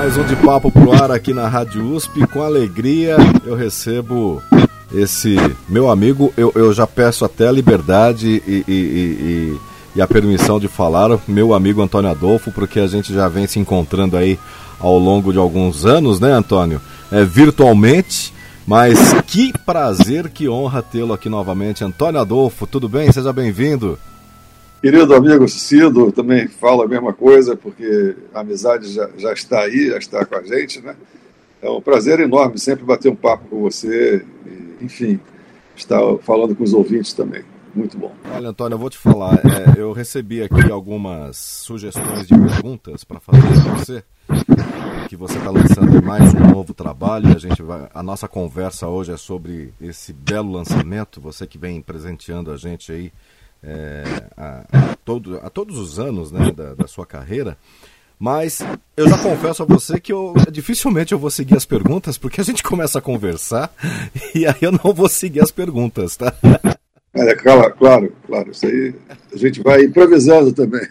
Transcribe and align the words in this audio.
Mais 0.00 0.16
um 0.16 0.24
de 0.24 0.34
papo 0.36 0.72
pro 0.72 0.94
ar 0.94 1.10
aqui 1.10 1.34
na 1.34 1.46
Rádio 1.46 1.84
USP. 1.84 2.26
Com 2.28 2.40
alegria 2.40 3.18
eu 3.44 3.54
recebo 3.54 4.42
esse 4.90 5.36
meu 5.68 5.90
amigo. 5.90 6.32
Eu, 6.38 6.50
eu 6.54 6.72
já 6.72 6.86
peço 6.86 7.22
até 7.22 7.46
a 7.46 7.52
liberdade 7.52 8.42
e, 8.46 8.64
e, 8.66 8.72
e, 8.72 9.58
e, 9.94 10.00
a 10.00 10.06
permissão 10.06 10.58
de 10.58 10.68
falar, 10.68 11.18
meu 11.28 11.52
amigo 11.52 11.82
Antônio 11.82 12.10
Adolfo, 12.10 12.50
porque 12.50 12.80
a 12.80 12.86
gente 12.86 13.12
já 13.12 13.28
vem 13.28 13.46
se 13.46 13.58
encontrando 13.58 14.16
aí 14.16 14.38
ao 14.78 14.98
longo 14.98 15.34
de 15.34 15.38
alguns 15.38 15.84
anos, 15.84 16.18
né, 16.18 16.32
Antônio? 16.32 16.80
É, 17.12 17.22
virtualmente. 17.22 18.32
Mas 18.66 19.12
que 19.26 19.52
prazer, 19.66 20.30
que 20.30 20.48
honra 20.48 20.80
tê-lo 20.80 21.12
aqui 21.12 21.28
novamente. 21.28 21.84
Antônio 21.84 22.22
Adolfo, 22.22 22.66
tudo 22.66 22.88
bem? 22.88 23.12
Seja 23.12 23.34
bem-vindo. 23.34 23.98
Querido 24.80 25.14
amigo 25.14 25.46
Cido, 25.46 26.10
também 26.10 26.48
falo 26.48 26.82
a 26.82 26.88
mesma 26.88 27.12
coisa, 27.12 27.54
porque 27.54 28.16
a 28.32 28.40
amizade 28.40 28.90
já, 28.90 29.10
já 29.16 29.32
está 29.32 29.60
aí, 29.60 29.88
já 29.88 29.98
está 29.98 30.24
com 30.24 30.36
a 30.36 30.42
gente, 30.42 30.80
né? 30.80 30.96
É 31.60 31.68
um 31.68 31.82
prazer 31.82 32.18
enorme 32.20 32.58
sempre 32.58 32.84
bater 32.84 33.10
um 33.10 33.14
papo 33.14 33.46
com 33.48 33.60
você, 33.60 34.24
e, 34.46 34.84
enfim, 34.84 35.20
estar 35.76 36.00
falando 36.22 36.56
com 36.56 36.64
os 36.64 36.72
ouvintes 36.72 37.12
também. 37.12 37.42
Muito 37.74 37.98
bom. 37.98 38.12
Olha, 38.34 38.48
Antônio, 38.48 38.74
eu 38.74 38.78
vou 38.78 38.90
te 38.90 38.98
falar. 38.98 39.38
É, 39.44 39.80
eu 39.80 39.92
recebi 39.92 40.42
aqui 40.42 40.70
algumas 40.70 41.36
sugestões 41.36 42.26
de 42.26 42.34
perguntas 42.36 43.04
para 43.04 43.20
fazer 43.20 43.42
para 43.62 43.74
você 43.74 44.04
que 45.08 45.16
você 45.16 45.38
está 45.38 45.50
lançando 45.50 46.02
mais 46.02 46.34
um 46.34 46.52
novo 46.52 46.72
trabalho. 46.72 47.28
A 47.34 47.38
gente 47.38 47.62
vai, 47.62 47.88
a 47.92 48.02
nossa 48.02 48.26
conversa 48.26 48.88
hoje 48.88 49.12
é 49.12 49.16
sobre 49.16 49.72
esse 49.80 50.12
belo 50.12 50.50
lançamento. 50.50 51.20
Você 51.20 51.46
que 51.46 51.58
vem 51.58 51.80
presenteando 51.80 52.50
a 52.50 52.56
gente 52.56 52.90
aí 52.90 53.12
é, 53.62 54.04
a, 54.36 54.64
a, 54.72 54.96
todo, 55.04 55.38
a 55.42 55.50
todos 55.50 55.78
os 55.78 55.98
anos 55.98 56.32
né, 56.32 56.50
da, 56.52 56.74
da, 56.74 56.86
sua 56.86 57.06
carreira. 57.06 57.56
Mas 58.18 58.60
eu 58.96 59.08
já 59.08 59.16
confesso 59.18 59.62
a 59.62 59.66
você 59.66 59.98
que 59.98 60.12
eu 60.12 60.34
dificilmente 60.50 61.12
eu 61.12 61.18
vou 61.18 61.30
seguir 61.30 61.56
as 61.56 61.64
perguntas, 61.64 62.18
porque 62.18 62.40
a 62.40 62.44
gente 62.44 62.62
começa 62.62 62.98
a 62.98 63.02
conversar 63.02 63.72
e 64.34 64.46
aí 64.46 64.58
eu 64.60 64.72
não 64.72 64.92
vou 64.92 65.08
seguir 65.08 65.40
as 65.40 65.50
perguntas, 65.50 66.16
tá? 66.16 66.34
É, 67.14 67.34
claro, 67.34 67.74
claro, 67.74 68.16
claro. 68.26 68.50
Isso 68.50 68.66
aí 68.66 68.94
a 69.32 69.36
gente 69.36 69.62
vai 69.62 69.82
improvisando 69.84 70.52
também. 70.52 70.86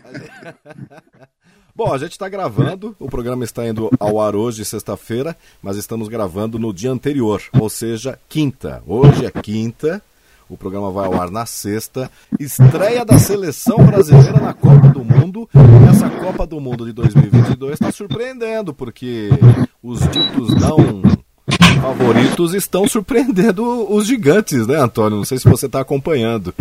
Bom, 1.80 1.94
a 1.94 1.98
gente 1.98 2.12
está 2.12 2.28
gravando, 2.28 2.94
o 3.00 3.08
programa 3.08 3.46
está 3.46 3.66
indo 3.66 3.90
ao 3.98 4.20
ar 4.20 4.36
hoje, 4.36 4.66
sexta-feira, 4.66 5.34
mas 5.62 5.78
estamos 5.78 6.10
gravando 6.10 6.60
no 6.60 6.74
dia 6.74 6.92
anterior, 6.92 7.42
ou 7.58 7.70
seja, 7.70 8.20
quinta. 8.28 8.84
Hoje 8.86 9.26
é 9.26 9.32
quinta, 9.32 10.02
o 10.50 10.58
programa 10.58 10.90
vai 10.92 11.06
ao 11.06 11.22
ar 11.22 11.30
na 11.30 11.46
sexta. 11.46 12.10
Estreia 12.40 13.06
da 13.06 13.20
seleção 13.20 13.78
brasileira 13.86 14.40
na 14.40 14.54
Copa 14.54 14.90
do 14.90 15.04
Mundo. 15.04 15.48
Essa 15.90 16.10
Copa 16.10 16.48
do 16.48 16.60
Mundo 16.60 16.86
de 16.86 16.94
2022 16.94 17.74
está 17.74 17.92
surpreendendo, 17.92 18.74
porque 18.74 19.30
os 19.84 20.00
ditos 20.10 20.56
não 20.60 21.04
favoritos 21.80 22.54
estão 22.54 22.88
surpreendendo 22.88 23.64
os 23.94 24.06
gigantes, 24.06 24.66
né, 24.66 24.78
Antônio? 24.78 25.18
Não 25.18 25.26
sei 25.26 25.38
se 25.38 25.48
você 25.48 25.68
está 25.68 25.82
acompanhando. 25.82 26.54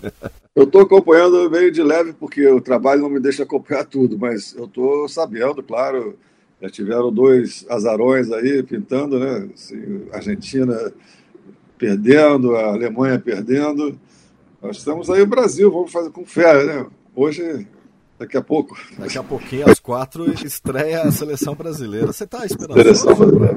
Eu 0.54 0.64
estou 0.64 0.82
acompanhando 0.82 1.50
meio 1.50 1.72
de 1.72 1.82
leve, 1.82 2.12
porque 2.12 2.46
o 2.46 2.60
trabalho 2.60 3.02
não 3.02 3.10
me 3.10 3.20
deixa 3.20 3.42
acompanhar 3.42 3.84
tudo, 3.84 4.18
mas 4.18 4.54
eu 4.54 4.66
estou 4.66 5.08
sabendo, 5.08 5.62
claro. 5.62 6.14
Já 6.60 6.68
tiveram 6.68 7.12
dois 7.12 7.64
azarões 7.70 8.32
aí 8.32 8.64
pintando, 8.64 9.18
né? 9.18 9.48
Assim, 9.54 10.02
Argentina 10.12 10.92
perdendo, 11.78 12.56
a 12.56 12.66
Alemanha 12.66 13.18
perdendo. 13.18 13.98
Nós 14.60 14.78
estamos 14.78 15.08
aí 15.08 15.20
no 15.20 15.26
Brasil, 15.26 15.70
vamos 15.70 15.92
fazer 15.92 16.10
com 16.10 16.24
fé, 16.26 16.64
né? 16.64 16.86
Hoje 17.14 17.66
Daqui 18.18 18.36
a 18.36 18.42
pouco. 18.42 18.76
Daqui 18.98 19.16
a 19.16 19.22
pouquinho, 19.22 19.70
às 19.70 19.78
quatro, 19.78 20.28
estreia 20.44 21.02
a 21.02 21.12
seleção 21.12 21.54
brasileira. 21.54 22.08
Você 22.08 22.24
está 22.24 22.44
esperando 22.44 22.74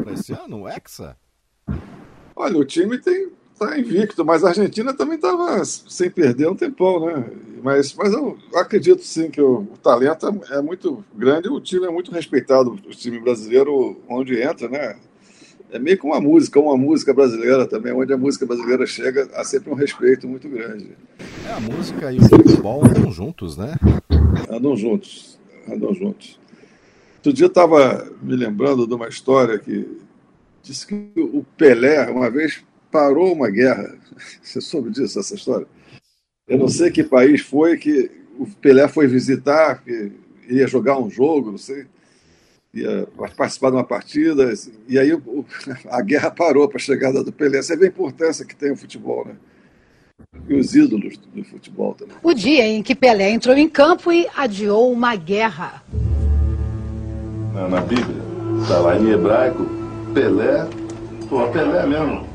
para 0.04 0.14
esse 0.14 0.34
ano, 0.34 0.62
o 0.62 0.70
Hexa? 0.70 1.18
Olha, 2.36 2.58
o 2.58 2.64
time 2.64 3.00
tem 3.00 3.32
tá 3.58 3.78
invicto, 3.78 4.26
mas 4.26 4.44
a 4.44 4.50
Argentina 4.50 4.94
também 4.94 5.16
estava 5.16 5.64
sem 5.66 6.10
perder 6.10 6.50
um 6.50 6.56
tempão, 6.56 7.06
né? 7.06 7.26
Mas, 7.62 7.94
mas 7.94 8.12
eu 8.14 8.38
acredito 8.56 9.04
sim 9.04 9.30
que 9.30 9.42
o, 9.42 9.60
o, 9.60 9.78
talento 9.78 10.28
é, 10.28 10.58
é 10.58 10.62
muito 10.62 11.04
grande, 11.14 11.48
o 11.48 11.62
time 11.62 11.86
é 11.86 11.92
muito 11.92 12.12
respeitado, 12.12 12.72
o 12.72 12.78
time 12.90 13.20
brasileiro 13.20 14.00
onde 14.10 14.42
entra, 14.42 14.68
né? 14.68 14.98
É 15.72 15.80
meio 15.80 15.98
que 15.98 16.06
uma 16.06 16.20
música, 16.20 16.60
uma 16.60 16.76
música 16.76 17.14
brasileira 17.14 17.66
também, 17.66 17.94
onde 17.94 18.12
a 18.12 18.18
música 18.18 18.46
brasileira 18.46 18.86
chega, 18.86 19.30
há 19.34 19.44
sempre 19.46 19.72
um 19.72 19.74
respeito 19.74 20.28
muito 20.28 20.50
grande. 20.50 20.90
É, 21.48 21.54
a 21.54 21.62
música 21.62 22.12
e 22.12 22.18
o 22.18 22.28
futebol 22.28 22.84
andam 22.84 23.10
juntos, 23.10 23.56
né? 23.56 23.76
Andam 24.50 24.76
juntos, 24.76 25.40
andam 25.66 25.94
juntos. 25.94 26.38
Outro 27.16 27.32
dia 27.32 27.46
eu 27.46 27.50
estava 27.50 28.06
me 28.22 28.36
lembrando 28.36 28.86
de 28.86 28.94
uma 28.94 29.08
história 29.08 29.58
que 29.58 29.88
disse 30.62 30.86
que 30.86 30.94
o 31.16 31.46
Pelé, 31.56 32.10
uma 32.10 32.30
vez, 32.30 32.62
parou 32.92 33.32
uma 33.32 33.50
guerra. 33.50 33.96
Você 34.44 34.60
soube 34.60 34.90
disso, 34.90 35.20
essa 35.20 35.36
história? 35.36 35.68
Eu 36.50 36.58
não 36.58 36.68
sei 36.68 36.92
que 36.92 37.02
país 37.02 37.40
foi 37.40 37.78
que 37.78 38.12
o 38.38 38.46
Pelé 38.46 38.90
foi 38.90 39.08
visitar, 39.08 39.82
que 39.82 40.12
ia 40.50 40.68
jogar 40.68 41.00
um 41.00 41.10
jogo, 41.10 41.52
não 41.52 41.58
sei, 41.58 41.86
ia 42.74 43.08
participar 43.38 43.70
de 43.70 43.76
uma 43.76 43.84
partida, 43.84 44.54
e 44.88 44.98
aí 44.98 45.12
a 45.90 46.02
guerra 46.02 46.32
parou 46.32 46.68
para 46.68 46.78
a 46.78 46.82
chegada 46.82 47.24
do 47.24 47.32
Pelé. 47.32 47.62
Você 47.62 47.76
vê 47.76 47.86
a 47.86 47.90
importância 47.90 48.46
que 48.46 48.56
tem 48.56 48.72
o 48.72 48.78
futebol, 48.78 49.26
né? 49.26 49.36
E 50.48 50.54
os 50.54 50.74
ídolos 50.76 51.18
do 51.18 51.44
futebol 51.44 51.94
também. 51.94 52.16
O 52.24 52.34
dia 52.34 52.66
em 52.66 52.82
que 52.82 52.96
Pelé 52.96 53.32
entrou 53.32 53.56
em 53.58 53.68
campo 53.68 54.12
e 54.12 54.28
adiou 54.36 54.92
uma 54.92 55.16
guerra. 55.16 55.84
Na, 57.54 57.68
na 57.68 57.82
Bíblia, 57.82 58.22
está 58.62 58.80
lá 58.80 58.98
em 58.98 59.10
hebraico, 59.10 59.66
Pelé, 60.14 60.68
pô, 61.28 61.46
Pelé 61.50 61.86
mesmo, 61.86 62.26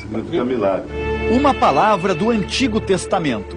significa 0.00 0.44
milagre. 0.44 0.90
Uma 1.30 1.54
palavra 1.54 2.14
do 2.14 2.30
Antigo 2.30 2.80
Testamento, 2.80 3.56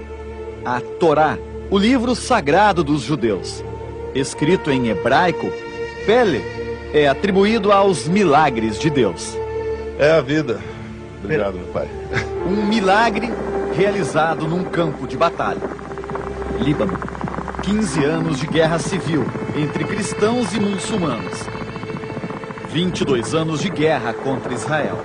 a 0.64 0.80
Torá, 0.82 1.38
o 1.72 1.78
livro 1.78 2.16
sagrado 2.16 2.84
dos 2.84 3.02
judeus. 3.02 3.64
Escrito 4.14 4.70
em 4.70 4.90
hebraico, 4.90 5.52
Pele 6.10 6.44
é 6.92 7.08
atribuído 7.08 7.72
aos 7.72 8.08
milagres 8.08 8.80
de 8.80 8.90
Deus. 8.90 9.38
É 10.00 10.14
a 10.14 10.22
vida. 10.22 10.60
Obrigado, 11.24 11.54
meu 11.54 11.68
pai. 11.68 11.88
Um 12.50 12.66
milagre 12.66 13.30
realizado 13.78 14.48
num 14.48 14.64
campo 14.64 15.06
de 15.06 15.16
batalha. 15.16 15.62
Líbano. 16.60 16.98
15 17.62 18.04
anos 18.04 18.40
de 18.40 18.48
guerra 18.48 18.80
civil 18.80 19.24
entre 19.56 19.84
cristãos 19.84 20.52
e 20.56 20.60
muçulmanos. 20.60 21.48
22 22.72 23.36
anos 23.36 23.62
de 23.62 23.70
guerra 23.70 24.12
contra 24.12 24.52
Israel. 24.52 25.00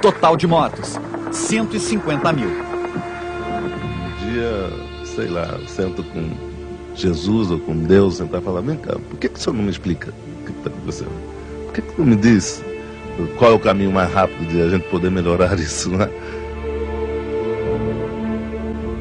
Total 0.00 0.38
de 0.38 0.46
mortos, 0.46 0.98
150 1.30 2.32
mil. 2.32 2.48
Um 2.48 4.24
dia, 4.24 5.04
sei 5.04 5.28
lá, 5.28 5.58
sento 5.66 6.02
com 6.02 6.51
Jesus 6.94 7.50
ou 7.50 7.58
com 7.58 7.76
Deus, 7.76 8.16
sentar 8.16 8.40
e 8.40 8.44
falar, 8.44 8.60
vem 8.60 8.76
cá, 8.76 8.96
por 9.10 9.18
que, 9.18 9.28
que 9.28 9.38
o 9.38 9.42
senhor 9.42 9.56
não 9.56 9.64
me 9.64 9.70
explica 9.70 10.10
o 10.10 10.44
que 10.44 10.50
está 10.50 10.70
acontecendo? 10.70 11.10
Por 11.64 11.72
que, 11.74 11.82
que 11.82 11.98
não 11.98 12.06
me 12.06 12.16
diz 12.16 12.62
qual 13.38 13.52
é 13.52 13.54
o 13.54 13.58
caminho 13.58 13.92
mais 13.92 14.12
rápido 14.12 14.46
de 14.48 14.60
a 14.60 14.68
gente 14.68 14.88
poder 14.88 15.10
melhorar 15.10 15.58
isso, 15.60 15.90
né? 15.90 16.08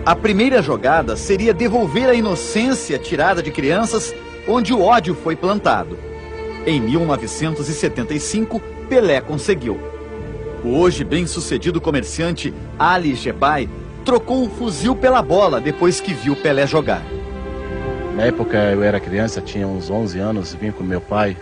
A 0.05 0.15
primeira 0.15 0.61
jogada 0.61 1.15
seria 1.15 1.53
devolver 1.53 2.09
a 2.09 2.13
inocência 2.13 2.97
tirada 2.97 3.41
de 3.41 3.51
crianças 3.51 4.13
onde 4.47 4.73
o 4.73 4.81
ódio 4.81 5.13
foi 5.13 5.35
plantado. 5.35 5.97
Em 6.65 6.81
1975, 6.81 8.59
Pelé 8.89 9.21
conseguiu. 9.21 9.79
O 10.63 10.77
hoje 10.77 11.03
bem-sucedido 11.03 11.79
comerciante 11.79 12.53
Ali 12.77 13.15
Gebai 13.15 13.69
trocou 14.03 14.43
um 14.43 14.49
fuzil 14.49 14.95
pela 14.95 15.21
bola 15.21 15.61
depois 15.61 15.99
que 15.99 16.13
viu 16.13 16.35
Pelé 16.35 16.65
jogar. 16.65 17.03
Na 18.15 18.23
época 18.23 18.57
eu 18.57 18.83
era 18.83 18.99
criança, 18.99 19.41
tinha 19.41 19.67
uns 19.67 19.89
11 19.89 20.19
anos, 20.19 20.53
vim 20.53 20.71
com 20.71 20.83
meu 20.83 21.01
pai 21.01 21.37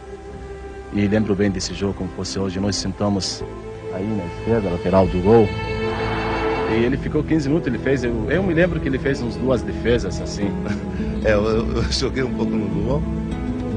e 0.93 1.07
lembro 1.07 1.35
bem 1.35 1.51
desse 1.51 1.73
jogo 1.73 1.93
como 1.93 2.09
fosse 2.11 2.39
hoje. 2.39 2.59
Nós 2.59 2.75
sentamos 2.75 3.43
aí 3.93 4.05
na 4.05 4.25
esquerda, 4.25 4.69
lateral 4.69 5.07
do 5.07 5.19
gol. 5.21 5.47
E 6.71 6.83
ele 6.83 6.97
ficou 6.97 7.23
15 7.23 7.49
minutos, 7.49 7.67
ele 7.67 7.79
fez. 7.79 8.03
Eu, 8.03 8.29
eu 8.29 8.43
me 8.43 8.53
lembro 8.53 8.79
que 8.79 8.87
ele 8.87 8.99
fez 8.99 9.21
uns 9.21 9.35
duas 9.35 9.61
defesas 9.61 10.21
assim. 10.21 10.49
É, 11.25 11.33
eu, 11.33 11.43
eu 11.75 11.83
joguei 11.91 12.23
um 12.23 12.33
pouco 12.33 12.51
no 12.51 12.65
gol 12.85 13.03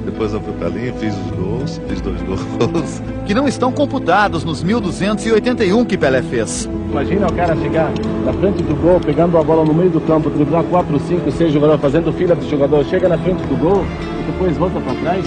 Depois 0.05 0.33
eu 0.33 0.41
fui 0.41 0.53
pra 0.55 0.69
linha, 0.69 0.93
fiz 0.95 1.15
os 1.15 1.31
gols, 1.31 1.81
fiz 1.89 2.01
dois 2.01 2.21
gols. 2.23 3.03
Que 3.25 3.35
não 3.35 3.47
estão 3.47 3.71
computados 3.73 4.45
nos 4.45 4.63
1281 4.63 5.85
que 5.85 5.97
Pelé 5.97 6.23
fez. 6.23 6.69
Imagina 6.91 7.27
o 7.27 7.33
cara 7.33 7.57
chegar 7.57 7.91
na 8.25 8.33
frente 8.35 8.63
do 8.63 8.75
gol, 8.75 9.01
pegando 9.01 9.39
a 9.39 9.43
bola 9.43 9.65
no 9.65 9.73
meio 9.73 9.91
do 9.91 10.01
campo, 10.01 10.29
driblar 10.29 10.65
4, 10.65 11.01
5, 11.01 11.31
6 11.31 11.53
jogadores, 11.53 11.81
fazendo 11.81 12.13
fila 12.13 12.35
de 12.37 12.49
jogador, 12.51 12.85
chega 12.85 13.09
na 13.09 13.17
frente 13.19 13.43
do 13.45 13.57
gol 13.57 13.85
e 14.21 14.33
depois 14.33 14.57
volta 14.57 14.81
para 14.81 14.95
trás. 14.97 15.25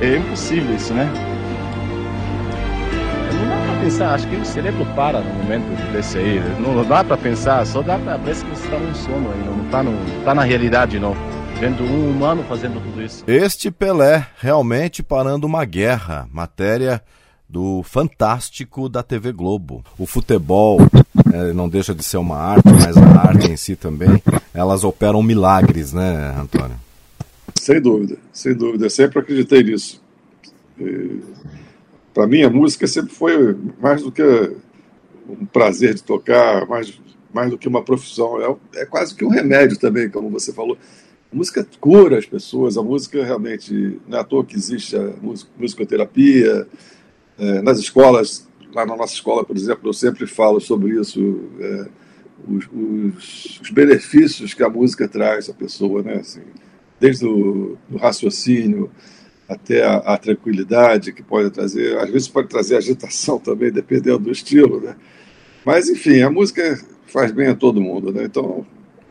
É 0.00 0.16
impossível 0.16 0.74
isso, 0.74 0.94
né? 0.94 1.10
Não 3.32 3.48
dá 3.48 3.72
pra 3.72 3.80
pensar, 3.82 4.14
acho 4.14 4.26
que 4.28 4.36
o 4.36 4.44
cérebro 4.44 4.86
para 4.94 5.20
no 5.20 5.34
momento 5.34 5.92
desse 5.92 6.18
aí. 6.18 6.42
Não 6.58 6.84
dá 6.84 7.02
pra 7.02 7.16
pensar, 7.16 7.66
só 7.66 7.82
dá 7.82 7.98
pra. 7.98 8.18
Parece 8.18 8.44
que 8.44 8.50
você 8.50 8.68
tá 8.68 8.78
num 8.78 8.94
sono 8.94 9.28
aí, 9.34 9.44
não 9.44 9.64
tá, 9.70 9.82
no, 9.82 9.92
tá 10.24 10.34
na 10.34 10.42
realidade 10.42 10.98
não. 10.98 11.16
Vendo 11.60 11.84
um 11.84 12.10
humano 12.10 12.42
fazendo 12.44 12.80
tudo 12.80 13.02
isso. 13.02 13.22
Este 13.26 13.70
Pelé 13.70 14.26
realmente 14.38 15.02
parando 15.02 15.46
uma 15.46 15.62
guerra. 15.66 16.26
Matéria 16.32 17.02
do 17.46 17.82
Fantástico 17.82 18.88
da 18.88 19.02
TV 19.02 19.30
Globo. 19.30 19.84
O 19.98 20.06
futebol 20.06 20.78
é, 21.30 21.52
não 21.52 21.68
deixa 21.68 21.94
de 21.94 22.02
ser 22.02 22.16
uma 22.16 22.38
arte, 22.38 22.64
mas 22.64 22.96
a 22.96 23.28
arte 23.28 23.52
em 23.52 23.58
si 23.58 23.76
também, 23.76 24.22
elas 24.54 24.84
operam 24.84 25.22
milagres, 25.22 25.92
né, 25.92 26.34
Antônio? 26.40 26.78
Sem 27.56 27.78
dúvida, 27.78 28.16
sem 28.32 28.54
dúvida. 28.54 28.86
Eu 28.86 28.90
sempre 28.90 29.18
acreditei 29.18 29.62
nisso. 29.62 30.02
Para 32.14 32.26
mim, 32.26 32.42
a 32.42 32.48
música 32.48 32.86
sempre 32.86 33.12
foi 33.12 33.54
mais 33.78 34.02
do 34.02 34.10
que 34.10 34.22
um 35.28 35.44
prazer 35.44 35.92
de 35.92 36.02
tocar, 36.02 36.66
mais, 36.66 36.98
mais 37.34 37.50
do 37.50 37.58
que 37.58 37.68
uma 37.68 37.84
profissão. 37.84 38.40
É, 38.40 38.80
é 38.80 38.86
quase 38.86 39.14
que 39.14 39.26
um 39.26 39.28
remédio 39.28 39.78
também, 39.78 40.08
como 40.08 40.30
você 40.30 40.54
falou. 40.54 40.78
A 41.32 41.36
música 41.36 41.66
cura 41.78 42.18
as 42.18 42.26
pessoas, 42.26 42.76
a 42.76 42.82
música 42.82 43.24
realmente, 43.24 44.00
não 44.08 44.18
é 44.18 44.20
à 44.20 44.24
toa 44.24 44.44
que 44.44 44.56
existe 44.56 44.96
a 44.96 45.12
musicoterapia. 45.56 46.66
É, 47.38 47.62
nas 47.62 47.78
escolas, 47.78 48.48
lá 48.74 48.84
na 48.84 48.96
nossa 48.96 49.14
escola, 49.14 49.44
por 49.44 49.56
exemplo, 49.56 49.88
eu 49.88 49.92
sempre 49.92 50.26
falo 50.26 50.60
sobre 50.60 51.00
isso, 51.00 51.40
é, 51.60 51.86
os, 52.48 52.68
os, 52.72 53.60
os, 53.62 53.70
benefícios 53.70 54.54
que 54.54 54.62
a 54.62 54.68
música 54.68 55.08
traz 55.08 55.48
à 55.48 55.54
pessoa, 55.54 56.02
né? 56.02 56.16
Assim, 56.16 56.42
desde 56.98 57.24
o 57.24 57.78
raciocínio 57.98 58.90
até 59.48 59.84
a, 59.84 59.96
a, 59.96 60.18
tranquilidade 60.18 61.12
que 61.12 61.22
pode 61.22 61.50
trazer, 61.50 61.96
às 61.98 62.10
vezes 62.10 62.28
pode 62.28 62.48
trazer 62.48 62.76
agitação 62.76 63.38
também, 63.40 63.70
dependendo 63.70 64.18
do 64.18 64.32
estilo, 64.32 64.80
né? 64.80 64.96
Mas, 65.64 65.88
enfim, 65.88 66.22
a 66.22 66.30
música 66.30 66.78
faz 67.06 67.32
bem 67.32 67.48
a 67.48 67.54
todo 67.54 67.80
mundo, 67.80 68.12
né? 68.12 68.24
Então, 68.24 68.66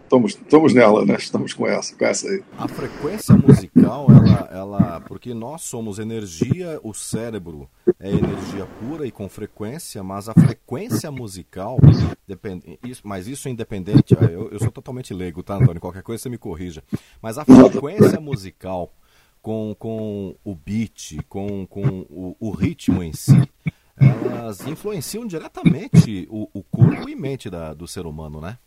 estamos, 0.09 0.31
estamos 0.31 0.73
nela, 0.73 1.05
né? 1.05 1.15
Estamos 1.15 1.53
com 1.53 1.67
essa, 1.67 1.95
com 1.95 2.03
essa 2.03 2.27
aí. 2.27 2.43
A 2.57 2.67
frequência 2.67 3.37
musical, 3.37 4.07
ela, 4.09 4.49
ela, 4.51 5.01
porque 5.01 5.35
nós 5.35 5.61
somos 5.61 5.99
energia, 5.99 6.79
o 6.83 6.93
cérebro 6.95 7.69
é 7.99 8.09
energia 8.09 8.65
pura 8.79 9.05
e 9.05 9.11
com 9.11 9.29
frequência, 9.29 10.03
mas 10.03 10.27
a 10.27 10.33
frequência 10.33 11.11
musical, 11.11 11.77
depende, 12.27 12.79
isso, 12.83 13.03
mas 13.05 13.27
isso 13.27 13.47
é 13.47 13.51
independente, 13.51 14.17
ah, 14.19 14.25
eu, 14.25 14.49
eu 14.49 14.59
sou 14.59 14.71
totalmente 14.71 15.13
leigo, 15.13 15.43
tá, 15.43 15.55
Antônio? 15.55 15.79
Qualquer 15.79 16.01
coisa 16.01 16.23
você 16.23 16.29
me 16.29 16.37
corrija. 16.39 16.83
Mas 17.21 17.37
a 17.37 17.45
frequência 17.45 18.19
musical 18.19 18.91
com, 19.41 19.75
com 19.77 20.35
o 20.43 20.55
beat, 20.55 21.17
com, 21.29 21.67
com 21.67 22.05
o, 22.09 22.35
o 22.39 22.51
ritmo 22.51 23.03
em 23.03 23.13
si, 23.13 23.37
elas 23.95 24.65
influenciam 24.65 25.27
diretamente 25.27 26.27
o, 26.31 26.49
o 26.51 26.63
corpo 26.63 27.07
e 27.07 27.15
mente 27.15 27.47
da, 27.49 27.73
do 27.75 27.87
ser 27.87 28.07
humano, 28.07 28.41
né? 28.41 28.57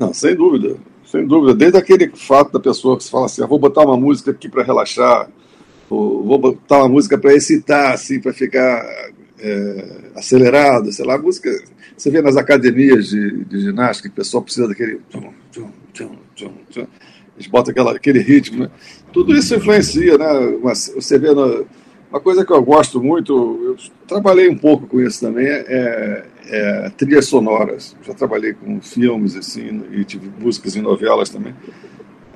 Não, 0.00 0.14
sem 0.14 0.34
dúvida, 0.34 0.78
sem 1.04 1.26
dúvida. 1.26 1.54
Desde 1.54 1.76
aquele 1.76 2.08
fato 2.08 2.52
da 2.52 2.58
pessoa 2.58 2.96
que 2.96 3.04
se 3.04 3.10
fala 3.10 3.26
assim, 3.26 3.42
ah, 3.42 3.46
vou 3.46 3.58
botar 3.58 3.84
uma 3.84 3.98
música 3.98 4.30
aqui 4.30 4.48
para 4.48 4.62
relaxar, 4.62 5.28
ou 5.90 6.24
vou 6.24 6.38
botar 6.38 6.78
uma 6.78 6.88
música 6.88 7.18
para 7.18 7.34
excitar, 7.34 7.92
assim, 7.92 8.18
para 8.18 8.32
ficar 8.32 8.82
é, 9.38 10.10
acelerado, 10.14 10.90
sei 10.90 11.04
lá, 11.04 11.18
música. 11.18 11.50
Você 11.94 12.10
vê 12.10 12.22
nas 12.22 12.38
academias 12.38 13.08
de, 13.08 13.44
de 13.44 13.60
ginástica 13.60 14.08
o 14.08 14.12
pessoal 14.12 14.42
precisa 14.42 14.66
daquele. 14.66 15.02
Eles 17.36 17.46
botam 17.50 17.70
aquela, 17.70 17.92
aquele 17.92 18.20
ritmo, 18.20 18.60
né? 18.60 18.70
Tudo 19.12 19.36
isso 19.36 19.54
influencia, 19.54 20.16
né? 20.16 20.58
Você 20.94 21.18
vê 21.18 21.28
uma 21.30 22.20
coisa 22.20 22.42
que 22.42 22.52
eu 22.52 22.62
gosto 22.62 23.02
muito, 23.02 23.32
eu 23.64 23.76
trabalhei 24.06 24.48
um 24.48 24.56
pouco 24.56 24.86
com 24.86 24.98
isso 24.98 25.20
também, 25.20 25.46
é, 25.46 26.24
é 26.50 26.90
trilhas 26.90 27.26
sonoras. 27.26 27.96
Já 28.02 28.12
trabalhei 28.12 28.52
com 28.52 28.80
filmes 28.80 29.36
assim, 29.36 29.84
e 29.92 30.04
tive 30.04 30.30
músicas 30.38 30.74
em 30.74 30.82
novelas 30.82 31.30
também. 31.30 31.54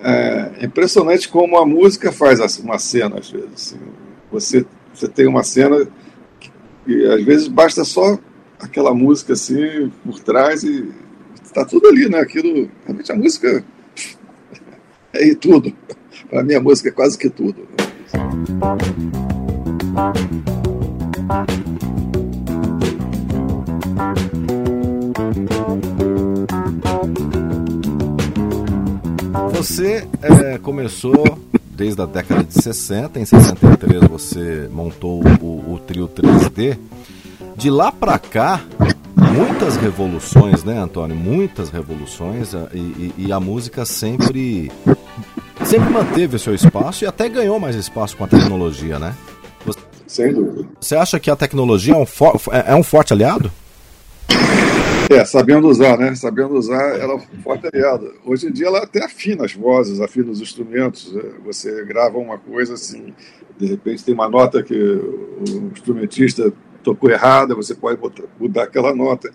É 0.02 0.64
impressionante 0.64 1.28
como 1.28 1.58
a 1.58 1.66
música 1.66 2.12
faz 2.12 2.58
uma 2.58 2.78
cena, 2.78 3.18
às 3.18 3.30
vezes. 3.30 3.50
Assim. 3.54 3.78
Você, 4.30 4.66
você 4.92 5.08
tem 5.08 5.26
uma 5.26 5.42
cena 5.42 5.86
que, 6.38 6.50
às 7.06 7.24
vezes, 7.24 7.48
basta 7.48 7.84
só 7.84 8.18
aquela 8.60 8.94
música 8.94 9.32
assim 9.32 9.92
por 10.04 10.20
trás 10.20 10.62
e 10.62 10.90
está 11.42 11.64
tudo 11.64 11.88
ali, 11.88 12.08
né? 12.08 12.18
Aquilo, 12.18 12.70
realmente 12.84 13.12
a 13.12 13.16
música 13.16 13.64
é 15.12 15.34
tudo. 15.34 15.72
Para 16.28 16.42
mim, 16.42 16.54
a 16.54 16.60
música 16.60 16.88
é 16.88 16.92
quase 16.92 17.18
que 17.18 17.28
tudo. 17.28 17.60
Né? 17.60 17.84
Você 29.54 30.06
é, 30.22 30.58
começou 30.58 31.38
desde 31.70 32.00
a 32.00 32.06
década 32.06 32.44
de 32.44 32.54
60, 32.54 33.18
em 33.18 33.24
63 33.24 34.04
você 34.04 34.68
montou 34.70 35.22
o, 35.40 35.74
o 35.74 35.80
trio 35.86 36.08
3D. 36.08 36.78
De 37.56 37.70
lá 37.70 37.90
para 37.90 38.18
cá, 38.18 38.62
muitas 39.16 39.76
revoluções, 39.76 40.64
né, 40.64 40.78
Antônio? 40.78 41.16
Muitas 41.16 41.70
revoluções 41.70 42.52
e, 42.72 42.78
e, 42.78 43.14
e, 43.18 43.32
a 43.32 43.40
música 43.40 43.84
sempre 43.84 44.70
sempre 45.64 45.90
manteve 45.90 46.36
o 46.36 46.38
seu 46.38 46.54
espaço 46.54 47.04
e 47.04 47.06
até 47.06 47.28
ganhou 47.28 47.58
mais 47.58 47.76
espaço 47.76 48.16
com 48.16 48.24
a 48.24 48.28
tecnologia, 48.28 48.98
né? 48.98 49.14
Sem 50.06 50.32
dúvida. 50.32 50.68
Você 50.80 50.94
acha 50.94 51.18
que 51.18 51.30
a 51.30 51.36
tecnologia 51.36 51.94
é 51.94 51.96
um, 51.96 52.06
for, 52.06 52.40
é 52.52 52.74
um 52.74 52.82
forte 52.82 53.12
aliado? 53.12 53.50
É, 55.10 55.24
sabendo 55.24 55.68
usar, 55.68 55.98
né? 55.98 56.14
Sabendo 56.14 56.54
usar, 56.54 56.98
ela 56.98 57.14
é 57.14 57.42
forte 57.42 57.66
aliado. 57.66 58.14
Hoje 58.24 58.48
em 58.48 58.52
dia 58.52 58.66
ela 58.66 58.82
até 58.82 59.04
afina 59.04 59.44
as 59.44 59.52
vozes, 59.52 60.00
afina 60.00 60.30
os 60.30 60.40
instrumentos. 60.40 61.12
Né? 61.12 61.22
Você 61.44 61.84
grava 61.84 62.18
uma 62.18 62.38
coisa 62.38 62.74
assim, 62.74 63.14
de 63.58 63.66
repente 63.66 64.04
tem 64.04 64.14
uma 64.14 64.28
nota 64.28 64.62
que 64.62 64.74
o 64.74 65.70
instrumentista 65.72 66.52
tocou 66.82 67.10
errada, 67.10 67.54
você 67.54 67.74
pode 67.74 68.00
botar, 68.00 68.24
mudar 68.38 68.64
aquela 68.64 68.94
nota. 68.94 69.30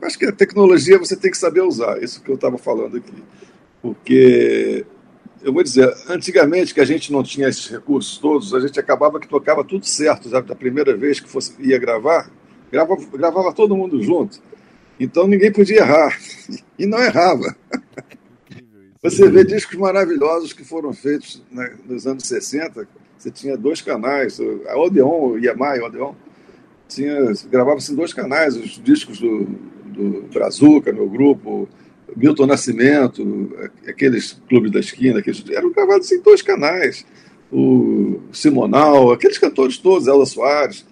Eu 0.00 0.06
acho 0.06 0.18
que 0.18 0.26
a 0.26 0.32
tecnologia 0.32 0.98
você 0.98 1.16
tem 1.16 1.30
que 1.30 1.38
saber 1.38 1.60
usar, 1.62 2.02
isso 2.02 2.22
que 2.22 2.30
eu 2.30 2.36
estava 2.36 2.56
falando 2.56 2.96
aqui. 2.96 3.22
Porque 3.82 4.84
eu 5.42 5.52
vou 5.52 5.62
dizer, 5.62 5.92
antigamente 6.08 6.74
que 6.74 6.80
a 6.80 6.84
gente 6.84 7.12
não 7.12 7.22
tinha 7.22 7.48
esses 7.48 7.68
recursos 7.68 8.18
todos, 8.18 8.54
a 8.54 8.60
gente 8.60 8.78
acabava 8.78 9.18
que 9.18 9.28
tocava 9.28 9.64
tudo 9.64 9.86
certo, 9.86 10.28
sabe? 10.28 10.48
Da 10.48 10.54
primeira 10.54 10.96
vez 10.96 11.20
que 11.20 11.28
fosse, 11.28 11.54
ia 11.58 11.78
gravar, 11.78 12.30
gravava, 12.70 13.00
gravava 13.12 13.52
todo 13.52 13.76
mundo 13.76 14.02
junto. 14.02 14.40
Então 15.00 15.26
ninguém 15.26 15.50
podia 15.50 15.78
errar. 15.78 16.16
E 16.78 16.84
não 16.84 17.02
errava. 17.02 17.56
Você 19.02 19.30
vê 19.30 19.42
discos 19.42 19.78
maravilhosos 19.78 20.52
que 20.52 20.62
foram 20.62 20.92
feitos 20.92 21.42
né, 21.50 21.74
nos 21.86 22.06
anos 22.06 22.24
60. 22.24 22.86
Você 23.16 23.30
tinha 23.30 23.56
dois 23.56 23.80
canais, 23.80 24.38
a 24.68 24.78
Odeon, 24.78 25.32
o 25.32 25.38
Yamaha 25.38 25.84
Odeon, 25.84 26.14
tinha, 26.86 27.32
gravava-se 27.50 27.92
em 27.92 27.96
dois 27.96 28.12
canais 28.12 28.56
os 28.56 28.82
discos 28.82 29.18
do, 29.18 29.44
do 29.86 30.28
Brazuca, 30.32 30.92
meu 30.92 31.08
grupo, 31.08 31.68
Milton 32.16 32.46
Nascimento, 32.46 33.52
aqueles 33.86 34.40
clubes 34.48 34.70
da 34.70 34.80
esquina, 34.80 35.20
aqueles, 35.20 35.42
eram 35.50 35.72
gravados 35.72 36.10
em 36.12 36.20
dois 36.20 36.42
canais. 36.42 37.06
O 37.52 38.20
Simonal, 38.32 39.12
aqueles 39.12 39.38
cantores 39.38 39.78
todos, 39.78 40.06
Elza 40.06 40.26
Soares, 40.26 40.84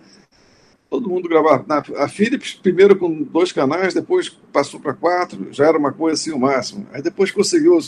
todo 0.91 1.09
mundo 1.09 1.29
gravava. 1.29 1.65
A 1.97 2.09
Philips, 2.09 2.55
primeiro 2.55 2.97
com 2.97 3.23
dois 3.23 3.53
canais, 3.53 3.95
depois 3.95 4.29
passou 4.53 4.81
para 4.81 4.95
quatro, 4.95 5.49
já 5.53 5.67
era 5.67 5.79
uma 5.79 5.93
coisa 5.93 6.15
assim 6.15 6.33
o 6.33 6.39
máximo. 6.39 6.87
Aí 6.93 7.03
depois 7.03 7.31
conseguiu, 7.31 7.79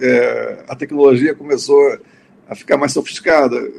é, 0.00 0.64
a 0.68 0.76
tecnologia 0.76 1.34
começou 1.34 1.98
a 2.48 2.54
ficar 2.54 2.76
mais 2.76 2.92
sofisticada, 2.92 3.70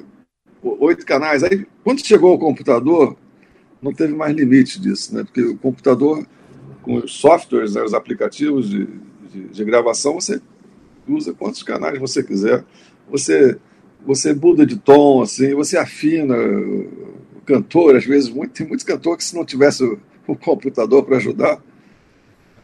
oito 0.64 1.06
canais. 1.06 1.44
Aí, 1.44 1.66
quando 1.84 2.06
chegou 2.06 2.34
o 2.34 2.40
computador, 2.40 3.16
não 3.82 3.94
teve 3.94 4.14
mais 4.14 4.36
limite 4.36 4.80
disso, 4.80 5.14
né? 5.16 5.24
porque 5.24 5.42
o 5.42 5.58
computador 5.58 6.26
com 6.82 6.96
os 6.96 7.14
softwares, 7.14 7.76
né, 7.76 7.84
os 7.84 7.94
aplicativos 7.94 8.70
de, 8.70 8.88
de, 9.32 9.48
de, 9.50 9.64
gravação, 9.64 10.16
você 10.16 10.42
usa 11.08 11.34
quantos 11.34 11.62
canais 11.62 12.00
você 12.00 12.24
quiser. 12.24 12.66
Você, 13.10 13.58
você 14.06 14.34
muda 14.34 14.66
de 14.66 14.78
tom, 14.78 15.22
assim, 15.22 15.54
você 15.54 15.78
afina 15.78 16.36
cantor, 17.52 17.96
às 17.96 18.06
vezes, 18.06 18.30
muito, 18.30 18.54
tem 18.54 18.68
muitos 18.68 18.86
cantores 18.86 19.18
que 19.18 19.24
se 19.26 19.36
não 19.36 19.46
tivesse 19.46 19.84
o, 19.84 20.00
o 20.28 20.36
computador 20.36 21.04
para 21.04 21.18
ajudar, 21.18 21.62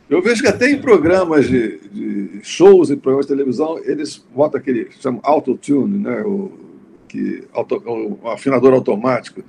Eu 0.09 0.21
vejo 0.21 0.41
que 0.41 0.47
até 0.47 0.69
em 0.69 0.79
programas 0.79 1.47
de, 1.47 1.79
de 1.89 2.39
shows 2.41 2.89
e 2.89 2.95
programas 2.95 3.25
de 3.25 3.33
televisão, 3.33 3.77
eles 3.83 4.25
botam 4.33 4.59
aquele, 4.59 4.87
chama 4.99 5.19
autotune, 5.21 5.99
né? 5.99 6.21
O, 6.21 6.67
que, 7.07 7.43
auto, 7.53 7.83
o, 7.85 8.29
afinador 8.29 8.73
automático. 8.73 9.43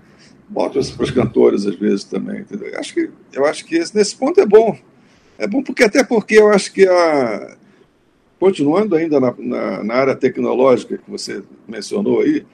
Botam 0.49 0.83
para 0.83 1.05
os 1.05 1.11
cantores 1.11 1.67
às 1.67 1.77
vezes 1.77 2.05
também. 2.05 2.41
Entendeu? 2.41 2.69
Eu 2.69 2.81
acho 2.81 2.95
que, 2.95 3.11
eu 3.33 3.45
acho 3.45 3.65
que 3.65 3.77
esse, 3.77 3.95
nesse 3.95 4.17
ponto 4.17 4.41
é 4.41 4.47
bom. 4.47 4.77
É 5.39 5.47
bom 5.47 5.63
porque 5.63 5.85
até 5.85 6.03
porque 6.03 6.39
eu 6.39 6.49
acho 6.49 6.73
que 6.73 6.87
a. 6.89 7.57
Continuando 8.41 8.95
ainda 8.95 9.19
na, 9.19 9.35
na, 9.37 9.85
na 9.85 9.95
área 9.95 10.15
tecnológica 10.15 10.97
que 10.97 11.11
você 11.11 11.43
mencionou 11.67 12.21
aí, 12.21 12.47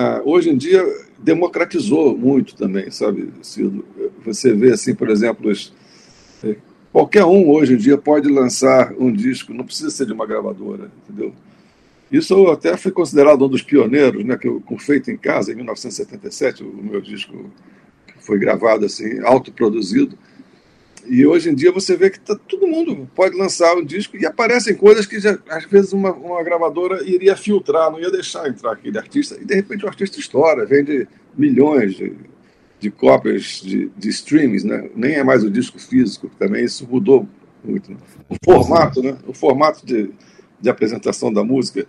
a, 0.00 0.22
hoje 0.24 0.50
em 0.50 0.56
dia 0.56 0.84
democratizou 1.18 2.16
muito 2.16 2.54
também, 2.54 2.90
sabe, 2.90 3.30
Cido? 3.42 3.84
Você 4.24 4.52
vê 4.54 4.72
assim, 4.72 4.94
por 4.94 5.10
exemplo, 5.10 5.50
os, 5.50 5.72
Qualquer 6.92 7.24
um 7.24 7.48
hoje 7.48 7.74
em 7.74 7.76
dia 7.76 7.96
pode 7.96 8.28
lançar 8.28 8.92
um 8.98 9.12
disco, 9.12 9.54
não 9.54 9.64
precisa 9.64 9.90
ser 9.90 10.06
de 10.06 10.12
uma 10.12 10.26
gravadora, 10.26 10.90
entendeu? 11.04 11.32
Isso 12.10 12.48
até 12.48 12.76
foi 12.76 12.90
considerado 12.90 13.44
um 13.44 13.48
dos 13.48 13.62
pioneiros, 13.62 14.24
né, 14.24 14.36
que 14.36 14.48
eu, 14.48 14.60
com 14.60 14.76
Feito 14.76 15.08
em 15.08 15.16
Casa, 15.16 15.52
em 15.52 15.54
1977, 15.54 16.64
o 16.64 16.82
meu 16.82 17.00
disco 17.00 17.48
foi 18.18 18.40
gravado 18.40 18.84
assim, 18.84 19.20
autoproduzido. 19.20 20.18
E 21.06 21.26
hoje 21.26 21.50
em 21.50 21.54
dia 21.54 21.72
você 21.72 21.96
vê 21.96 22.10
que 22.10 22.20
tá, 22.20 22.36
todo 22.36 22.66
mundo 22.66 23.08
pode 23.14 23.36
lançar 23.36 23.76
um 23.76 23.84
disco 23.84 24.16
e 24.16 24.26
aparecem 24.26 24.74
coisas 24.74 25.06
que 25.06 25.18
já, 25.18 25.38
às 25.48 25.64
vezes 25.64 25.92
uma, 25.92 26.12
uma, 26.12 26.42
gravadora 26.42 27.02
iria 27.04 27.36
filtrar, 27.36 27.90
não 27.90 28.00
ia 28.00 28.10
deixar 28.10 28.48
entrar 28.48 28.72
aquele 28.72 28.98
artista, 28.98 29.38
e 29.40 29.44
de 29.44 29.54
repente 29.54 29.84
o 29.84 29.88
artista 29.88 30.18
estoura, 30.18 30.66
vende 30.66 31.08
milhões 31.36 31.94
de, 31.94 32.12
de 32.78 32.90
cópias 32.90 33.60
de, 33.62 33.90
de 33.96 34.08
streamings, 34.08 34.64
né? 34.64 34.90
nem 34.94 35.14
é 35.14 35.24
mais 35.24 35.44
o 35.44 35.50
disco 35.50 35.78
físico, 35.78 36.30
também 36.38 36.64
isso 36.64 36.86
mudou 36.88 37.28
muito. 37.64 37.90
Né? 37.90 37.98
O 38.28 38.36
formato, 38.44 39.02
né? 39.02 39.16
o 39.26 39.32
formato 39.32 39.84
de, 39.84 40.10
de 40.60 40.70
apresentação 40.70 41.32
da 41.32 41.44
música, 41.44 41.86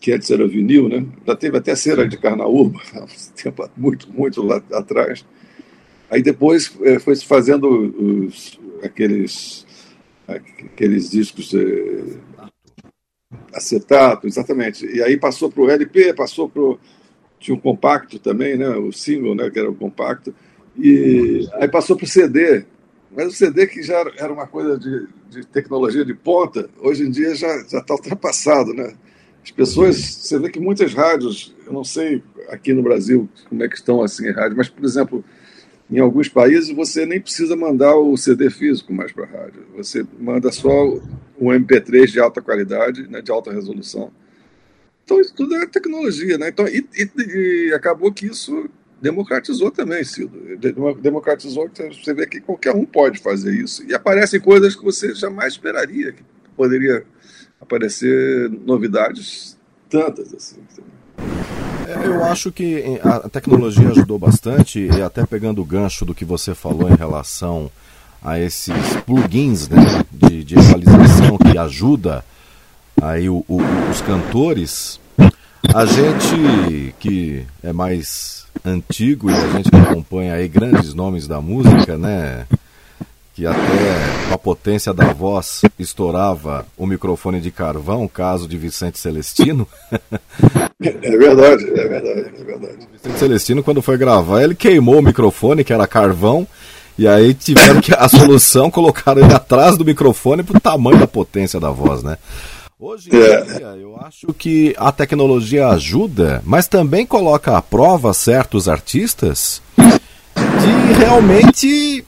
que 0.00 0.12
antes 0.12 0.30
era 0.30 0.46
vinil, 0.46 0.88
né? 0.88 1.06
já 1.26 1.36
teve 1.36 1.56
até 1.56 1.74
cera 1.74 2.06
de 2.06 2.16
carnaúba, 2.18 2.80
tempo 3.42 3.68
muito, 3.76 4.12
muito 4.12 4.42
lá 4.42 4.62
atrás. 4.72 5.24
Aí 6.14 6.22
depois 6.22 6.72
é, 6.82 7.00
foi 7.00 7.16
se 7.16 7.26
fazendo 7.26 7.68
os, 7.68 8.56
aqueles, 8.84 9.66
aqueles 10.28 11.10
discos 11.10 11.52
é, 11.52 12.04
acetato, 13.52 14.28
exatamente. 14.28 14.86
E 14.86 15.02
aí 15.02 15.16
passou 15.16 15.50
para 15.50 15.62
o 15.62 15.68
LP, 15.68 16.14
passou 16.14 16.48
para 16.48 16.76
tinha 17.40 17.56
um 17.56 17.60
compacto 17.60 18.20
também, 18.20 18.56
né? 18.56 18.68
O 18.68 18.92
single, 18.92 19.34
né? 19.34 19.50
Que 19.50 19.58
era 19.58 19.68
o 19.68 19.74
compacto. 19.74 20.32
E 20.78 21.48
aí 21.54 21.66
passou 21.66 21.96
para 21.96 22.04
o 22.04 22.08
CD. 22.08 22.64
Mas 23.10 23.26
o 23.26 23.32
CD 23.32 23.66
que 23.66 23.82
já 23.82 24.04
era 24.16 24.32
uma 24.32 24.46
coisa 24.46 24.78
de, 24.78 25.08
de 25.28 25.44
tecnologia 25.44 26.04
de 26.04 26.14
ponta, 26.14 26.70
hoje 26.80 27.02
em 27.02 27.10
dia 27.10 27.34
já 27.34 27.56
está 27.56 27.92
ultrapassado, 27.92 28.72
né? 28.72 28.94
As 29.42 29.50
pessoas, 29.50 29.96
você 29.96 30.38
vê 30.38 30.48
que 30.48 30.60
muitas 30.60 30.94
rádios, 30.94 31.52
eu 31.66 31.72
não 31.72 31.82
sei 31.82 32.22
aqui 32.50 32.72
no 32.72 32.84
Brasil 32.84 33.28
como 33.48 33.64
é 33.64 33.68
que 33.68 33.74
estão 33.74 34.00
assim 34.00 34.28
as 34.28 34.36
rádios, 34.36 34.56
mas, 34.56 34.68
por 34.68 34.84
exemplo, 34.84 35.24
em 35.94 36.00
alguns 36.00 36.28
países 36.28 36.70
você 36.70 37.06
nem 37.06 37.20
precisa 37.20 37.56
mandar 37.56 37.96
o 37.96 38.16
CD 38.16 38.50
físico 38.50 38.92
mais 38.92 39.12
para 39.12 39.24
a 39.24 39.28
rádio. 39.28 39.64
Você 39.76 40.04
manda 40.18 40.50
só 40.50 40.86
o 41.38 41.46
MP3 41.46 42.06
de 42.06 42.20
alta 42.20 42.40
qualidade, 42.40 43.08
né, 43.08 43.20
de 43.20 43.30
alta 43.30 43.52
resolução 43.52 44.10
então, 45.04 45.20
isso 45.20 45.34
tudo 45.34 45.54
é 45.56 45.66
tecnologia, 45.66 46.38
né? 46.38 46.48
Então, 46.48 46.66
e, 46.66 46.86
e, 46.96 47.68
e 47.68 47.74
acabou 47.74 48.10
que 48.10 48.26
isso 48.26 48.68
democratizou 49.00 49.70
também, 49.70 50.02
Cido. 50.02 50.56
Democratizou, 51.00 51.70
você 51.70 52.14
vê 52.14 52.26
que 52.26 52.40
qualquer 52.40 52.74
um 52.74 52.86
pode 52.86 53.18
fazer 53.18 53.54
isso. 53.54 53.84
E 53.84 53.94
aparecem 53.94 54.40
coisas 54.40 54.74
que 54.74 54.82
você 54.82 55.14
jamais 55.14 55.52
esperaria 55.52 56.12
que 56.12 56.22
poderia 56.56 57.04
aparecer 57.60 58.48
novidades 58.50 59.58
tantas 59.90 60.32
assim. 60.32 60.62
É, 61.86 62.06
eu 62.06 62.24
acho 62.24 62.50
que 62.50 62.98
a 63.02 63.28
tecnologia 63.28 63.88
ajudou 63.90 64.18
bastante, 64.18 64.80
e 64.80 65.02
até 65.02 65.24
pegando 65.26 65.60
o 65.60 65.64
gancho 65.64 66.04
do 66.04 66.14
que 66.14 66.24
você 66.24 66.54
falou 66.54 66.90
em 66.90 66.96
relação 66.96 67.70
a 68.22 68.38
esses 68.38 68.74
plugins 69.04 69.68
né, 69.68 70.04
de, 70.10 70.42
de 70.44 70.54
equalização 70.58 71.36
que 71.36 71.58
ajuda 71.58 72.24
aí 73.02 73.28
o, 73.28 73.44
o, 73.46 73.60
os 73.90 74.00
cantores, 74.00 74.98
a 75.74 75.84
gente 75.84 76.94
que 76.98 77.44
é 77.62 77.72
mais 77.72 78.46
antigo 78.64 79.30
e 79.30 79.34
a 79.34 79.48
gente 79.50 79.70
que 79.70 79.76
acompanha 79.76 80.34
aí 80.34 80.48
grandes 80.48 80.94
nomes 80.94 81.26
da 81.28 81.40
música, 81.40 81.98
né? 81.98 82.46
Que 83.34 83.46
até 83.46 83.58
com 84.28 84.34
a 84.34 84.38
potência 84.38 84.94
da 84.94 85.12
voz 85.12 85.62
estourava 85.78 86.64
o 86.76 86.86
microfone 86.86 87.40
de 87.40 87.50
carvão, 87.50 88.06
caso 88.06 88.46
de 88.46 88.56
Vicente 88.56 88.98
Celestino. 88.98 89.66
É 90.80 91.16
verdade, 91.16 91.64
é 91.64 91.88
verdade, 91.88 92.20
é 92.38 92.44
verdade. 92.44 92.88
Vicente 92.92 93.18
Celestino, 93.18 93.62
quando 93.62 93.82
foi 93.82 93.96
gravar, 93.96 94.42
ele 94.42 94.54
queimou 94.54 94.98
o 94.98 95.02
microfone, 95.02 95.64
que 95.64 95.72
era 95.72 95.86
carvão, 95.86 96.46
e 96.96 97.08
aí 97.08 97.34
tiveram 97.34 97.80
que 97.80 97.92
a 97.92 98.08
solução 98.08 98.70
colocaram 98.70 99.22
ele 99.22 99.34
atrás 99.34 99.76
do 99.76 99.84
microfone 99.84 100.42
pro 100.42 100.60
tamanho 100.60 100.98
da 100.98 101.06
potência 101.06 101.58
da 101.58 101.70
voz, 101.70 102.02
né? 102.02 102.18
Hoje 102.78 103.08
em 103.12 103.16
é. 103.16 103.40
dia, 103.40 103.66
eu 103.80 103.96
acho 103.96 104.26
que 104.34 104.74
a 104.78 104.92
tecnologia 104.92 105.68
ajuda, 105.68 106.42
mas 106.44 106.68
também 106.68 107.06
coloca 107.06 107.56
à 107.56 107.62
prova 107.62 108.12
certos 108.12 108.68
artistas 108.68 109.62
de 109.76 110.92
realmente 110.98 112.04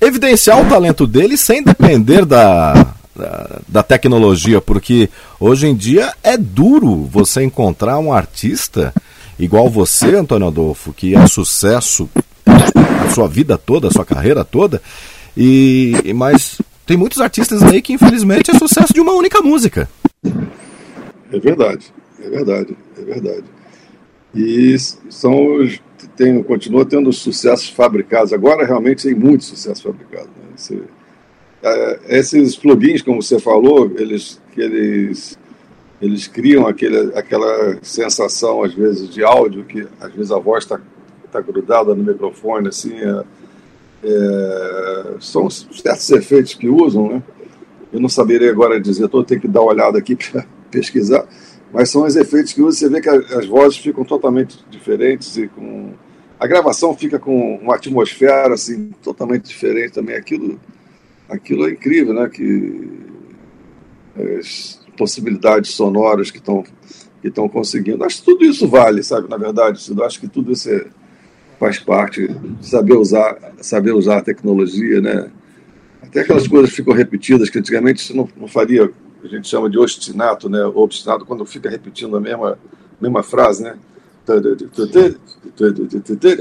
evidenciar 0.00 0.60
o 0.60 0.68
talento 0.68 1.06
deles 1.06 1.40
sem 1.40 1.62
depender 1.62 2.24
da, 2.24 2.94
da, 3.14 3.60
da, 3.66 3.82
tecnologia, 3.82 4.60
porque 4.60 5.08
hoje 5.40 5.66
em 5.66 5.74
dia 5.74 6.12
é 6.22 6.36
duro 6.36 7.04
você 7.04 7.42
encontrar 7.42 7.98
um 7.98 8.12
artista 8.12 8.94
igual 9.38 9.68
você, 9.68 10.16
Antônio 10.16 10.48
Adolfo, 10.48 10.92
que 10.92 11.14
é 11.14 11.26
sucesso 11.26 12.08
a 12.46 13.10
sua 13.10 13.28
vida 13.28 13.58
toda, 13.58 13.88
a 13.88 13.90
sua 13.90 14.04
carreira 14.04 14.44
toda, 14.44 14.80
e 15.36 16.12
mas 16.14 16.60
tem 16.86 16.96
muitos 16.96 17.20
artistas 17.20 17.62
aí 17.62 17.82
que 17.82 17.92
infelizmente 17.92 18.50
é 18.50 18.58
sucesso 18.58 18.92
de 18.92 19.00
uma 19.00 19.12
única 19.12 19.40
música. 19.40 19.88
É 20.24 21.38
verdade, 21.38 21.92
é 22.22 22.28
verdade, 22.30 22.76
é 22.96 23.02
verdade. 23.02 23.44
E 24.34 24.76
são 24.78 25.66
tem, 26.16 26.42
continua 26.42 26.84
tendo 26.84 27.12
sucessos 27.12 27.68
fabricados. 27.70 28.32
Agora 28.32 28.66
realmente 28.66 29.04
tem 29.04 29.14
muito 29.14 29.44
sucesso 29.44 29.82
fabricado. 29.82 30.26
Né? 30.26 30.48
Esse, 30.56 30.82
é, 31.62 32.00
esses 32.18 32.56
plugins, 32.56 33.02
como 33.02 33.22
você 33.22 33.38
falou, 33.38 33.90
eles, 33.96 34.40
eles, 34.56 35.38
eles 36.00 36.26
criam 36.26 36.66
aquele, 36.66 37.16
aquela 37.16 37.78
sensação, 37.82 38.62
às 38.62 38.74
vezes, 38.74 39.08
de 39.08 39.24
áudio, 39.24 39.64
que 39.64 39.86
às 40.00 40.12
vezes 40.12 40.30
a 40.30 40.38
voz 40.38 40.64
está 40.64 40.80
tá 41.32 41.40
grudada 41.40 41.94
no 41.94 42.04
microfone, 42.04 42.68
assim, 42.68 42.94
é, 42.94 43.24
é, 44.04 45.16
são 45.20 45.48
certos 45.50 46.10
efeitos 46.10 46.54
que 46.54 46.68
usam, 46.68 47.08
né? 47.08 47.22
Eu 47.90 48.00
não 48.00 48.08
saberia 48.08 48.50
agora 48.50 48.78
dizer, 48.78 49.06
estou 49.06 49.24
tenho 49.24 49.40
que 49.40 49.48
dar 49.48 49.62
uma 49.62 49.70
olhada 49.70 49.98
aqui 49.98 50.14
para 50.14 50.44
pesquisar, 50.70 51.26
mas 51.72 51.90
são 51.90 52.04
os 52.04 52.16
efeitos 52.16 52.52
que 52.52 52.62
você 52.62 52.88
vê 52.88 53.00
que 53.00 53.08
as 53.08 53.46
vozes 53.46 53.78
ficam 53.78 54.04
totalmente 54.04 54.58
diferentes 54.70 55.36
e 55.36 55.48
com 55.48 55.92
a 56.38 56.46
gravação 56.46 56.96
fica 56.96 57.18
com 57.18 57.56
uma 57.56 57.74
atmosfera 57.74 58.54
assim 58.54 58.90
totalmente 59.02 59.44
diferente 59.44 59.92
também. 59.92 60.16
Aquilo, 60.16 60.58
aquilo 61.28 61.68
é 61.68 61.72
incrível, 61.72 62.14
né? 62.14 62.28
Que 62.28 62.88
as 64.38 64.80
possibilidades 64.96 65.70
sonoras 65.70 66.30
que 66.30 66.38
estão 66.38 66.64
que 67.20 67.28
estão 67.28 67.48
conseguindo. 67.48 68.04
Acho 68.04 68.18
que 68.18 68.24
tudo 68.24 68.44
isso 68.44 68.68
vale, 68.68 69.02
sabe? 69.02 69.28
Na 69.28 69.36
verdade, 69.36 69.80
acho 70.02 70.20
que 70.20 70.28
tudo 70.28 70.52
isso 70.52 70.70
é, 70.70 70.86
faz 71.58 71.78
parte 71.78 72.28
de 72.28 72.66
saber 72.66 72.94
usar, 72.94 73.36
saber 73.60 73.92
usar 73.92 74.18
a 74.18 74.22
tecnologia, 74.22 75.00
né? 75.00 75.30
Até 76.00 76.20
aquelas 76.20 76.46
coisas 76.46 76.70
ficam 76.70 76.94
repetidas 76.94 77.50
que 77.50 77.58
antigamente 77.58 78.02
você 78.02 78.14
não, 78.14 78.28
não 78.36 78.46
faria, 78.46 78.90
a 79.22 79.28
gente 79.28 79.48
chama 79.48 79.68
de 79.68 79.78
ostinato, 79.78 80.48
né? 80.48 80.64
Obstinado, 80.64 81.24
quando 81.24 81.44
fica 81.44 81.68
repetindo 81.68 82.16
a 82.16 82.20
mesma, 82.20 82.58
mesma 83.00 83.22
frase, 83.22 83.62
né? 83.62 83.76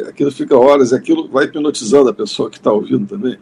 Aquilo 0.10 0.31
fica 0.31 0.57
horas 0.57 0.91
e 0.91 0.96
aquilo 0.96 1.27
vai 1.29 1.46
hipnotizando 1.46 2.10
a 2.10 2.13
pessoa 2.13 2.50
que 2.50 2.57
está 2.57 2.72
ouvindo 2.72 3.07
também. 3.07 3.38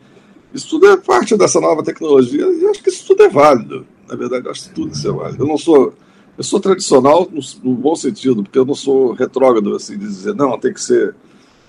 Isso 0.54 0.70
tudo 0.70 0.88
é 0.88 0.98
parte 0.98 1.36
dessa 1.36 1.60
nova 1.60 1.84
tecnologia 1.84 2.46
e 2.46 2.65
acho 2.68 2.82
que 2.82 2.89
isso 2.89 3.06
tudo 3.08 3.24
é 3.24 3.30
válido. 3.30 3.86
Na 4.08 4.15
verdade, 4.15 4.48
acho 4.48 4.70
que 4.70 4.75
tudo 4.75 4.94
isso 4.94 5.08
é 5.08 5.12
válido. 5.12 5.44
Eu 5.44 5.48
não 5.48 5.58
sou. 5.58 5.94
Eu 6.38 6.44
sou 6.44 6.60
tradicional 6.60 7.27
no, 7.32 7.42
no 7.63 7.75
bom 7.75 7.96
sentido, 7.96 8.44
porque 8.44 8.60
eu 8.60 8.65
não 8.65 8.75
sou 8.75 9.13
retrógrado, 9.13 9.74
assim, 9.74 9.98
de 9.98 10.06
dizer, 10.06 10.36
não, 10.36 10.60
tem 10.60 10.74
que 10.74 10.82
ser 10.82 11.15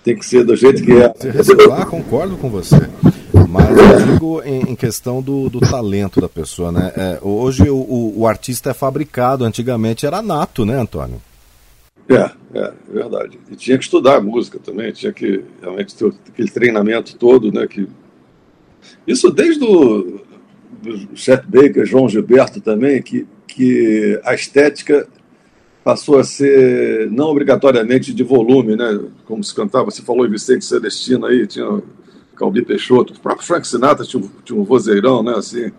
tem 0.07 0.17
que 0.17 0.25
ser 0.25 0.45
do 0.45 0.55
jeito 0.55 0.85
que 0.85 0.93
é. 0.93 1.13
Reciclar, 1.33 1.85
concordo 1.87 2.37
com 2.37 2.49
você. 2.49 2.77
Eu 3.69 4.07
digo 4.13 4.43
em, 4.43 4.73
em 4.73 4.77
questão 4.77 5.21
do, 5.21 5.49
do, 5.49 5.61
talento 5.61 6.21
da 6.21 6.29
pessoa, 6.29 6.71
né? 6.71 6.93
É, 6.97 7.19
hoje 7.23 7.69
o, 7.69 7.77
o, 7.77 8.21
o, 8.21 8.27
artista 8.27 8.71
é 8.71 8.75
fabricado, 8.75 9.45
antigamente 9.45 10.07
era 10.07 10.23
nato, 10.23 10.65
né, 10.65 10.79
Antônio? 10.79 11.21
É, 12.09 12.15
é, 12.15 12.61
é 12.61 12.73
verdade. 12.89 13.39
E 13.51 13.57
tinha 13.57 13.77
que 13.77 13.85
estudar 13.85 14.21
música 14.21 14.59
também, 14.59 14.93
tinha 14.93 15.13
que 15.13 15.45
realmente 15.61 15.95
ter 15.95 16.13
aquele 16.29 16.51
treinamento 16.51 17.17
todo, 17.17 17.53
né? 17.53 17.67
Que... 17.67 17.89
Isso 19.07 19.31
desde 19.31 19.65
o, 19.65 20.21
do 20.83 21.17
Chet 21.17 21.45
Baker, 21.47 21.85
João 21.85 22.09
Gilberto 22.09 22.61
também, 22.61 23.03
que, 23.03 23.27
que 23.47 24.21
a 24.25 24.35
estética 24.35 25.09
passou 25.83 26.19
a 26.19 26.25
ser 26.25 27.11
não 27.11 27.27
obrigatoriamente 27.27 28.13
de 28.13 28.23
volume, 28.23 28.77
né? 28.77 29.01
Como 29.25 29.43
se 29.43 29.55
cantava, 29.55 29.91
você 29.91 30.03
falou 30.03 30.27
em 30.27 30.31
Vicente 30.31 30.65
Celestino 30.65 31.27
aí, 31.27 31.47
tinha 31.47 31.83
Calbi 32.37 32.65
Peixoto, 32.65 33.15
o 33.15 33.21
próprio 33.21 33.47
Frank 33.47 33.67
Sinatra 33.67 34.05
tinha 34.05 34.23
um, 34.23 34.29
tinha 34.45 34.59
um 34.59 34.65
vozeirão, 34.65 35.23
né? 35.23 35.35
Assim, 35.37 35.73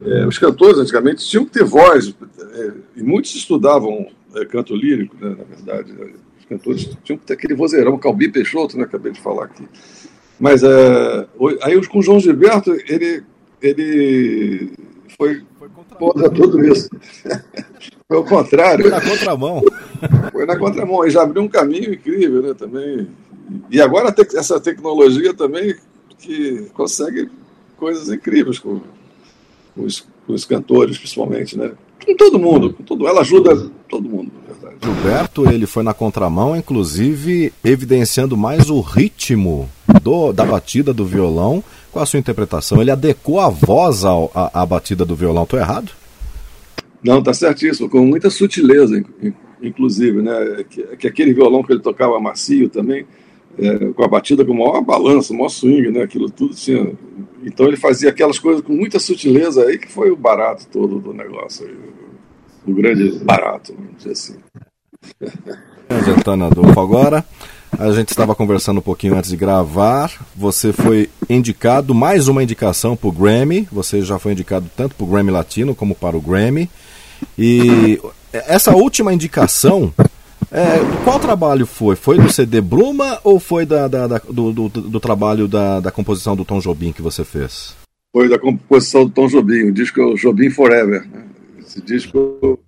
é, 0.00 0.26
os 0.26 0.38
cantores 0.38 0.78
antigamente 0.78 1.26
tinham 1.26 1.44
que 1.44 1.52
ter 1.52 1.64
voz, 1.64 2.14
é, 2.54 2.72
e 2.96 3.02
muitos 3.02 3.34
estudavam 3.34 4.06
é, 4.34 4.44
canto 4.44 4.74
lírico, 4.74 5.16
né, 5.20 5.36
na 5.36 5.44
verdade. 5.44 5.92
Né? 5.92 6.12
Os 6.38 6.44
cantores 6.46 6.90
tinham 7.02 7.18
que 7.18 7.26
ter 7.26 7.34
aquele 7.34 7.54
vozeirão, 7.54 7.98
Calbi 7.98 8.30
Peixoto, 8.30 8.78
né? 8.78 8.84
Acabei 8.84 9.12
de 9.12 9.20
falar 9.20 9.44
aqui. 9.44 9.66
Mas 10.38 10.62
é, 10.62 11.26
aí 11.62 11.86
com 11.86 11.98
o 11.98 12.02
João 12.02 12.20
Gilberto, 12.20 12.72
ele, 12.88 13.22
ele 13.60 14.72
foi 15.16 15.42
contra 15.98 16.30
tudo 16.30 16.64
isso. 16.64 16.88
foi 18.08 18.16
o 18.16 18.24
contrário. 18.24 18.82
Foi 18.82 18.90
na 18.90 19.00
contramão. 19.00 19.62
foi 20.32 20.46
na 20.46 20.58
contramão. 20.58 21.06
E 21.06 21.10
já 21.10 21.22
abriu 21.22 21.42
um 21.42 21.48
caminho 21.48 21.94
incrível 21.94 22.42
né, 22.42 22.54
também. 22.54 23.08
E 23.70 23.80
agora 23.80 24.14
essa 24.34 24.60
tecnologia 24.60 25.34
também 25.34 25.74
que 26.18 26.66
consegue 26.72 27.28
coisas 27.76 28.08
incríveis 28.08 28.58
com, 28.58 28.80
com, 29.74 29.82
os, 29.82 30.06
com 30.26 30.32
os 30.32 30.44
cantores, 30.44 30.96
principalmente, 30.98 31.58
né? 31.58 31.72
Com 32.04 32.16
todo 32.16 32.38
mundo, 32.38 32.72
com 32.72 32.82
todo, 32.82 33.06
ela 33.06 33.20
ajuda 33.20 33.70
todo 33.88 34.08
mundo, 34.08 34.30
na 34.40 34.54
verdade. 34.54 34.76
Gilberto, 34.82 35.48
ele 35.48 35.66
foi 35.66 35.82
na 35.82 35.94
contramão, 35.94 36.56
inclusive 36.56 37.52
evidenciando 37.64 38.36
mais 38.36 38.70
o 38.70 38.80
ritmo 38.80 39.68
do, 40.02 40.32
da 40.32 40.44
batida 40.44 40.92
do 40.92 41.04
violão 41.04 41.62
com 41.92 42.00
a 42.00 42.06
sua 42.06 42.18
interpretação. 42.18 42.80
Ele 42.80 42.90
adequou 42.90 43.40
a 43.40 43.48
voz 43.48 44.04
à, 44.04 44.10
à 44.52 44.66
batida 44.66 45.04
do 45.04 45.14
violão. 45.14 45.44
Estou 45.44 45.58
errado? 45.58 45.92
Não, 47.02 47.22
tá 47.22 47.34
certíssimo, 47.34 47.88
com 47.88 48.06
muita 48.06 48.30
sutileza, 48.30 49.04
inclusive, 49.60 50.22
né? 50.22 50.64
Que, 50.68 50.82
que 50.96 51.08
aquele 51.08 51.32
violão 51.32 51.62
que 51.62 51.72
ele 51.72 51.80
tocava 51.80 52.20
macio 52.20 52.68
também, 52.68 53.04
é, 53.58 53.92
com 53.92 54.04
a 54.04 54.08
batida 54.08 54.44
com 54.44 54.54
maior 54.54 54.80
balança, 54.82 55.34
maior 55.34 55.48
swing, 55.48 55.90
né? 55.90 56.02
Aquilo 56.02 56.30
tudo 56.30 56.54
tinha. 56.54 56.92
Então 57.42 57.66
ele 57.66 57.76
fazia 57.76 58.10
aquelas 58.10 58.38
coisas 58.38 58.62
com 58.62 58.72
muita 58.72 58.98
sutileza 58.98 59.64
aí 59.64 59.78
que 59.78 59.88
foi 59.88 60.10
o 60.10 60.16
barato 60.16 60.66
todo 60.70 60.98
do 60.98 61.12
negócio, 61.12 61.66
aí, 61.66 61.74
o 62.66 62.74
grande 62.74 63.18
barato, 63.24 63.74
vamos 63.74 63.96
dizer 63.96 64.12
assim. 64.12 64.36
Antônio 66.16 66.46
Adolfo, 66.46 66.80
agora 66.80 67.24
a 67.78 67.90
gente 67.92 68.10
estava 68.10 68.34
conversando 68.34 68.78
um 68.78 68.82
pouquinho 68.82 69.16
antes 69.16 69.30
de 69.30 69.36
gravar. 69.36 70.12
Você 70.36 70.72
foi 70.72 71.08
indicado, 71.28 71.94
mais 71.94 72.28
uma 72.28 72.42
indicação 72.42 72.96
para 72.96 73.08
o 73.08 73.12
Grammy. 73.12 73.66
Você 73.72 74.02
já 74.02 74.18
foi 74.18 74.32
indicado 74.32 74.70
tanto 74.76 74.94
para 74.94 75.04
o 75.04 75.08
Grammy 75.08 75.30
Latino 75.30 75.74
como 75.74 75.94
para 75.94 76.16
o 76.16 76.20
Grammy. 76.20 76.68
E 77.38 78.00
essa 78.32 78.74
última 78.74 79.12
indicação, 79.12 79.92
é, 80.52 81.02
qual 81.02 81.18
trabalho 81.18 81.66
foi? 81.66 81.96
Foi 81.96 82.18
do 82.18 82.30
CD 82.30 82.60
Bruma 82.60 83.18
ou 83.24 83.40
foi 83.40 83.64
da, 83.64 83.88
da, 83.88 84.06
da 84.06 84.18
do, 84.18 84.52
do, 84.52 84.68
do, 84.68 85.00
trabalho 85.00 85.48
da, 85.48 85.80
da 85.80 85.90
composição 85.90 86.36
do 86.36 86.44
Tom 86.44 86.60
Jobim 86.60 86.92
que 86.92 87.00
você 87.00 87.24
fez? 87.24 87.74
Foi 88.12 88.28
da 88.28 88.38
composição 88.38 89.06
do 89.06 89.10
Tom 89.10 89.28
Jobim, 89.28 89.68
o 89.68 89.72
disco 89.72 90.14
Jobim 90.14 90.50
Forever. 90.50 91.08
Né? 91.08 91.24
Esse 91.58 91.80
disco 91.80 92.58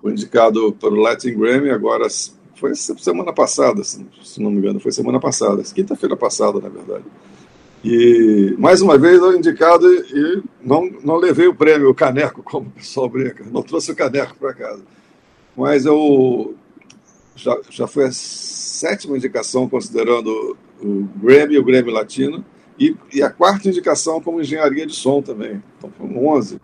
foi 0.00 0.12
indicado 0.12 0.72
para 0.78 0.90
o 0.90 0.94
Latin 0.94 1.36
Grammy 1.36 1.70
agora 1.70 2.06
foi 2.54 2.76
semana 2.76 3.32
passada, 3.32 3.82
se 3.82 4.06
não 4.38 4.52
me 4.52 4.58
engano, 4.58 4.78
foi 4.78 4.92
semana 4.92 5.18
passada, 5.18 5.60
quinta-feira 5.74 6.16
passada, 6.16 6.60
na 6.60 6.68
verdade. 6.68 7.04
E 7.84 8.54
mais 8.56 8.80
uma 8.80 8.96
vez 8.96 9.20
eu 9.20 9.36
indicado 9.36 9.92
e 9.92 10.42
não, 10.62 10.88
não 11.02 11.16
levei 11.16 11.48
o 11.48 11.54
prêmio, 11.54 11.90
o 11.90 11.94
caneco, 11.94 12.40
como 12.46 12.68
o 12.68 12.70
pessoal 12.70 13.08
brinca, 13.08 13.44
não 13.50 13.62
trouxe 13.62 13.90
o 13.90 13.96
caneco 13.96 14.36
para 14.36 14.54
casa. 14.54 14.82
Mas 15.56 15.84
eu 15.84 16.54
já, 17.42 17.58
já 17.70 17.86
foi 17.86 18.06
a 18.06 18.12
sétima 18.12 19.16
indicação, 19.16 19.68
considerando 19.68 20.56
o 20.80 21.08
Grammy 21.16 21.54
e 21.54 21.58
o 21.58 21.64
Grammy 21.64 21.90
Latino, 21.90 22.44
e, 22.78 22.96
e 23.12 23.22
a 23.22 23.30
quarta 23.30 23.68
indicação 23.68 24.20
como 24.20 24.40
engenharia 24.40 24.86
de 24.86 24.94
som 24.94 25.20
também. 25.20 25.62
Então 25.78 25.90
foram 25.90 26.26
11. 26.26 26.60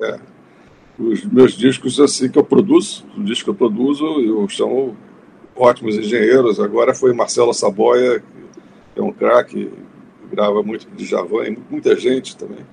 É 0.00 0.32
os 0.98 1.24
meus 1.24 1.52
discos 1.52 1.98
assim 1.98 2.28
que 2.28 2.38
eu 2.38 2.44
produzo, 2.44 3.04
o 3.16 3.22
disco 3.22 3.44
que 3.44 3.50
eu 3.50 3.54
produzo, 3.54 4.04
eu 4.20 4.48
chamo 4.48 4.96
ótimos 5.56 5.96
engenheiros. 5.96 6.60
Agora 6.60 6.94
foi 6.94 7.12
Marcelo 7.12 7.52
Saboia, 7.52 8.22
que 8.94 9.00
é 9.00 9.02
um 9.02 9.12
craque, 9.12 9.70
grava 10.30 10.62
muito 10.62 10.86
de 10.90 11.04
Javan 11.04 11.44
e 11.46 11.58
muita 11.70 11.96
gente 11.96 12.36
também. 12.36 12.64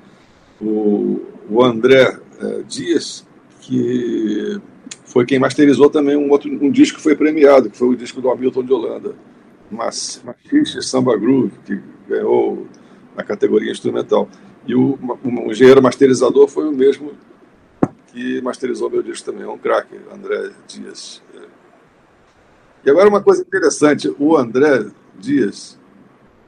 O, 0.61 1.21
o 1.49 1.63
André 1.63 2.17
é, 2.39 2.61
Dias, 2.63 3.25
que 3.61 4.59
foi 5.09 5.25
quem 5.25 5.39
masterizou 5.39 5.89
também 5.89 6.15
um 6.15 6.29
outro 6.29 6.51
um 6.51 6.69
disco 6.69 6.97
que 6.97 7.03
foi 7.03 7.15
premiado, 7.15 7.69
que 7.69 7.77
foi 7.77 7.87
o 7.87 7.95
disco 7.95 8.21
do 8.21 8.29
Hamilton 8.29 8.63
de 8.63 8.73
Holanda, 8.73 9.15
Mas, 9.69 10.21
Machixe 10.23 10.81
Samba 10.83 11.17
Groove, 11.17 11.51
que 11.65 11.81
ganhou 12.07 12.67
na 13.15 13.23
categoria 13.23 13.71
instrumental. 13.71 14.29
E 14.67 14.75
o, 14.75 14.99
o, 15.01 15.47
o 15.47 15.51
engenheiro 15.51 15.81
masterizador 15.81 16.47
foi 16.47 16.67
o 16.67 16.71
mesmo 16.71 17.13
que 18.07 18.39
masterizou 18.41 18.89
meu 18.89 19.01
disco 19.01 19.25
também, 19.25 19.43
é 19.43 19.49
um 19.49 19.57
craque, 19.57 19.99
André 20.13 20.51
Dias. 20.67 21.23
É. 21.35 21.41
E 22.85 22.89
agora 22.91 23.09
uma 23.09 23.21
coisa 23.21 23.41
interessante, 23.41 24.13
o 24.19 24.37
André 24.37 24.91
Dias 25.17 25.79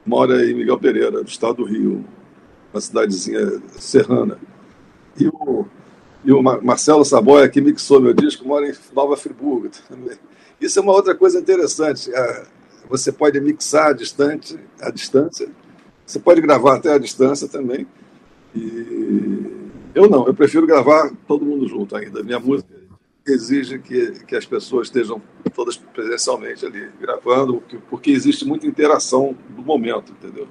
mora 0.06 0.44
em 0.48 0.54
Miguel 0.54 0.78
Pereira, 0.78 1.22
do 1.22 1.28
estado 1.28 1.56
do 1.56 1.64
Rio, 1.64 2.04
uma 2.72 2.80
cidadezinha 2.80 3.60
serrana. 3.76 4.38
E 5.18 5.26
o, 5.26 5.66
e 6.24 6.32
o 6.32 6.42
Marcelo 6.42 7.04
Saboia, 7.04 7.48
que 7.48 7.60
mixou 7.60 8.00
meu 8.00 8.12
disco, 8.12 8.46
mora 8.46 8.68
em 8.68 8.74
Nova 8.94 9.16
Friburgo 9.16 9.68
também. 9.88 10.16
Isso 10.60 10.78
é 10.78 10.82
uma 10.82 10.92
outra 10.92 11.14
coisa 11.14 11.40
interessante. 11.40 12.12
É, 12.14 12.44
você 12.88 13.10
pode 13.10 13.40
mixar 13.40 13.94
distante, 13.94 14.58
à 14.80 14.90
distância, 14.90 15.48
você 16.06 16.20
pode 16.20 16.40
gravar 16.40 16.76
até 16.76 16.92
à 16.92 16.98
distância 16.98 17.48
também. 17.48 17.86
E 18.54 19.46
eu 19.94 20.08
não, 20.08 20.26
eu 20.26 20.34
prefiro 20.34 20.66
gravar 20.66 21.10
todo 21.26 21.44
mundo 21.44 21.66
junto 21.66 21.96
ainda. 21.96 22.22
Minha 22.22 22.38
música 22.38 22.72
exige 23.26 23.78
que, 23.78 24.24
que 24.24 24.36
as 24.36 24.44
pessoas 24.44 24.88
estejam 24.88 25.20
todas 25.54 25.76
presencialmente 25.76 26.64
ali 26.64 26.88
gravando, 27.00 27.62
porque 27.88 28.10
existe 28.10 28.44
muita 28.44 28.66
interação 28.66 29.36
do 29.48 29.62
momento, 29.62 30.12
entendeu? 30.12 30.48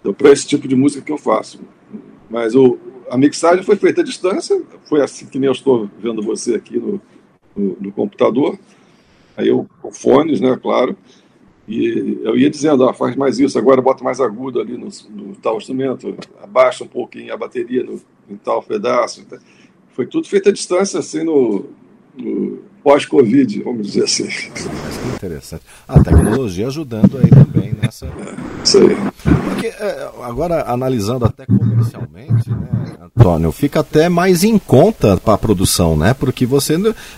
Então, 0.00 0.14
para 0.14 0.30
esse 0.30 0.46
tipo 0.46 0.66
de 0.66 0.74
música 0.74 1.02
que 1.02 1.12
eu 1.12 1.18
faço. 1.18 1.60
Mas 2.28 2.54
o, 2.54 2.78
a 3.10 3.18
mixagem 3.18 3.64
foi 3.64 3.76
feita 3.76 4.00
à 4.00 4.04
distância, 4.04 4.60
foi 4.84 5.02
assim 5.02 5.26
que 5.26 5.38
nem 5.38 5.46
eu 5.48 5.52
estou 5.52 5.90
vendo 5.98 6.22
você 6.22 6.54
aqui 6.54 6.78
no, 6.78 7.00
no, 7.56 7.76
no 7.80 7.92
computador. 7.92 8.58
Aí 9.36 9.48
eu 9.48 9.66
com 9.82 9.92
fones, 9.92 10.40
né, 10.40 10.56
claro. 10.60 10.96
E 11.66 12.18
eu 12.22 12.36
ia 12.36 12.50
dizendo, 12.50 12.88
ah, 12.88 12.92
faz 12.92 13.14
mais 13.14 13.38
isso, 13.38 13.58
agora 13.58 13.82
bota 13.82 14.02
mais 14.02 14.20
agudo 14.20 14.60
ali 14.60 14.76
no, 14.76 14.88
no 15.10 15.36
tal 15.36 15.56
instrumento, 15.56 16.16
abaixa 16.42 16.84
um 16.84 16.88
pouquinho 16.88 17.32
a 17.32 17.36
bateria 17.36 17.84
no, 17.84 18.00
em 18.28 18.36
tal 18.36 18.62
pedaço. 18.62 19.24
Foi 19.92 20.06
tudo 20.06 20.28
feito 20.28 20.48
à 20.48 20.52
distância, 20.52 20.98
assim, 20.98 21.22
no, 21.22 21.66
no 22.16 22.58
pós-Covid, 22.82 23.62
vamos 23.62 23.86
dizer 23.86 24.04
assim. 24.04 24.24
Mas 24.24 24.96
que 24.98 25.08
interessante. 25.14 25.62
A 25.86 26.02
tecnologia 26.02 26.66
ajudando 26.66 27.18
aí 27.18 27.30
também 27.30 27.72
nessa. 27.80 28.06
É, 28.06 28.62
isso 28.64 28.78
aí. 28.78 28.96
Porque, 29.44 29.66
é, 29.68 30.10
agora, 30.22 30.64
analisando 30.70 31.24
até 31.24 31.46
comercialmente, 31.46 32.50
né, 32.50 32.79
Antônio, 33.20 33.52
fica 33.52 33.80
até 33.80 34.08
mais 34.08 34.42
em 34.42 34.58
conta 34.58 35.16
para 35.18 35.34
a 35.34 35.38
produção, 35.38 35.96
né? 35.96 36.14
Porque 36.14 36.46
você. 36.46 36.74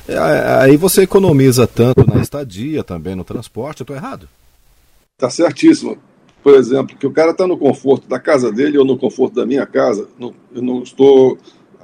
É, 0.09 0.19
aí 0.61 0.77
você 0.77 1.03
economiza 1.03 1.67
tanto 1.67 2.05
na 2.07 2.21
estadia, 2.21 2.83
também 2.83 3.15
no 3.15 3.23
transporte, 3.25 3.85
eu 3.89 3.97
errado? 3.97 4.29
Está 5.17 5.31
certíssimo. 5.31 5.97
Por 6.43 6.55
exemplo, 6.55 6.97
que 6.97 7.07
o 7.07 7.13
cara 7.13 7.31
está 7.31 7.47
no 7.47 7.57
conforto 7.57 8.09
da 8.09 8.19
casa 8.19 8.51
dele 8.51 8.77
ou 8.77 8.85
no 8.85 8.99
conforto 8.99 9.37
da 9.37 9.47
minha 9.47 9.65
casa, 9.65 10.09
não, 10.19 10.35
eu 10.53 10.61
não 10.61 10.83
estou 10.83 11.39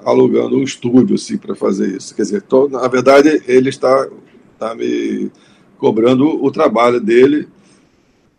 alugando 0.04 0.56
um 0.56 0.64
estúdio 0.64 1.14
assim, 1.14 1.38
para 1.38 1.54
fazer 1.54 1.96
isso. 1.96 2.12
Quer 2.14 2.22
dizer, 2.22 2.42
tô, 2.42 2.68
na 2.68 2.86
verdade, 2.88 3.40
ele 3.46 3.68
está, 3.68 4.08
está 4.54 4.74
me 4.74 5.30
cobrando 5.78 6.44
o 6.44 6.50
trabalho 6.50 7.00
dele, 7.00 7.46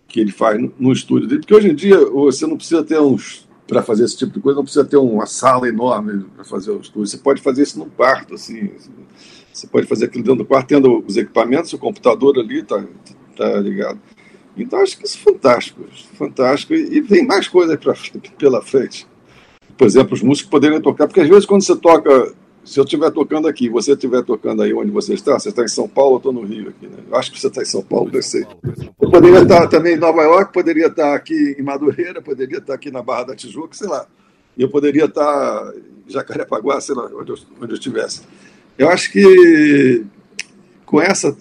que 0.09 0.19
ele 0.19 0.31
faz 0.31 0.61
no, 0.61 0.73
no 0.77 0.91
estúdio 0.91 1.29
dele, 1.29 1.41
porque 1.41 1.55
hoje 1.55 1.69
em 1.69 1.75
dia 1.75 1.97
você 2.05 2.45
não 2.45 2.57
precisa 2.57 2.83
ter 2.83 2.99
uns. 2.99 3.47
Para 3.69 3.83
fazer 3.83 4.03
esse 4.03 4.17
tipo 4.17 4.33
de 4.33 4.39
coisa, 4.39 4.57
não 4.57 4.63
precisa 4.63 4.83
ter 4.83 4.97
uma 4.97 5.27
sala 5.27 5.69
enorme 5.69 6.25
para 6.35 6.43
fazer 6.43 6.71
o 6.71 6.81
estúdio. 6.81 7.07
Você 7.07 7.17
pode 7.17 7.41
fazer 7.41 7.61
isso 7.61 7.77
num 7.77 7.89
quarto, 7.89 8.33
assim. 8.33 8.71
Você 9.53 9.67
pode 9.67 9.85
fazer 9.85 10.05
aquilo 10.05 10.23
dentro 10.23 10.39
do 10.39 10.45
quarto, 10.45 10.67
tendo 10.67 11.03
os 11.05 11.15
equipamentos, 11.15 11.71
o 11.71 11.77
computador 11.77 12.37
ali 12.39 12.61
está 12.61 12.83
tá 13.37 13.59
ligado. 13.59 13.99
Então 14.57 14.79
acho 14.81 14.97
que 14.97 15.05
isso 15.05 15.19
é 15.19 15.31
fantástico, 15.31 15.83
fantástico. 16.15 16.73
E, 16.73 16.97
e 16.97 17.01
tem 17.03 17.25
mais 17.25 17.47
coisas 17.47 17.77
pela 18.37 18.61
frente. 18.61 19.07
Por 19.77 19.85
exemplo, 19.85 20.13
os 20.13 20.21
músicos 20.21 20.49
poderiam 20.49 20.81
tocar, 20.81 21.07
porque 21.07 21.21
às 21.21 21.29
vezes 21.29 21.45
quando 21.45 21.61
você 21.61 21.75
toca, 21.75 22.33
se 22.69 22.79
eu 22.79 22.83
estiver 22.83 23.09
tocando 23.09 23.47
aqui, 23.47 23.67
você 23.67 23.93
estiver 23.93 24.23
tocando 24.23 24.61
aí 24.61 24.71
onde 24.71 24.91
você 24.91 25.15
está, 25.15 25.39
você 25.39 25.49
está 25.49 25.63
em 25.63 25.67
São 25.67 25.87
Paulo, 25.87 26.13
eu 26.13 26.17
estou 26.17 26.31
no 26.31 26.43
Rio 26.43 26.69
aqui, 26.69 26.85
né? 26.85 26.97
Eu 27.09 27.17
acho 27.17 27.31
que 27.31 27.39
você 27.39 27.47
está 27.47 27.63
em 27.63 27.65
São 27.65 27.81
Paulo, 27.81 28.11
eu 28.13 28.21
sei. 28.21 28.45
Eu 29.01 29.09
poderia 29.09 29.41
estar 29.41 29.67
também 29.67 29.95
em 29.95 29.99
Nova 29.99 30.21
York, 30.21 30.53
poderia 30.53 30.85
estar 30.85 31.15
aqui 31.15 31.55
em 31.57 31.63
Madureira, 31.63 32.21
poderia 32.21 32.59
estar 32.59 32.75
aqui 32.75 32.91
na 32.91 33.01
Barra 33.01 33.23
da 33.23 33.35
Tijuca, 33.35 33.75
sei 33.75 33.87
lá. 33.87 34.05
e 34.55 34.61
eu 34.61 34.69
poderia 34.69 35.05
estar 35.05 35.73
em 36.07 36.11
Jacarepaguá, 36.11 36.79
sei 36.79 36.93
lá, 36.93 37.09
onde 37.15 37.31
eu, 37.31 37.37
onde 37.59 37.71
eu 37.71 37.77
estivesse. 37.77 38.21
Eu 38.77 38.87
acho 38.87 39.11
que 39.11 40.05
com 40.85 41.01
essa. 41.01 41.35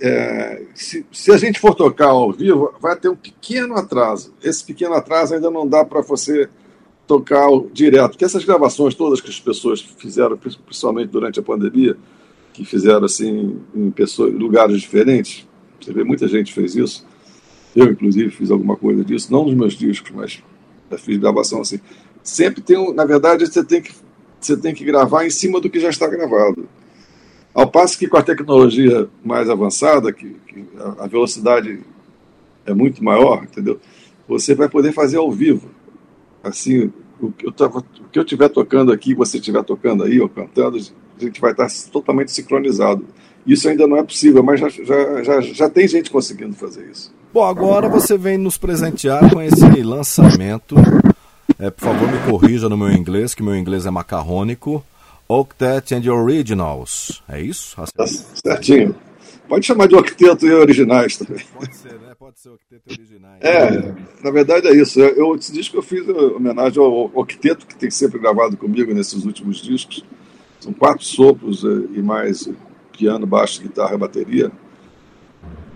É, 0.00 0.62
se, 0.74 1.06
se, 1.12 1.30
a 1.30 1.36
gente 1.36 1.60
for 1.60 1.76
tocar 1.76 2.08
ao 2.08 2.32
vivo, 2.32 2.74
vai 2.80 2.96
ter 2.96 3.08
um 3.08 3.14
pequeno 3.14 3.76
atraso. 3.76 4.34
Esse 4.42 4.64
pequeno 4.64 4.94
atraso 4.94 5.32
ainda 5.32 5.48
não 5.48 5.64
dá 5.64 5.84
para 5.84 6.00
você 6.00 6.48
tocar 7.12 7.46
direto, 7.72 8.12
porque 8.12 8.24
essas 8.24 8.44
gravações 8.44 8.94
todas 8.94 9.20
que 9.20 9.28
as 9.28 9.38
pessoas 9.38 9.82
fizeram, 9.98 10.36
principalmente 10.36 11.10
durante 11.10 11.38
a 11.38 11.42
pandemia, 11.42 11.94
que 12.54 12.64
fizeram 12.64 13.04
assim 13.04 13.60
em 13.74 13.90
pessoas, 13.90 14.32
lugares 14.32 14.80
diferentes, 14.80 15.46
você 15.78 15.92
vê 15.92 16.02
muita 16.02 16.26
gente 16.26 16.54
fez 16.54 16.74
isso. 16.74 17.06
Eu, 17.76 17.86
inclusive, 17.86 18.30
fiz 18.30 18.50
alguma 18.50 18.76
coisa 18.76 19.04
disso, 19.04 19.30
não 19.30 19.44
nos 19.44 19.54
meus 19.54 19.74
discos, 19.74 20.10
mas 20.14 20.42
fiz 20.98 21.18
gravação 21.18 21.60
assim. 21.60 21.80
Sempre 22.22 22.62
tem, 22.62 22.78
um, 22.78 22.94
na 22.94 23.04
verdade, 23.04 23.46
você 23.46 23.62
tem 23.62 23.82
que 23.82 23.92
você 24.40 24.56
tem 24.56 24.74
que 24.74 24.84
gravar 24.84 25.24
em 25.24 25.30
cima 25.30 25.60
do 25.60 25.70
que 25.70 25.78
já 25.78 25.88
está 25.88 26.08
gravado. 26.08 26.68
Ao 27.54 27.70
passo 27.70 27.96
que 27.98 28.08
com 28.08 28.16
a 28.16 28.22
tecnologia 28.22 29.08
mais 29.22 29.48
avançada, 29.48 30.12
que, 30.12 30.34
que 30.48 30.66
a 30.98 31.06
velocidade 31.06 31.80
é 32.66 32.74
muito 32.74 33.04
maior, 33.04 33.44
entendeu? 33.44 33.78
Você 34.26 34.54
vai 34.54 34.68
poder 34.68 34.92
fazer 34.92 35.18
ao 35.18 35.30
vivo. 35.30 35.70
Assim, 36.42 36.92
o 37.22 37.32
que 37.32 37.46
eu, 37.46 37.52
tava, 37.52 37.78
o 37.78 38.08
que 38.10 38.18
eu 38.18 38.22
estiver 38.22 38.48
tocando 38.48 38.92
aqui, 38.92 39.14
você 39.14 39.38
estiver 39.38 39.62
tocando 39.62 40.02
aí 40.02 40.20
ou 40.20 40.28
cantando, 40.28 40.76
a 40.76 41.24
gente 41.24 41.40
vai 41.40 41.52
estar 41.52 41.68
totalmente 41.90 42.32
sincronizado. 42.32 43.04
Isso 43.46 43.68
ainda 43.68 43.86
não 43.86 43.96
é 43.96 44.02
possível, 44.02 44.42
mas 44.42 44.60
já, 44.60 44.68
já, 44.68 45.22
já, 45.22 45.40
já 45.40 45.70
tem 45.70 45.86
gente 45.86 46.10
conseguindo 46.10 46.54
fazer 46.54 46.88
isso. 46.90 47.12
Bom, 47.32 47.44
agora 47.44 47.88
você 47.88 48.16
vem 48.18 48.36
nos 48.36 48.58
presentear 48.58 49.32
com 49.32 49.40
esse 49.40 49.82
lançamento. 49.82 50.76
É, 51.58 51.70
por 51.70 51.84
favor, 51.84 52.10
me 52.10 52.18
corrija 52.30 52.68
no 52.68 52.76
meu 52.76 52.92
inglês, 52.92 53.34
que 53.34 53.42
meu 53.42 53.56
inglês 53.56 53.86
é 53.86 53.90
macarrônico. 53.90 54.84
Octet 55.28 55.94
and 55.94 56.12
Originals. 56.12 57.22
É 57.28 57.40
isso? 57.40 57.76
Tá 57.96 58.06
certinho. 58.06 58.94
Pode 59.48 59.66
chamar 59.66 59.88
de 59.88 59.94
octeto 59.94 60.46
e 60.46 60.52
originais 60.52 61.16
também. 61.16 61.44
Pode 61.54 61.76
ser, 61.76 61.92
né? 61.92 62.11
Octeto 62.32 62.90
originais. 62.90 63.42
É, 63.42 63.94
na 64.24 64.30
verdade 64.30 64.66
é 64.66 64.74
isso. 64.74 64.98
Eu, 65.00 65.36
esse 65.36 65.52
disco 65.52 65.76
eu 65.76 65.82
fiz 65.82 66.08
homenagem 66.08 66.82
ao 66.82 67.10
octeto, 67.14 67.66
que 67.66 67.76
tem 67.76 67.90
sempre 67.90 68.18
gravado 68.18 68.56
comigo 68.56 68.92
nesses 68.94 69.24
últimos 69.24 69.58
discos. 69.58 70.04
São 70.58 70.72
quatro 70.72 71.04
sopros 71.04 71.62
eh, 71.64 71.98
e 71.98 72.02
mais 72.02 72.48
piano, 72.96 73.26
baixo, 73.26 73.60
guitarra 73.60 73.98
bateria. 73.98 74.50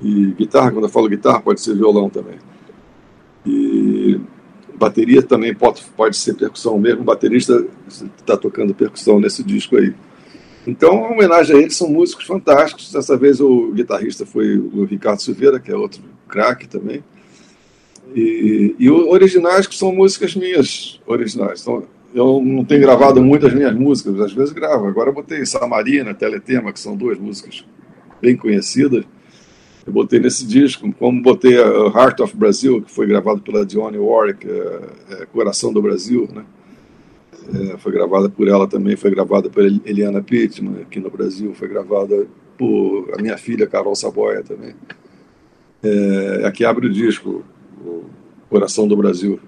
E 0.00 0.32
guitarra, 0.32 0.70
quando 0.70 0.84
eu 0.84 0.90
falo 0.90 1.08
guitarra, 1.08 1.40
pode 1.40 1.60
ser 1.60 1.74
violão 1.74 2.08
também. 2.08 2.38
E 3.44 4.18
bateria 4.74 5.22
também 5.22 5.54
pode, 5.54 5.84
pode 5.96 6.16
ser 6.16 6.34
percussão 6.34 6.78
mesmo. 6.78 7.02
O 7.02 7.04
baterista 7.04 7.66
está 7.86 8.36
tocando 8.36 8.74
percussão 8.74 9.20
nesse 9.20 9.42
disco 9.42 9.76
aí. 9.76 9.94
Então, 10.66 10.94
uma 10.94 11.12
homenagem 11.12 11.56
a 11.56 11.60
eles, 11.60 11.76
são 11.76 11.88
músicos 11.88 12.24
fantásticos. 12.24 12.90
Dessa 12.90 13.16
vez 13.16 13.40
o 13.40 13.72
guitarrista 13.72 14.24
foi 14.24 14.56
o 14.56 14.84
Ricardo 14.84 15.20
Silveira, 15.20 15.60
que 15.60 15.70
é 15.70 15.76
outro 15.76 16.02
craque 16.28 16.68
também. 16.68 17.02
E, 18.14 18.74
e 18.78 18.90
originais, 18.90 19.66
que 19.66 19.74
são 19.74 19.92
músicas 19.92 20.34
minhas 20.34 21.00
originais. 21.06 21.60
Então, 21.62 21.84
eu 22.14 22.40
não 22.42 22.64
tenho 22.64 22.80
gravado 22.80 23.22
muitas 23.22 23.52
minhas 23.52 23.74
músicas, 23.74 24.18
às 24.20 24.32
vezes 24.32 24.52
gravo. 24.52 24.86
Agora 24.86 25.10
eu 25.10 25.14
botei 25.14 25.44
Samarina, 25.44 26.14
Teletema, 26.14 26.72
que 26.72 26.80
são 26.80 26.96
duas 26.96 27.18
músicas 27.18 27.64
bem 28.20 28.36
conhecidas. 28.36 29.04
Eu 29.86 29.92
botei 29.92 30.18
nesse 30.18 30.46
disco, 30.46 30.92
como 30.94 31.22
botei 31.22 31.54
Heart 31.54 32.20
of 32.20 32.36
Brazil, 32.36 32.82
que 32.82 32.90
foi 32.90 33.06
gravado 33.06 33.40
pela 33.40 33.64
Dionne 33.64 33.98
Warwick, 33.98 34.48
é, 34.48 34.80
é, 35.10 35.26
Coração 35.26 35.72
do 35.72 35.80
Brasil, 35.80 36.28
né? 36.34 36.44
É, 37.54 37.76
foi 37.78 37.92
gravada 37.92 38.28
por 38.28 38.48
ela 38.48 38.66
também, 38.66 38.96
foi 38.96 39.10
gravada 39.10 39.48
por 39.48 39.64
Eliana 39.64 40.20
Pittman 40.20 40.82
aqui 40.82 40.98
no 40.98 41.08
Brasil, 41.08 41.54
foi 41.54 41.68
gravada 41.68 42.26
por 42.58 43.14
a 43.16 43.22
minha 43.22 43.38
filha 43.38 43.66
Carol 43.68 43.94
Saboia 43.94 44.42
também. 44.42 44.74
É, 45.82 46.46
aqui 46.46 46.64
abre 46.64 46.86
o 46.86 46.92
disco, 46.92 47.44
o 47.84 48.04
Coração 48.48 48.88
do 48.88 48.96
Brasil, 48.96 49.38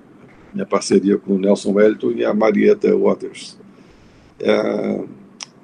minha 0.53 0.67
parceria 0.67 1.17
com 1.19 1.35
o 1.35 1.39
Nelson 1.39 1.73
Wellington 1.73 2.13
e 2.13 2.25
a 2.25 2.35
Marieta 2.35 2.95
Waters. 2.97 3.59
É, 4.41 5.05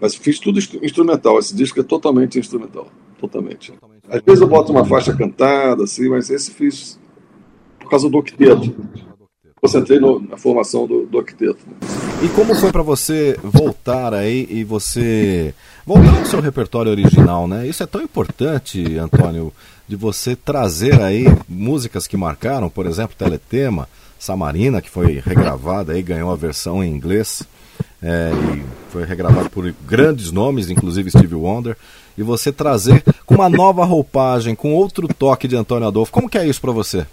mas 0.01 0.15
fiz 0.15 0.39
tudo 0.39 0.59
instrumental, 0.83 1.39
esse 1.39 1.55
disco 1.55 1.81
é 1.81 1.83
totalmente 1.83 2.39
instrumental, 2.39 2.89
totalmente. 3.19 3.73
Às 4.09 4.21
vezes 4.21 4.41
eu 4.41 4.49
boto 4.49 4.73
uma 4.73 4.85
faixa 4.85 5.15
cantada, 5.15 5.85
assim, 5.85 6.09
mas 6.09 6.29
esse 6.31 6.51
fiz 6.51 6.99
por 7.79 7.89
causa 7.89 8.09
do 8.09 8.19
octeto. 8.19 8.75
Concentrei 9.61 9.99
no, 9.99 10.21
na 10.21 10.37
formação 10.37 10.87
do, 10.87 11.07
do 11.07 11.19
octeto. 11.19 11.59
E 12.23 12.29
como 12.29 12.55
foi 12.55 12.71
para 12.71 12.83
você 12.83 13.39
voltar 13.43 14.13
aí 14.13 14.47
e 14.51 14.63
você 14.63 15.55
voltar 15.87 16.19
ao 16.19 16.27
seu 16.27 16.41
repertório 16.41 16.91
original, 16.91 17.49
né? 17.49 17.67
Isso 17.67 17.83
é 17.83 17.87
tão 17.87 18.03
importante, 18.03 18.99
Antônio, 18.99 19.53
de 19.87 19.97
você 19.97 20.35
trazer 20.35 21.01
aí 21.01 21.27
músicas 21.49 22.07
que 22.07 22.17
marcaram, 22.17 22.69
por 22.71 22.87
exemplo, 22.87 23.17
Teletema, 23.17 23.89
Samarina, 24.19 24.81
que 24.81 24.91
foi 24.91 25.23
regravada 25.25 25.93
aí, 25.93 26.03
ganhou 26.03 26.31
a 26.31 26.37
versão 26.37 26.83
em 26.83 26.95
inglês. 26.95 27.43
É, 28.03 28.31
e 28.55 28.65
foi 28.91 29.05
regravado 29.05 29.51
por 29.51 29.73
grandes 29.87 30.31
nomes, 30.31 30.71
inclusive 30.71 31.11
Steve 31.11 31.35
Wonder 31.35 31.77
e 32.17 32.23
você 32.23 32.53
trazer 32.53 33.03
com 33.27 33.35
uma 33.35 33.49
nova 33.49 33.85
roupagem, 33.85 34.55
com 34.55 34.75
outro 34.75 35.09
toque 35.09 35.49
de 35.49 35.57
Antônio 35.57 35.89
Adolfo. 35.89 36.13
Como 36.13 36.29
que 36.29 36.39
é 36.39 36.47
isso 36.47 36.61
para 36.61 36.73
você? 36.73 37.07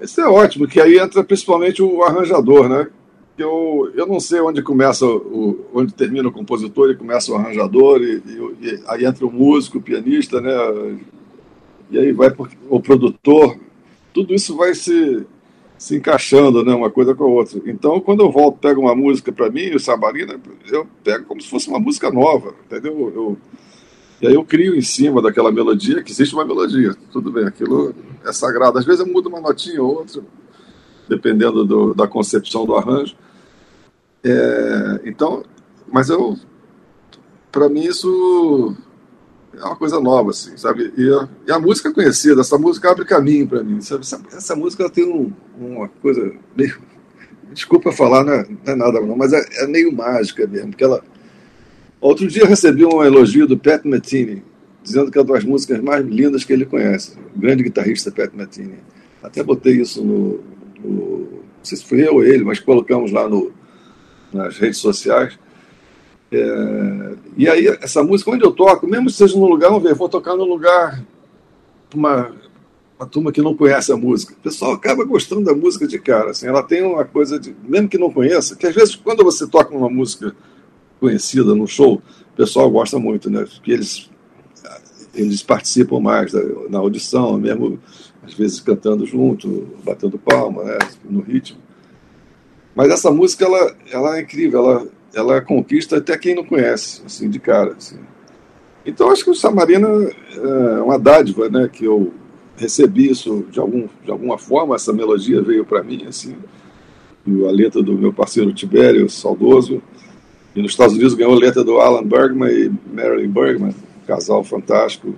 Isso 0.00 0.20
é 0.20 0.28
ótimo, 0.28 0.66
que 0.66 0.80
aí 0.80 0.98
entra 0.98 1.22
principalmente 1.24 1.82
o 1.82 2.02
arranjador, 2.02 2.68
né? 2.68 2.88
Eu, 3.36 3.90
eu 3.94 4.06
não 4.06 4.20
sei 4.20 4.40
onde 4.40 4.62
começa, 4.62 5.06
o, 5.06 5.66
onde 5.72 5.94
termina 5.94 6.28
o 6.28 6.32
compositor 6.32 6.90
e 6.90 6.96
começa 6.96 7.32
o 7.32 7.36
arranjador, 7.36 8.00
e, 8.02 8.22
e, 8.26 8.66
e 8.66 8.82
aí 8.86 9.04
entra 9.04 9.26
o 9.26 9.32
músico, 9.32 9.78
o 9.78 9.82
pianista, 9.82 10.40
né? 10.40 10.52
E 11.90 11.98
aí 11.98 12.12
vai 12.12 12.32
o 12.68 12.80
produtor. 12.80 13.58
Tudo 14.12 14.34
isso 14.34 14.56
vai 14.56 14.74
se, 14.74 15.26
se 15.78 15.96
encaixando, 15.96 16.64
né? 16.64 16.74
Uma 16.74 16.90
coisa 16.90 17.14
com 17.14 17.24
a 17.24 17.26
outra. 17.28 17.60
Então, 17.66 18.00
quando 18.00 18.20
eu 18.20 18.30
volto, 18.30 18.58
pego 18.58 18.80
uma 18.80 18.94
música 18.94 19.32
para 19.32 19.50
mim, 19.50 19.70
o 19.70 19.80
Sabarina, 19.80 20.38
eu 20.70 20.86
pego 21.02 21.24
como 21.24 21.40
se 21.40 21.48
fosse 21.48 21.68
uma 21.68 21.80
música 21.80 22.10
nova, 22.10 22.54
entendeu? 22.66 23.12
Eu, 23.14 23.36
e 24.20 24.26
aí 24.26 24.34
eu 24.34 24.44
crio 24.44 24.76
em 24.76 24.82
cima 24.82 25.22
daquela 25.22 25.50
melodia, 25.50 26.02
que 26.02 26.12
existe 26.12 26.34
uma 26.34 26.44
melodia, 26.44 26.94
tudo 27.10 27.32
bem, 27.32 27.46
aquilo 27.46 27.94
é 28.24 28.32
sagrado. 28.32 28.78
Às 28.78 28.84
vezes 28.84 29.00
eu 29.00 29.06
mudo 29.06 29.30
uma 29.30 29.40
notinha 29.40 29.82
ou 29.82 29.96
outra, 29.96 30.22
dependendo 31.08 31.64
do, 31.64 31.94
da 31.94 32.06
concepção 32.06 32.66
do 32.66 32.76
arranjo. 32.76 33.16
É, 34.22 35.00
então, 35.06 35.42
mas 35.90 36.10
eu, 36.10 36.36
para 37.50 37.68
mim 37.70 37.84
isso 37.84 38.76
é 39.54 39.64
uma 39.64 39.76
coisa 39.76 40.00
nova, 40.00 40.30
assim, 40.30 40.56
sabe? 40.56 40.92
E 40.96 41.12
a, 41.12 41.28
e 41.48 41.52
a 41.52 41.58
música 41.58 41.92
conhecida, 41.92 42.40
essa 42.40 42.56
música 42.56 42.90
abre 42.90 43.04
caminho 43.04 43.46
para 43.48 43.62
mim, 43.62 43.80
sabe? 43.80 44.02
Essa, 44.02 44.20
essa 44.32 44.56
música 44.56 44.88
tem 44.88 45.04
um, 45.04 45.32
uma 45.58 45.88
coisa 45.88 46.32
meio, 46.56 46.78
desculpa 47.52 47.92
falar, 47.92 48.24
não 48.24 48.32
é, 48.32 48.46
não 48.48 48.72
é 48.72 48.76
nada 48.76 49.00
não, 49.00 49.16
mas 49.16 49.32
é, 49.32 49.42
é 49.62 49.66
meio 49.66 49.92
mágica 49.92 50.46
mesmo, 50.46 50.70
porque 50.70 50.84
ela 50.84 51.02
Outro 52.00 52.26
dia 52.26 52.46
recebi 52.46 52.84
um 52.84 53.04
elogio 53.04 53.46
do 53.46 53.58
Pat 53.58 53.84
Metheny, 53.84 54.42
dizendo 54.82 55.10
que 55.10 55.18
é 55.18 55.20
uma 55.20 55.34
das 55.34 55.44
músicas 55.44 55.80
mais 55.80 56.04
lindas 56.06 56.44
que 56.44 56.52
ele 56.52 56.64
conhece. 56.64 57.12
O 57.36 57.38
grande 57.38 57.62
guitarrista 57.62 58.10
Pat 58.10 58.32
Metheny. 58.32 58.78
Até 59.22 59.42
botei 59.42 59.82
isso 59.82 60.02
no, 60.02 60.40
no, 60.82 61.18
Não 61.18 61.62
sei 61.62 61.76
se 61.76 61.84
foi 61.84 62.00
eu 62.00 62.14
ou 62.14 62.24
ele, 62.24 62.42
mas 62.42 62.58
colocamos 62.58 63.12
lá 63.12 63.28
no, 63.28 63.52
nas 64.32 64.56
redes 64.56 64.78
sociais. 64.78 65.38
É, 66.32 67.14
e 67.36 67.48
aí, 67.48 67.66
essa 67.80 68.02
música, 68.02 68.30
onde 68.30 68.44
eu 68.44 68.52
toco, 68.52 68.86
mesmo 68.86 69.06
que 69.06 69.12
seja 69.12 69.36
num 69.36 69.46
lugar, 69.46 69.68
vamos 69.68 69.82
ver, 69.82 69.94
vou 69.94 70.08
tocar 70.08 70.36
num 70.36 70.44
lugar, 70.44 71.02
uma, 71.94 72.32
uma 72.98 73.06
turma 73.06 73.32
que 73.32 73.42
não 73.42 73.56
conhece 73.56 73.90
a 73.92 73.96
música. 73.96 74.34
O 74.34 74.42
pessoal 74.42 74.72
acaba 74.72 75.04
gostando 75.04 75.42
da 75.42 75.54
música 75.54 75.86
de 75.86 75.98
cara. 75.98 76.30
Assim, 76.30 76.46
ela 76.46 76.62
tem 76.62 76.82
uma 76.82 77.04
coisa 77.04 77.38
de. 77.38 77.54
Mesmo 77.64 77.88
que 77.88 77.98
não 77.98 78.12
conheça, 78.12 78.54
que 78.54 78.66
às 78.66 78.74
vezes, 78.74 78.94
quando 78.94 79.24
você 79.24 79.46
toca 79.46 79.74
uma 79.74 79.88
música 79.88 80.34
conhecida 81.00 81.54
no 81.54 81.66
show, 81.66 82.02
o 82.32 82.36
pessoal 82.36 82.70
gosta 82.70 82.98
muito, 82.98 83.30
né? 83.30 83.44
Porque 83.44 83.72
eles, 83.72 84.10
eles 85.14 85.42
participam 85.42 85.98
mais 85.98 86.32
da, 86.32 86.42
na 86.68 86.78
audição, 86.78 87.38
mesmo 87.38 87.78
às 88.22 88.34
vezes 88.34 88.60
cantando 88.60 89.06
junto, 89.06 89.68
batendo 89.82 90.18
palma, 90.18 90.62
né? 90.62 90.78
No 91.08 91.20
ritmo. 91.20 91.58
Mas 92.74 92.90
essa 92.90 93.10
música, 93.10 93.44
ela, 93.44 93.76
ela 93.90 94.18
é 94.18 94.20
incrível, 94.20 94.60
ela, 94.60 94.86
ela 95.14 95.40
conquista 95.40 95.98
até 95.98 96.16
quem 96.16 96.34
não 96.34 96.44
conhece, 96.44 97.02
assim, 97.04 97.28
de 97.28 97.38
cara. 97.38 97.74
Assim. 97.76 97.98
Então, 98.84 99.10
acho 99.10 99.24
que 99.24 99.30
o 99.30 99.34
Samarina 99.34 99.88
é 99.88 100.82
uma 100.82 100.98
dádiva, 100.98 101.48
né? 101.48 101.68
Que 101.72 101.84
eu 101.84 102.12
recebi 102.56 103.10
isso 103.10 103.46
de, 103.50 103.58
algum, 103.58 103.88
de 104.04 104.10
alguma 104.10 104.38
forma, 104.38 104.74
essa 104.74 104.92
melodia 104.92 105.42
veio 105.42 105.64
para 105.64 105.82
mim, 105.82 106.04
assim. 106.06 106.36
A 107.46 107.50
letra 107.50 107.82
do 107.82 107.94
meu 107.94 108.12
parceiro 108.12 108.52
Tibério, 108.52 109.08
saudoso, 109.08 109.82
e 110.54 110.60
nos 110.60 110.72
Estados 110.72 110.94
Unidos 110.94 111.14
ganhou 111.14 111.34
letra 111.34 111.62
do 111.62 111.78
Alan 111.78 112.04
Bergman 112.04 112.50
e 112.50 112.72
Marilyn 112.92 113.30
Bergman, 113.30 113.70
um 113.70 114.06
casal 114.06 114.42
fantástico, 114.42 115.14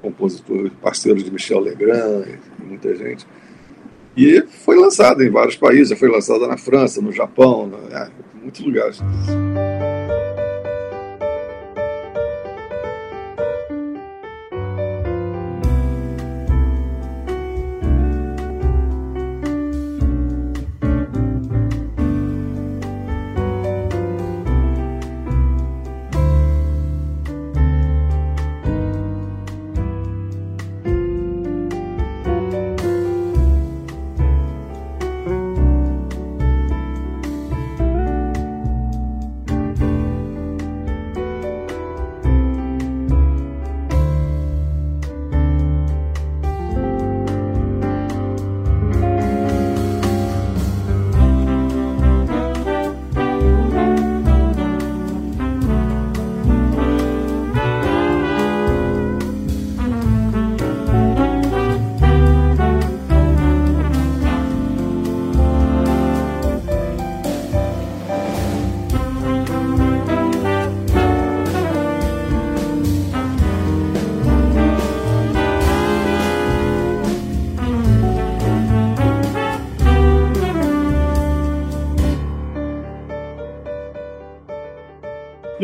compositor, 0.00 0.70
parceiro 0.82 1.22
de 1.22 1.30
Michel 1.30 1.60
Legrand 1.60 2.24
e 2.26 2.64
muita 2.64 2.94
gente. 2.94 3.26
E 4.16 4.42
foi 4.64 4.76
lançada 4.76 5.24
em 5.24 5.30
vários 5.30 5.56
países, 5.56 5.98
foi 5.98 6.10
lançada 6.10 6.46
na 6.46 6.58
França, 6.58 7.00
no 7.00 7.12
Japão, 7.12 7.70
é, 7.90 8.10
em 8.31 8.31
muitos 8.42 8.60
lugares. 8.60 9.00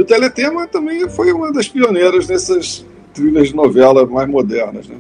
Teletema 0.09 0.66
também 0.66 1.07
foi 1.09 1.31
uma 1.33 1.53
das 1.53 1.68
pioneiras 1.68 2.27
nessas 2.27 2.85
trilhas 3.12 3.49
de 3.49 3.55
novela 3.55 4.07
mais 4.07 4.29
modernas, 4.29 4.88
né? 4.88 4.97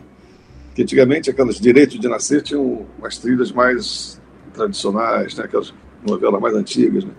Que 0.74 0.82
antigamente 0.82 1.30
aquelas 1.30 1.58
direitos 1.58 1.98
de 1.98 2.06
nascer 2.06 2.42
tinham 2.42 2.86
umas 2.98 3.16
trilhas 3.16 3.50
mais 3.50 4.20
tradicionais, 4.52 5.34
né? 5.34 5.44
Aquelas 5.44 5.72
novelas 6.06 6.40
mais 6.40 6.54
antigas, 6.54 7.04
né? 7.04 7.10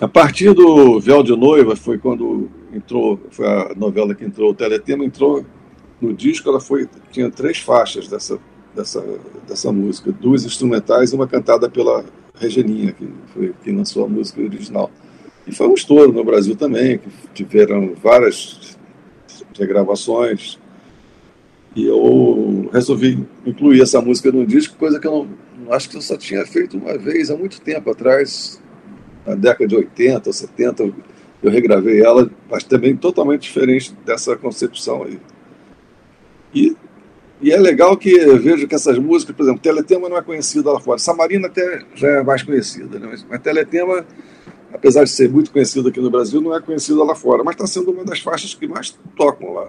A 0.00 0.08
partir 0.08 0.52
do 0.52 0.98
Véu 0.98 1.22
de 1.22 1.34
Noiva 1.36 1.76
foi 1.76 1.96
quando 1.96 2.50
entrou, 2.74 3.20
foi 3.30 3.46
a 3.46 3.72
novela 3.76 4.12
que 4.12 4.24
entrou, 4.24 4.50
o 4.50 4.54
Teletema 4.54 5.04
entrou 5.04 5.46
no 6.00 6.12
disco, 6.12 6.48
ela 6.48 6.60
foi 6.60 6.88
tinha 7.12 7.30
três 7.30 7.60
faixas 7.60 8.08
dessa 8.08 8.36
dessa 8.74 9.04
dessa 9.46 9.70
música, 9.70 10.10
duas 10.10 10.44
instrumentais 10.44 11.12
e 11.12 11.14
uma 11.14 11.28
cantada 11.28 11.70
pela 11.70 12.04
Regeninha, 12.34 12.90
que 12.90 13.08
foi 13.32 13.54
quem 13.62 13.76
lançou 13.76 14.04
a 14.04 14.08
música 14.08 14.40
original. 14.40 14.90
E 15.46 15.54
foi 15.54 15.68
um 15.68 15.74
estouro 15.74 16.12
no 16.12 16.24
Brasil 16.24 16.54
também, 16.54 16.98
que 16.98 17.44
tiveram 17.44 17.94
várias 18.02 18.76
regravações. 19.58 20.58
E 21.74 21.86
eu 21.86 22.68
resolvi 22.72 23.26
incluir 23.46 23.80
essa 23.80 24.00
música 24.00 24.30
no 24.30 24.46
disco, 24.46 24.76
coisa 24.76 25.00
que 25.00 25.06
eu 25.06 25.26
não 25.58 25.72
acho 25.72 25.88
que 25.88 25.96
eu 25.96 26.02
só 26.02 26.16
tinha 26.16 26.44
feito 26.46 26.76
uma 26.76 26.98
vez 26.98 27.30
há 27.30 27.36
muito 27.36 27.60
tempo 27.60 27.90
atrás, 27.90 28.60
na 29.26 29.34
década 29.34 29.66
de 29.66 29.76
80 29.76 30.28
ou 30.28 30.32
70, 30.32 30.92
eu 31.42 31.50
regravei 31.50 32.00
ela, 32.00 32.30
mas 32.50 32.64
também 32.64 32.96
totalmente 32.96 33.42
diferente 33.42 33.94
dessa 34.04 34.36
concepção 34.36 35.04
aí. 35.04 35.18
E, 36.54 36.76
e 37.40 37.50
é 37.50 37.58
legal 37.58 37.96
que 37.96 38.10
eu 38.10 38.38
vejo 38.38 38.68
que 38.68 38.74
essas 38.74 38.98
músicas, 38.98 39.34
por 39.34 39.42
exemplo, 39.42 39.60
Teletema 39.60 40.08
não 40.08 40.16
é 40.16 40.22
conhecida 40.22 40.70
lá 40.70 40.78
fora, 40.78 40.98
Samarina 40.98 41.48
até 41.48 41.84
já 41.94 42.08
é 42.08 42.22
mais 42.22 42.42
conhecida, 42.42 42.98
né? 42.98 43.08
mas, 43.10 43.26
mas 43.28 43.40
Teletema 43.40 44.06
apesar 44.72 45.04
de 45.04 45.10
ser 45.10 45.30
muito 45.30 45.50
conhecido 45.50 45.88
aqui 45.88 46.00
no 46.00 46.10
Brasil, 46.10 46.40
não 46.40 46.54
é 46.54 46.60
conhecida 46.60 47.02
lá 47.02 47.14
fora, 47.14 47.42
mas 47.44 47.54
está 47.54 47.66
sendo 47.66 47.90
uma 47.90 48.04
das 48.04 48.20
faixas 48.20 48.54
que 48.54 48.66
mais 48.66 48.96
tocam 49.16 49.52
lá. 49.52 49.68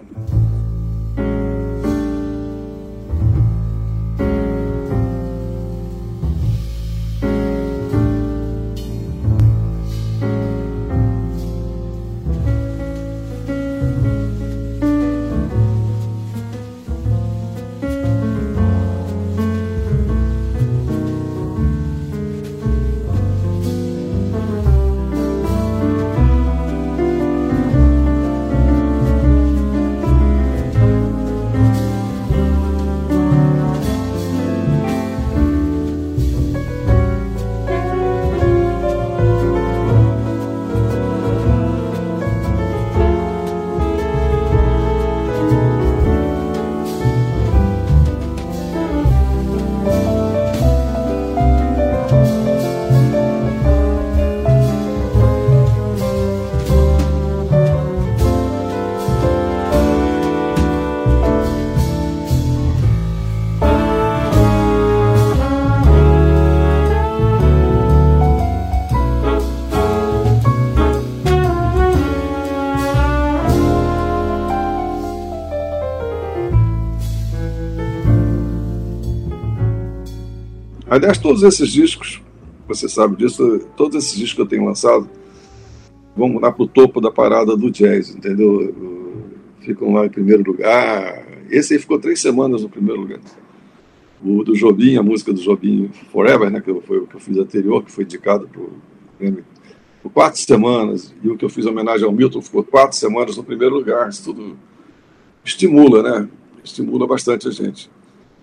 Aliás, 80.94 81.18
todos 81.18 81.42
esses 81.42 81.70
discos, 81.70 82.22
você 82.68 82.88
sabe 82.88 83.16
disso, 83.16 83.66
todos 83.76 83.96
esses 83.96 84.16
discos 84.16 84.34
que 84.34 84.40
eu 84.42 84.46
tenho 84.46 84.64
lançado 84.64 85.10
vão 86.16 86.38
lá 86.38 86.52
para 86.52 86.62
o 86.62 86.68
topo 86.68 87.00
da 87.00 87.10
parada 87.10 87.56
do 87.56 87.68
jazz, 87.68 88.10
entendeu? 88.10 88.72
Ficam 89.58 89.92
lá 89.92 90.06
em 90.06 90.08
primeiro 90.08 90.44
lugar. 90.44 91.26
Esse 91.50 91.74
aí 91.74 91.80
ficou 91.80 91.98
três 91.98 92.20
semanas 92.20 92.62
no 92.62 92.68
primeiro 92.68 93.00
lugar. 93.00 93.18
O 94.24 94.44
do 94.44 94.54
Jobim, 94.54 94.96
a 94.96 95.02
música 95.02 95.32
do 95.32 95.40
Jobim 95.40 95.90
Forever, 96.12 96.48
né, 96.48 96.60
que 96.60 96.72
foi 96.82 96.98
o 96.98 97.08
que 97.08 97.16
eu 97.16 97.20
fiz 97.20 97.36
anterior, 97.38 97.82
que 97.82 97.90
foi 97.90 98.04
indicado 98.04 98.46
para 98.46 98.62
o 98.62 98.70
Grammy, 99.18 99.42
por 100.00 100.12
quatro 100.12 100.40
semanas. 100.40 101.12
E 101.24 101.28
o 101.28 101.36
que 101.36 101.44
eu 101.44 101.48
fiz 101.48 101.66
em 101.66 101.70
homenagem 101.70 102.06
ao 102.06 102.12
Milton 102.12 102.40
ficou 102.40 102.62
quatro 102.62 102.96
semanas 102.96 103.36
no 103.36 103.42
primeiro 103.42 103.74
lugar. 103.74 104.08
Isso 104.08 104.22
tudo 104.22 104.56
estimula, 105.44 106.04
né? 106.04 106.28
Estimula 106.62 107.04
bastante 107.04 107.48
a 107.48 107.50
gente. 107.50 107.90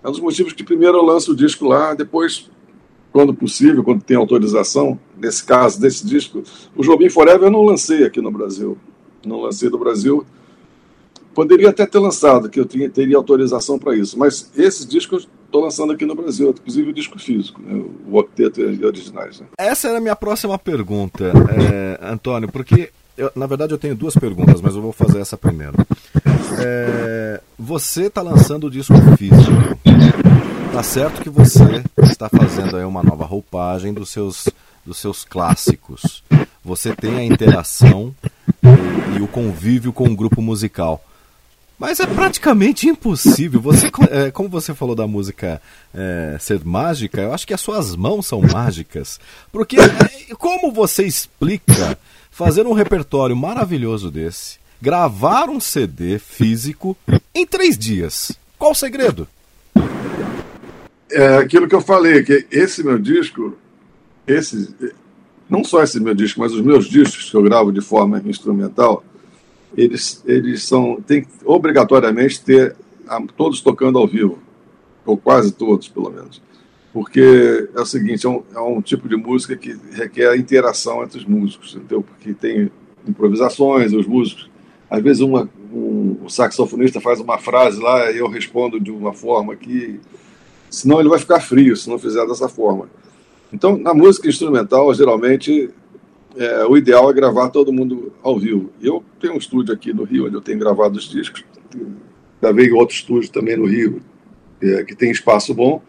É 0.04 0.08
um 0.08 0.12
dos 0.12 0.20
motivos 0.20 0.54
que 0.54 0.64
primeiro 0.64 0.98
eu 0.98 1.04
lanço 1.04 1.32
o 1.32 1.36
disco 1.36 1.68
lá, 1.68 1.94
depois, 1.94 2.50
quando 3.12 3.34
possível, 3.34 3.84
quando 3.84 4.04
tem 4.04 4.18
autorização, 4.18 5.00
nesse 5.18 5.44
caso, 5.44 5.80
desse 5.80 6.06
disco, 6.06 6.44
o 6.76 6.84
Jobim 6.84 7.10
Forever 7.10 7.44
eu 7.44 7.52
não 7.52 7.64
lancei 7.64 8.04
aqui 8.04 8.20
no 8.20 8.32
Brasil. 8.32 8.78
Não 9.26 9.42
lancei 9.42 9.70
no 9.70 9.78
Brasil. 9.78 10.26
Poderia 11.34 11.70
até 11.70 11.86
ter 11.86 12.00
lançado, 12.00 12.50
que 12.50 12.60
eu 12.60 12.66
tinha, 12.66 12.90
teria 12.90 13.16
autorização 13.16 13.80
para 13.80 13.96
isso, 13.96 14.20
mas 14.20 14.52
esse 14.56 14.86
disco 14.86 15.16
eu 15.16 15.20
estou 15.20 15.62
lançando 15.62 15.94
aqui 15.94 16.06
no 16.06 16.16
Brasil, 16.16 16.50
inclusive 16.50 16.90
o 16.90 16.94
disco 16.94 17.18
físico, 17.18 17.62
né, 17.62 17.82
o 18.10 18.18
octeto 18.18 18.60
e 18.60 18.84
originais. 18.84 19.40
Né. 19.40 19.48
Essa 19.58 19.90
era 19.90 20.00
a 20.00 20.02
minha 20.02 20.16
próxima 20.16 20.58
pergunta, 20.60 21.32
é, 21.52 22.00
Antônio, 22.06 22.52
porque 22.52 22.90
eu, 23.18 23.32
na 23.36 23.46
verdade 23.46 23.74
eu 23.74 23.78
tenho 23.78 23.96
duas 23.96 24.16
perguntas, 24.16 24.60
mas 24.62 24.76
eu 24.76 24.82
vou 24.82 24.92
fazer 24.92 25.20
essa 25.20 25.38
primeiro. 25.38 25.74
É, 26.60 27.42
você 27.58 28.08
está 28.08 28.22
lançando 28.22 28.68
o 28.68 28.72
disco 28.72 28.94
físico. 29.18 29.52
Tá 30.72 30.82
certo 30.84 31.22
que 31.22 31.30
você 31.30 31.84
está 32.02 32.30
fazendo 32.30 32.78
aí 32.78 32.86
uma 32.86 33.04
nova 33.04 33.26
roupagem 33.26 33.94
dos 33.94 34.10
seus, 34.10 34.48
dos 34.86 34.98
seus 34.98 35.26
clássicos. 35.26 36.24
Você 36.64 36.96
tem 36.96 37.18
a 37.18 37.24
interação 37.26 38.16
e, 38.64 39.18
e 39.18 39.22
o 39.22 39.28
convívio 39.28 39.92
com 39.92 40.06
o 40.08 40.16
grupo 40.16 40.42
musical. 40.42 41.04
Mas 41.78 42.00
é 42.00 42.08
praticamente 42.08 42.88
impossível. 42.88 43.60
Você, 43.60 43.92
é, 44.12 44.32
como 44.32 44.48
você 44.48 44.74
falou 44.74 44.96
da 44.96 45.06
música 45.06 45.62
é, 45.94 46.38
ser 46.40 46.64
mágica, 46.64 47.20
eu 47.20 47.34
acho 47.34 47.46
que 47.46 47.54
as 47.54 47.62
suas 47.62 47.94
mãos 47.96 48.26
são 48.26 48.40
mágicas. 48.42 49.20
Porque 49.52 49.76
é, 49.78 50.36
como 50.36 50.72
você 50.72 51.04
explica 51.04 51.98
fazer 52.32 52.66
um 52.66 52.74
repertório 52.74 53.36
maravilhoso 53.36 54.10
desse, 54.10 54.58
gravar 54.82 55.50
um 55.50 55.60
CD 55.60 56.18
físico 56.18 56.96
em 57.36 57.46
três 57.46 57.78
dias? 57.78 58.32
Qual 58.58 58.72
o 58.72 58.76
segredo? 58.76 59.28
É 61.12 61.38
aquilo 61.38 61.67
que 61.67 61.76
eu 61.76 61.82
falei, 61.82 62.24
que 62.24 62.45
esse 62.52 62.84
meu 62.84 62.97
disco, 62.97 63.58
esse, 64.26 64.74
não 65.50 65.63
só 65.63 65.84
esse 65.84 66.00
meu 66.00 66.13
disco, 66.13 66.39
mas 66.39 66.54
os 66.54 66.62
meus 66.62 66.86
discos 66.86 67.30
que 67.30 67.36
eu 67.36 67.43
gravo 67.43 67.71
de 67.71 67.82
forma 67.82 68.21
instrumental, 68.26 69.04
eles, 69.76 70.24
eles 70.26 70.63
são 70.63 71.02
tem 71.02 71.26
obrigatoriamente 71.45 72.41
ter 72.41 72.76
todos 73.36 73.62
tocando 73.62 73.97
ao 73.97 74.08
vivo, 74.08 74.39
ou 75.06 75.17
quase 75.17 75.52
todos, 75.52 75.88
pelo 75.88 76.10
menos. 76.10 76.41
Porque 76.93 77.69
é 77.74 77.82
o 77.82 77.86
seguinte, 77.86 78.26
é 78.26 78.30
um, 78.30 78.43
é 78.54 78.60
um 78.60 78.82
tipo 78.82 79.08
de 79.08 79.15
música 79.15 79.56
que 79.56 79.78
requer 79.91 80.36
interação 80.38 81.04
entre 81.04 81.17
os 81.17 81.26
músicos, 81.26 81.76
entendeu? 81.76 82.04
Porque 82.04 82.34
tem 82.34 82.69
improvisações, 83.08 83.93
os 83.93 84.06
músicos, 84.06 84.50
às 84.89 85.02
vezes 85.02 85.21
uma, 85.21 85.50
um, 85.74 86.17
o 86.24 86.30
saxofonista 86.30 87.00
faz 87.00 87.19
uma 87.19 87.38
frase 87.38 87.82
lá 87.82 88.12
e 88.12 88.17
eu 88.17 88.28
respondo 88.28 88.80
de 88.80 88.91
uma 88.91 89.13
forma 89.13 89.56
que, 89.56 90.00
senão 90.72 91.00
ele 91.00 91.10
vai 91.10 91.20
ficar 91.20 91.42
frio 91.42 91.76
se 91.76 91.90
não 91.90 92.00
fizer 92.00 92.26
dessa 92.26 92.50
forma. 92.50 92.90
Então, 93.54 93.78
na 93.78 93.94
música 93.94 94.30
instrumental, 94.30 94.92
geralmente 94.94 95.70
é, 96.36 96.66
o 96.66 96.78
ideal 96.78 97.10
é 97.10 97.14
gravar 97.14 97.50
todo 97.50 97.74
mundo 97.74 98.14
ao 98.24 98.40
vivo. 98.40 98.72
Eu 98.82 99.04
tenho 99.20 99.34
um 99.34 99.38
estúdio 99.38 99.74
aqui 99.74 99.94
no 99.94 100.04
Rio, 100.04 100.26
onde 100.26 100.36
eu 100.36 100.42
tenho 100.42 100.58
gravado 100.58 100.98
os 100.98 101.10
discos. 101.10 101.44
Gravei 102.42 102.72
outro 102.72 102.96
estúdio 102.96 103.30
também 103.30 103.58
no 103.58 103.66
Rio, 103.66 104.02
é, 104.62 104.84
que 104.84 104.96
tem 104.96 105.12
espaço 105.12 105.54
bom. 105.54 105.82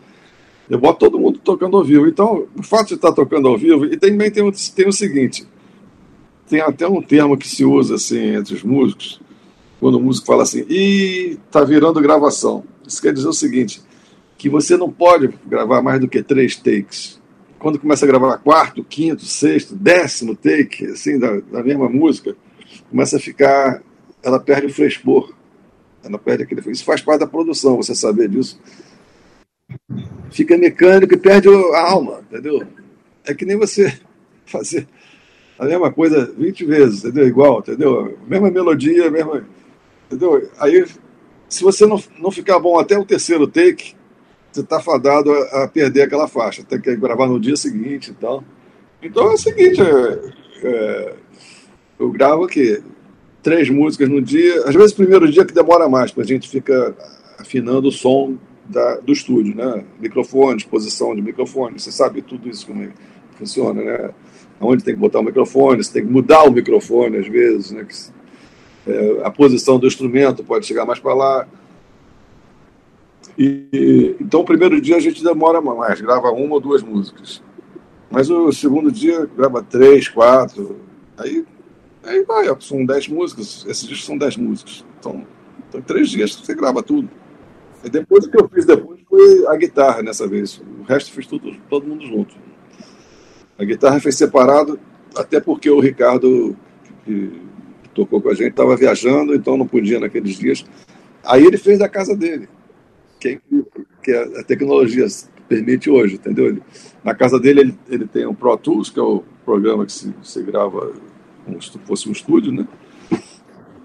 Eu 0.68 0.79
boto 0.79 0.99
todo 0.99 1.18
mundo 1.18 1.38
tocando 1.38 1.77
ao 1.77 1.85
vivo. 1.85 2.09
Então, 2.09 2.47
o 2.57 2.62
fato 2.62 2.88
de 2.88 2.95
estar 2.95 3.12
tocando 3.12 3.47
ao 3.47 3.57
vivo. 3.57 3.85
E 3.85 3.97
também 3.97 4.31
tem, 4.31 4.51
tem 4.75 4.88
o 4.88 4.92
seguinte: 4.92 5.47
tem 6.49 6.61
até 6.61 6.88
um 6.88 7.01
termo 7.01 7.37
que 7.37 7.49
se 7.49 7.64
usa 7.64 7.95
assim 7.95 8.35
entre 8.35 8.55
os 8.55 8.62
músicos, 8.64 9.21
quando 9.79 9.97
o 9.97 10.01
músico 10.01 10.27
fala 10.27 10.42
assim, 10.42 10.64
e 10.68 11.38
tá 11.51 11.62
virando 11.62 12.01
gravação. 12.01 12.64
Isso 12.87 13.01
quer 13.01 13.12
dizer 13.12 13.29
o 13.29 13.33
seguinte: 13.33 13.81
que 14.42 14.48
você 14.48 14.76
não 14.76 14.90
pode 14.90 15.28
gravar 15.46 15.81
mais 15.81 16.00
do 16.00 16.09
que 16.09 16.20
três 16.20 16.57
takes 16.57 17.22
quando 17.61 17.78
começa 17.78 18.05
a 18.05 18.09
gravar 18.09 18.38
quarto, 18.38 18.83
quinto, 18.83 19.24
sexto, 19.24 19.76
décimo 19.76 20.35
take, 20.35 20.85
assim, 20.87 21.16
da, 21.16 21.38
da 21.38 21.62
mesma 21.62 21.88
música, 21.88 22.37
começa 22.90 23.18
a 23.18 23.20
ficar. 23.20 23.81
Ela 24.20 24.40
perde 24.40 24.66
o 24.66 24.74
frescor. 24.74 25.33
Ela 26.02 26.18
perde 26.18 26.42
aquele. 26.42 26.61
Isso 26.72 26.85
faz 26.85 27.00
parte 27.00 27.20
da 27.20 27.26
produção, 27.28 27.76
você 27.76 27.94
saber 27.94 28.28
disso. 28.28 28.59
Fica 30.33 30.59
mecânico 30.59 31.14
e 31.14 31.16
perde 31.16 31.48
a 31.48 31.92
alma, 31.92 32.24
entendeu? 32.28 32.66
É 33.24 33.33
que 33.33 33.44
nem 33.44 33.57
você 33.57 33.96
fazer 34.44 34.88
a 35.57 35.64
mesma 35.64 35.92
coisa 35.92 36.35
20 36.37 36.64
vezes, 36.64 37.05
entendeu? 37.05 37.28
Igual, 37.28 37.61
entendeu? 37.61 38.18
Mesma 38.26 38.50
melodia, 38.50 39.09
mesma. 39.09 39.46
Entendeu? 40.07 40.50
Aí, 40.59 40.85
se 41.48 41.62
você 41.62 41.87
não, 41.87 42.02
não 42.18 42.33
ficar 42.33 42.59
bom 42.59 42.76
até 42.76 42.98
o 42.98 43.07
terceiro 43.07 43.46
take, 43.46 43.94
você 44.53 44.61
está 44.61 44.81
fadado 44.81 45.33
a, 45.33 45.65
a, 45.65 45.69
perder 45.69 46.03
aquela 46.03 46.29
faixa, 46.29 46.62
tem 46.62 46.81
que 46.81 46.95
gravar 46.97 47.27
no 47.27 47.41
dia 47.41 47.57
seguinte 47.57 48.11
e 48.11 48.15
tal. 48.15 48.45
Então 49.03 49.31
é 49.31 49.35
o 49.35 49.38
seguinte, 49.38 49.81
é, 49.81 50.67
é, 50.67 51.15
eu 51.99 52.11
gravo 52.11 52.45
aqui 52.45 52.83
três 53.43 53.69
músicas 53.69 54.09
no 54.09 54.21
dia, 54.21 54.65
às 54.67 54.75
vezes 54.75 54.93
o 54.93 54.97
primeiro 54.97 55.31
dia 55.31 55.45
que 55.45 55.53
demora 55.53 55.88
mais, 55.88 56.12
porque 56.12 56.33
a 56.33 56.35
gente 56.35 56.49
fica 56.49 56.95
afinando 57.38 57.88
o 57.88 57.93
som 57.93 58.37
da, 58.65 58.97
do 58.97 59.12
estúdio, 59.12 59.57
né? 59.57 59.85
Microfone, 59.99 60.59
exposição 60.59 61.15
de 61.15 61.23
microfone, 61.23 61.81
você 61.81 61.91
sabe 61.91 62.23
tudo 62.23 62.49
isso 62.49 62.67
como 62.67 62.85
é 62.85 62.91
funciona, 63.43 63.83
né? 63.83 64.11
Onde 64.61 64.85
tem 64.85 64.95
que 64.95 65.01
botar 65.01 65.19
o 65.19 65.25
microfone, 65.25 65.83
você 65.83 65.93
tem 65.93 66.07
que 66.07 66.12
mudar 66.12 66.45
o 66.45 66.53
microfone 66.53 67.17
às 67.17 67.27
vezes, 67.27 67.73
né? 67.73 67.85
Que, 67.85 67.95
é, 68.91 69.21
a 69.25 69.31
posição 69.31 69.79
do 69.79 69.87
instrumento 69.87 70.45
pode 70.45 70.67
chegar 70.67 70.85
mais 70.85 70.99
para 70.99 71.15
lá. 71.15 71.49
E, 73.38 74.16
então, 74.21 74.40
o 74.40 74.45
primeiro 74.45 74.81
dia 74.81 74.97
a 74.97 75.01
gente 75.01 75.25
demora 75.25 75.61
mais, 75.61 76.01
grava 76.01 76.31
uma 76.31 76.55
ou 76.55 76.61
duas 76.61 76.83
músicas. 76.83 77.42
Mas 78.11 78.29
o 78.29 78.53
segundo 78.53 78.92
dia 78.92 79.29
grava 79.37 79.62
três, 79.62 80.09
quatro. 80.09 80.77
Aí, 81.16 81.45
aí 82.05 82.23
vai, 82.25 82.47
são 82.61 82.85
dez 82.85 83.09
músicas. 83.09 83.64
Esses 83.66 83.87
dias 83.87 84.05
são 84.05 84.18
dez 84.18 84.37
músicas. 84.37 84.85
Então, 84.99 85.27
então, 85.68 85.81
três 85.81 86.11
dias 86.11 86.35
você 86.35 86.55
grava 86.55 86.83
tudo. 86.83 87.09
E 87.83 87.88
depois 87.88 88.27
o 88.27 88.31
que 88.31 88.37
eu 88.37 88.49
fiz 88.49 88.66
depois 88.66 89.01
foi 89.09 89.47
a 89.47 89.57
guitarra 89.57 90.03
nessa 90.03 90.29
vez. 90.29 90.62
O 90.81 90.83
resto 90.83 91.11
fiz 91.11 91.27
tudo, 91.27 91.57
todo 91.71 91.87
mundo 91.87 92.05
junto. 92.07 92.35
A 93.59 93.64
guitarra 93.64 93.99
foi 93.99 94.12
separado, 94.12 94.79
até 95.16 95.40
porque 95.40 95.71
o 95.71 95.81
Ricardo, 95.81 96.57
que 97.05 97.33
tocou 97.95 98.21
com 98.21 98.29
a 98.29 98.35
gente, 98.35 98.51
estava 98.51 98.77
viajando, 98.77 99.35
então 99.35 99.57
não 99.57 99.66
podia 99.66 99.99
naqueles 99.99 100.37
dias. 100.37 100.64
Aí 101.25 101.45
ele 101.45 101.57
fez 101.57 101.79
da 101.79 101.88
casa 101.88 102.14
dele 102.14 102.49
que, 103.22 103.40
que 104.02 104.12
a 104.12 104.42
tecnologia 104.44 105.06
permite 105.48 105.90
hoje, 105.90 106.14
entendeu? 106.14 106.58
na 107.04 107.14
casa 107.14 107.38
dele 107.38 107.61
ele, 107.61 107.78
ele 107.88 108.06
tem 108.06 108.26
o 108.26 108.35
Pro 108.35 108.56
Tools, 108.56 108.90
que 108.90 108.98
é 108.98 109.02
o 109.02 109.22
programa 109.44 109.85
que 109.85 109.92
se, 109.92 110.14
se 110.22 110.42
grava 110.42 110.92
como 111.44 111.61
se 111.61 111.76
fosse 111.80 112.08
um 112.08 112.12
estúdio, 112.12 112.52
né? 112.52 112.66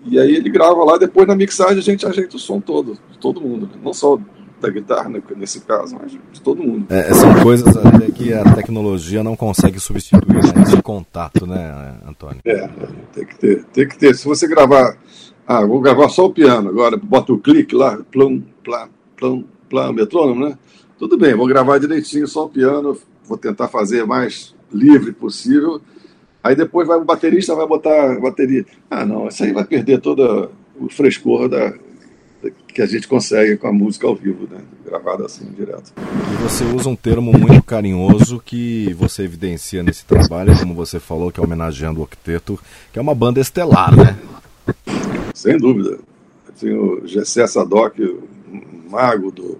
E 0.05 0.19
aí 0.19 0.35
ele 0.35 0.49
grava 0.49 0.83
lá, 0.83 0.97
depois 0.97 1.27
na 1.27 1.35
mixagem 1.35 1.79
a 1.79 1.81
gente 1.81 2.05
ajeita 2.05 2.37
o 2.37 2.39
som 2.39 2.61
todo, 2.61 2.97
de 3.11 3.17
todo 3.19 3.41
mundo, 3.41 3.67
né? 3.67 3.73
não 3.83 3.93
só 3.93 4.17
da 4.61 4.69
guitarra 4.69 5.09
né, 5.09 5.21
nesse 5.35 5.61
caso, 5.61 5.97
mas 5.99 6.11
de 6.11 6.41
todo 6.41 6.63
mundo. 6.63 6.87
É, 6.89 7.13
são 7.13 7.33
coisas 7.43 7.75
que 8.15 8.33
a 8.33 8.43
tecnologia 8.55 9.23
não 9.23 9.35
consegue 9.35 9.79
substituir, 9.79 10.25
né? 10.27 10.63
esse 10.63 10.81
contato, 10.81 11.45
né, 11.45 11.95
Antônio? 12.07 12.39
É, 12.45 12.69
tem 13.13 13.25
que 13.25 13.37
ter, 13.37 13.63
tem 13.65 13.87
que 13.87 13.97
ter. 13.97 14.15
Se 14.15 14.25
você 14.25 14.47
gravar, 14.47 14.97
ah, 15.45 15.65
vou 15.65 15.81
gravar 15.81 16.09
só 16.09 16.25
o 16.25 16.33
piano, 16.33 16.69
agora 16.69 16.97
bota 16.97 17.33
o 17.33 17.39
clique 17.39 17.75
lá, 17.75 17.97
plum, 18.11 18.41
plum, 18.63 18.87
plano, 19.17 19.45
plano 19.69 19.93
metrônomo, 19.93 20.47
né? 20.47 20.57
Tudo 20.97 21.17
bem, 21.17 21.35
vou 21.35 21.47
gravar 21.47 21.77
direitinho 21.79 22.27
só 22.27 22.45
o 22.45 22.49
piano, 22.49 22.97
vou 23.25 23.37
tentar 23.37 23.67
fazer 23.67 24.05
mais 24.05 24.55
livre 24.71 25.11
possível. 25.11 25.81
Aí 26.43 26.55
depois 26.55 26.87
vai 26.87 26.97
o 26.97 27.03
baterista 27.03 27.55
vai 27.55 27.67
botar 27.67 28.13
a 28.13 28.19
bateria. 28.19 28.65
Ah, 28.89 29.05
não, 29.05 29.27
isso 29.27 29.43
aí 29.43 29.51
vai 29.51 29.65
perder 29.65 29.99
todo 29.99 30.49
o 30.79 30.89
frescor 30.89 31.49
da, 31.49 31.73
que 32.67 32.81
a 32.81 32.85
gente 32.85 33.07
consegue 33.07 33.57
com 33.57 33.67
a 33.67 33.73
música 33.73 34.07
ao 34.07 34.15
vivo, 34.15 34.47
né? 34.49 34.61
Gravada 34.85 35.25
assim, 35.25 35.45
direto. 35.57 35.93
E 35.97 36.43
você 36.43 36.63
usa 36.63 36.87
um 36.89 36.95
termo 36.95 37.31
muito 37.33 37.63
carinhoso 37.63 38.41
que 38.43 38.93
você 38.93 39.23
evidencia 39.23 39.83
nesse 39.83 40.05
trabalho, 40.05 40.57
como 40.57 40.73
você 40.73 40.99
falou, 40.99 41.31
que 41.31 41.39
é 41.39 41.43
homenageando 41.43 41.99
o 41.99 42.03
Octeto, 42.03 42.59
que 42.93 42.99
é 42.99 43.01
uma 43.01 43.15
banda 43.15 43.39
estelar, 43.39 43.95
né? 43.95 44.17
Sem 45.33 45.57
dúvida. 45.57 45.99
Tem 46.59 46.73
o 46.73 47.05
Gessé 47.05 47.45
Sadoc, 47.45 47.99
mago 48.87 49.31
do, 49.31 49.59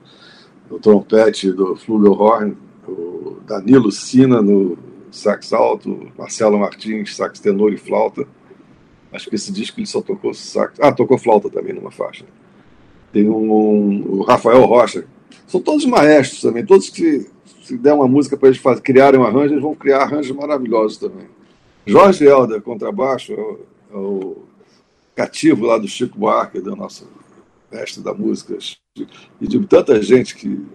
do 0.69 0.79
trompete 0.79 1.51
do 1.51 1.75
flugelhorn, 1.75 2.55
o 2.87 3.37
Danilo 3.45 3.91
Sina 3.91 4.41
no 4.41 4.77
sax 5.11 5.53
alto, 5.53 6.11
Marcelo 6.17 6.59
Martins, 6.59 7.15
sax 7.15 7.39
tenor 7.39 7.73
e 7.73 7.77
flauta. 7.77 8.27
Acho 9.11 9.29
que 9.29 9.35
esse 9.35 9.51
disco 9.51 9.79
ele 9.79 9.87
só 9.87 10.01
tocou 10.01 10.33
sax. 10.33 10.79
Ah, 10.79 10.91
tocou 10.91 11.17
flauta 11.17 11.49
também 11.49 11.73
numa 11.73 11.91
faixa. 11.91 12.25
Tem 13.11 13.29
um, 13.29 13.51
um 13.51 14.19
o 14.19 14.21
Rafael 14.23 14.65
Rocha. 14.65 15.05
São 15.47 15.61
todos 15.61 15.85
maestros 15.85 16.41
também, 16.41 16.65
todos 16.65 16.89
que 16.89 17.25
se 17.63 17.77
der 17.77 17.93
uma 17.93 18.07
música 18.07 18.37
para 18.37 18.49
eles 18.49 18.61
criarem 18.81 19.19
um 19.19 19.23
arranjo, 19.23 19.53
eles 19.53 19.61
vão 19.61 19.75
criar 19.75 20.03
arranjos 20.03 20.35
maravilhosos 20.35 20.97
também. 20.97 21.27
Jorge 21.85 22.25
Helder, 22.25 22.61
contrabaixo, 22.61 23.33
é 23.33 23.35
o, 23.35 23.59
é 23.91 23.97
o 23.97 24.37
cativo 25.15 25.65
lá 25.65 25.77
do 25.77 25.87
Chico 25.87 26.17
Buarque, 26.17 26.59
da 26.59 26.75
nossa 26.75 27.05
mestre 27.71 28.03
da 28.03 28.13
música, 28.13 28.58
e 29.41 29.47
de 29.47 29.60
tanta 29.67 30.01
gente 30.01 30.36
que, 30.36 30.65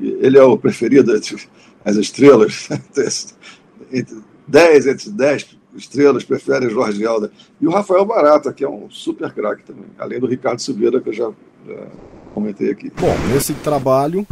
ele 0.00 0.38
é 0.38 0.42
o 0.42 0.56
preferido 0.56 1.14
entre 1.14 1.36
as 1.84 1.96
estrelas, 1.96 2.68
entre 3.92 4.18
10 4.46 4.86
entre 4.86 5.10
10 5.10 5.60
estrelas 5.76 6.24
preferem 6.24 6.70
Jorge 6.70 7.02
Helder. 7.02 7.30
E 7.60 7.66
o 7.66 7.70
Rafael 7.70 8.04
Barata, 8.04 8.52
que 8.52 8.64
é 8.64 8.68
um 8.68 8.90
super 8.90 9.32
craque 9.32 9.62
também, 9.64 9.86
além 9.98 10.18
do 10.18 10.26
Ricardo 10.26 10.60
Silveira, 10.60 11.00
que 11.00 11.10
eu 11.10 11.12
já, 11.12 11.30
já 11.66 11.86
comentei 12.34 12.70
aqui. 12.70 12.90
Bom, 12.98 13.14
nesse 13.32 13.54
trabalho, 13.54 14.26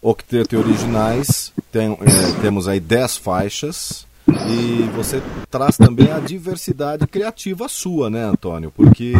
Octeto 0.00 0.56
Originais, 0.58 1.52
tem, 1.72 1.92
é, 1.92 2.40
temos 2.42 2.68
aí 2.68 2.78
10 2.80 3.16
faixas. 3.16 4.06
E 4.26 4.82
você 4.94 5.22
traz 5.50 5.76
também 5.76 6.10
a 6.10 6.18
diversidade 6.18 7.06
criativa 7.06 7.68
sua, 7.68 8.08
né, 8.08 8.24
Antônio? 8.24 8.72
Porque 8.74 9.14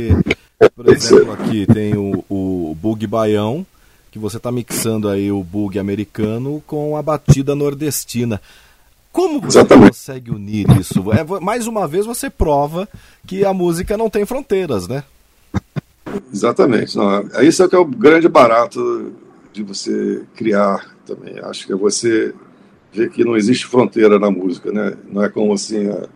por 0.68 0.88
exemplo, 0.88 1.32
aqui 1.32 1.66
tem 1.66 1.96
o, 1.96 2.24
o 2.28 2.76
bug 2.80 3.06
baião, 3.06 3.66
que 4.10 4.18
você 4.18 4.36
está 4.36 4.52
mixando 4.52 5.08
aí 5.08 5.32
o 5.32 5.42
bug 5.42 5.78
americano 5.78 6.62
com 6.66 6.96
a 6.96 7.02
batida 7.02 7.54
nordestina. 7.54 8.40
Como 9.12 9.40
você 9.40 9.58
Exatamente. 9.58 9.90
consegue 9.90 10.30
unir 10.30 10.66
isso? 10.80 11.04
É, 11.12 11.24
mais 11.40 11.66
uma 11.66 11.86
vez 11.86 12.04
você 12.04 12.28
prova 12.28 12.88
que 13.26 13.44
a 13.44 13.52
música 13.54 13.96
não 13.96 14.10
tem 14.10 14.24
fronteiras, 14.26 14.88
né? 14.88 15.04
Exatamente. 16.32 16.96
Não, 16.96 17.28
é 17.32 17.44
isso 17.44 17.62
é 17.62 17.68
que 17.68 17.76
é 17.76 17.78
o 17.78 17.84
grande 17.84 18.28
barato 18.28 19.12
de 19.52 19.62
você 19.62 20.22
criar 20.34 20.94
também. 21.06 21.38
Acho 21.40 21.66
que 21.66 21.72
é 21.72 21.76
você 21.76 22.34
ver 22.92 23.10
que 23.10 23.24
não 23.24 23.36
existe 23.36 23.66
fronteira 23.66 24.18
na 24.18 24.30
música, 24.30 24.72
né? 24.72 24.96
Não 25.10 25.22
é 25.22 25.28
como 25.28 25.52
assim 25.52 25.88
a, 25.88 26.08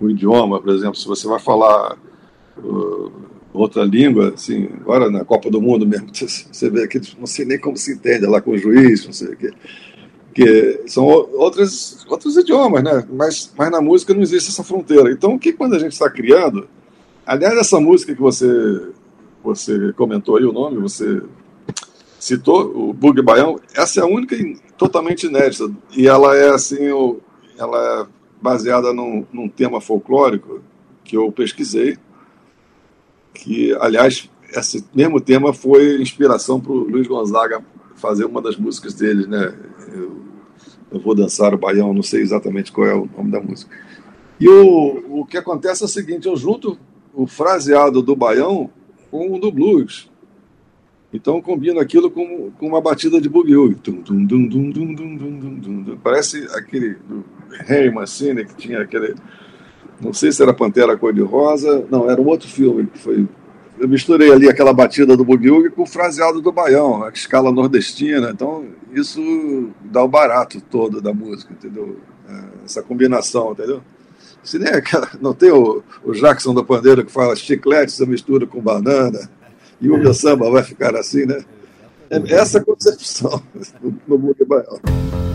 o 0.00 0.10
idioma, 0.10 0.60
por 0.60 0.74
exemplo, 0.74 0.96
se 0.96 1.06
você 1.06 1.26
vai 1.26 1.38
falar 1.38 1.96
uh, 2.58 3.12
outra 3.56 3.84
língua, 3.84 4.32
assim, 4.34 4.68
agora 4.80 5.10
na 5.10 5.24
Copa 5.24 5.50
do 5.50 5.60
Mundo 5.60 5.86
mesmo, 5.86 6.08
você 6.12 6.70
vê 6.70 6.86
que 6.86 7.00
não 7.18 7.26
sei 7.26 7.44
nem 7.44 7.58
como 7.58 7.76
se 7.76 7.94
entende 7.94 8.26
lá 8.26 8.40
com 8.40 8.52
o 8.52 8.58
juiz, 8.58 9.04
não 9.04 9.12
sei 9.12 9.28
o 9.28 9.36
quê. 9.36 9.50
Que 10.34 10.82
são 10.86 11.04
outros, 11.04 12.04
outros 12.08 12.36
idiomas, 12.36 12.82
né? 12.82 13.06
Mas, 13.10 13.52
mas 13.56 13.70
na 13.70 13.80
música 13.80 14.12
não 14.12 14.20
existe 14.20 14.50
essa 14.50 14.62
fronteira. 14.62 15.10
Então, 15.10 15.34
o 15.34 15.38
que 15.38 15.52
quando 15.52 15.74
a 15.74 15.78
gente 15.78 15.92
está 15.92 16.10
criando, 16.10 16.68
aliás, 17.24 17.56
essa 17.56 17.80
música 17.80 18.14
que 18.14 18.20
você 18.20 18.46
você 19.46 19.92
comentou 19.92 20.36
aí 20.36 20.44
o 20.44 20.52
nome, 20.52 20.78
você 20.78 21.22
citou, 22.18 22.72
o 22.74 22.92
Bug 22.92 23.22
Baião, 23.22 23.60
essa 23.74 24.00
é 24.00 24.02
a 24.02 24.06
única 24.06 24.36
totalmente 24.76 25.26
inédita. 25.26 25.70
E 25.96 26.08
ela 26.08 26.36
é 26.36 26.50
assim, 26.50 26.80
ela 27.56 28.02
é 28.02 28.06
baseada 28.42 28.92
num, 28.92 29.24
num 29.32 29.48
tema 29.48 29.80
folclórico 29.80 30.60
que 31.04 31.16
eu 31.16 31.30
pesquisei, 31.30 31.96
que, 33.36 33.74
aliás, 33.80 34.28
esse 34.50 34.84
mesmo 34.94 35.20
tema 35.20 35.52
foi 35.52 36.00
inspiração 36.00 36.60
para 36.60 36.72
o 36.72 36.88
Luiz 36.88 37.06
Gonzaga 37.06 37.62
fazer 37.96 38.24
uma 38.24 38.40
das 38.42 38.56
músicas 38.56 38.94
dele, 38.94 39.26
né? 39.26 39.54
Eu, 39.92 40.22
eu, 40.92 41.00
vou 41.00 41.14
dançar 41.14 41.54
o 41.54 41.58
baião, 41.58 41.92
não 41.92 42.02
sei 42.02 42.20
exatamente 42.20 42.72
qual 42.72 42.86
é 42.86 42.94
o 42.94 43.08
nome 43.16 43.30
da 43.30 43.40
música. 43.40 43.74
E 44.38 44.48
o, 44.48 45.20
o 45.20 45.26
que 45.26 45.36
acontece 45.36 45.82
é 45.82 45.86
o 45.86 45.88
seguinte, 45.88 46.26
eu 46.26 46.36
junto 46.36 46.78
o 47.14 47.26
fraseado 47.26 48.02
do 48.02 48.14
baião 48.14 48.70
com 49.10 49.34
o 49.34 49.38
do 49.38 49.50
blues. 49.50 50.10
Então 51.12 51.40
combina 51.40 51.80
aquilo 51.80 52.10
com, 52.10 52.50
com 52.50 52.66
uma 52.66 52.80
batida 52.80 53.20
de 53.20 53.28
boogie 53.28 53.54
Parece 56.02 56.46
aquele 56.50 56.96
Harry 57.60 57.90
Mancini 57.90 58.44
que 58.44 58.54
tinha 58.54 58.82
aquele. 58.82 59.14
Não 60.00 60.12
sei 60.12 60.30
se 60.30 60.42
era 60.42 60.52
Pantera 60.52 60.96
Cor-de-Rosa, 60.96 61.86
não, 61.90 62.10
era 62.10 62.20
um 62.20 62.26
outro 62.26 62.48
filme 62.48 62.86
que 62.86 62.98
foi. 62.98 63.26
Eu 63.78 63.88
misturei 63.88 64.32
ali 64.32 64.48
aquela 64.48 64.72
batida 64.72 65.16
do 65.16 65.24
boogie 65.24 65.70
com 65.70 65.82
o 65.82 65.86
fraseado 65.86 66.40
do 66.40 66.52
baião, 66.52 67.04
a 67.04 67.10
escala 67.10 67.52
nordestina. 67.52 68.30
Então 68.30 68.66
isso 68.92 69.70
dá 69.84 70.02
o 70.02 70.08
barato 70.08 70.60
todo 70.60 71.00
da 71.00 71.12
música, 71.12 71.52
entendeu? 71.52 71.96
Essa 72.64 72.82
combinação, 72.82 73.52
entendeu? 73.52 73.82
Se 74.42 74.58
nem 74.58 74.72
aquela, 74.72 75.08
não 75.20 75.34
tem 75.34 75.50
o, 75.50 75.82
o 76.04 76.12
Jackson 76.12 76.54
do 76.54 76.64
Pandeiro 76.64 77.04
que 77.04 77.12
fala 77.12 77.36
chiclete, 77.36 77.92
você 77.92 78.06
mistura 78.06 78.46
com 78.46 78.60
banana, 78.60 79.28
e 79.80 79.90
o 79.90 79.98
meu 79.98 80.14
samba 80.14 80.50
vai 80.50 80.62
ficar 80.62 80.94
assim, 80.96 81.26
né? 81.26 81.44
É 82.08 82.34
essa 82.34 82.64
concepção 82.64 83.42
no 84.06 84.18
mundo 84.18 84.46
baiano. 84.46 85.25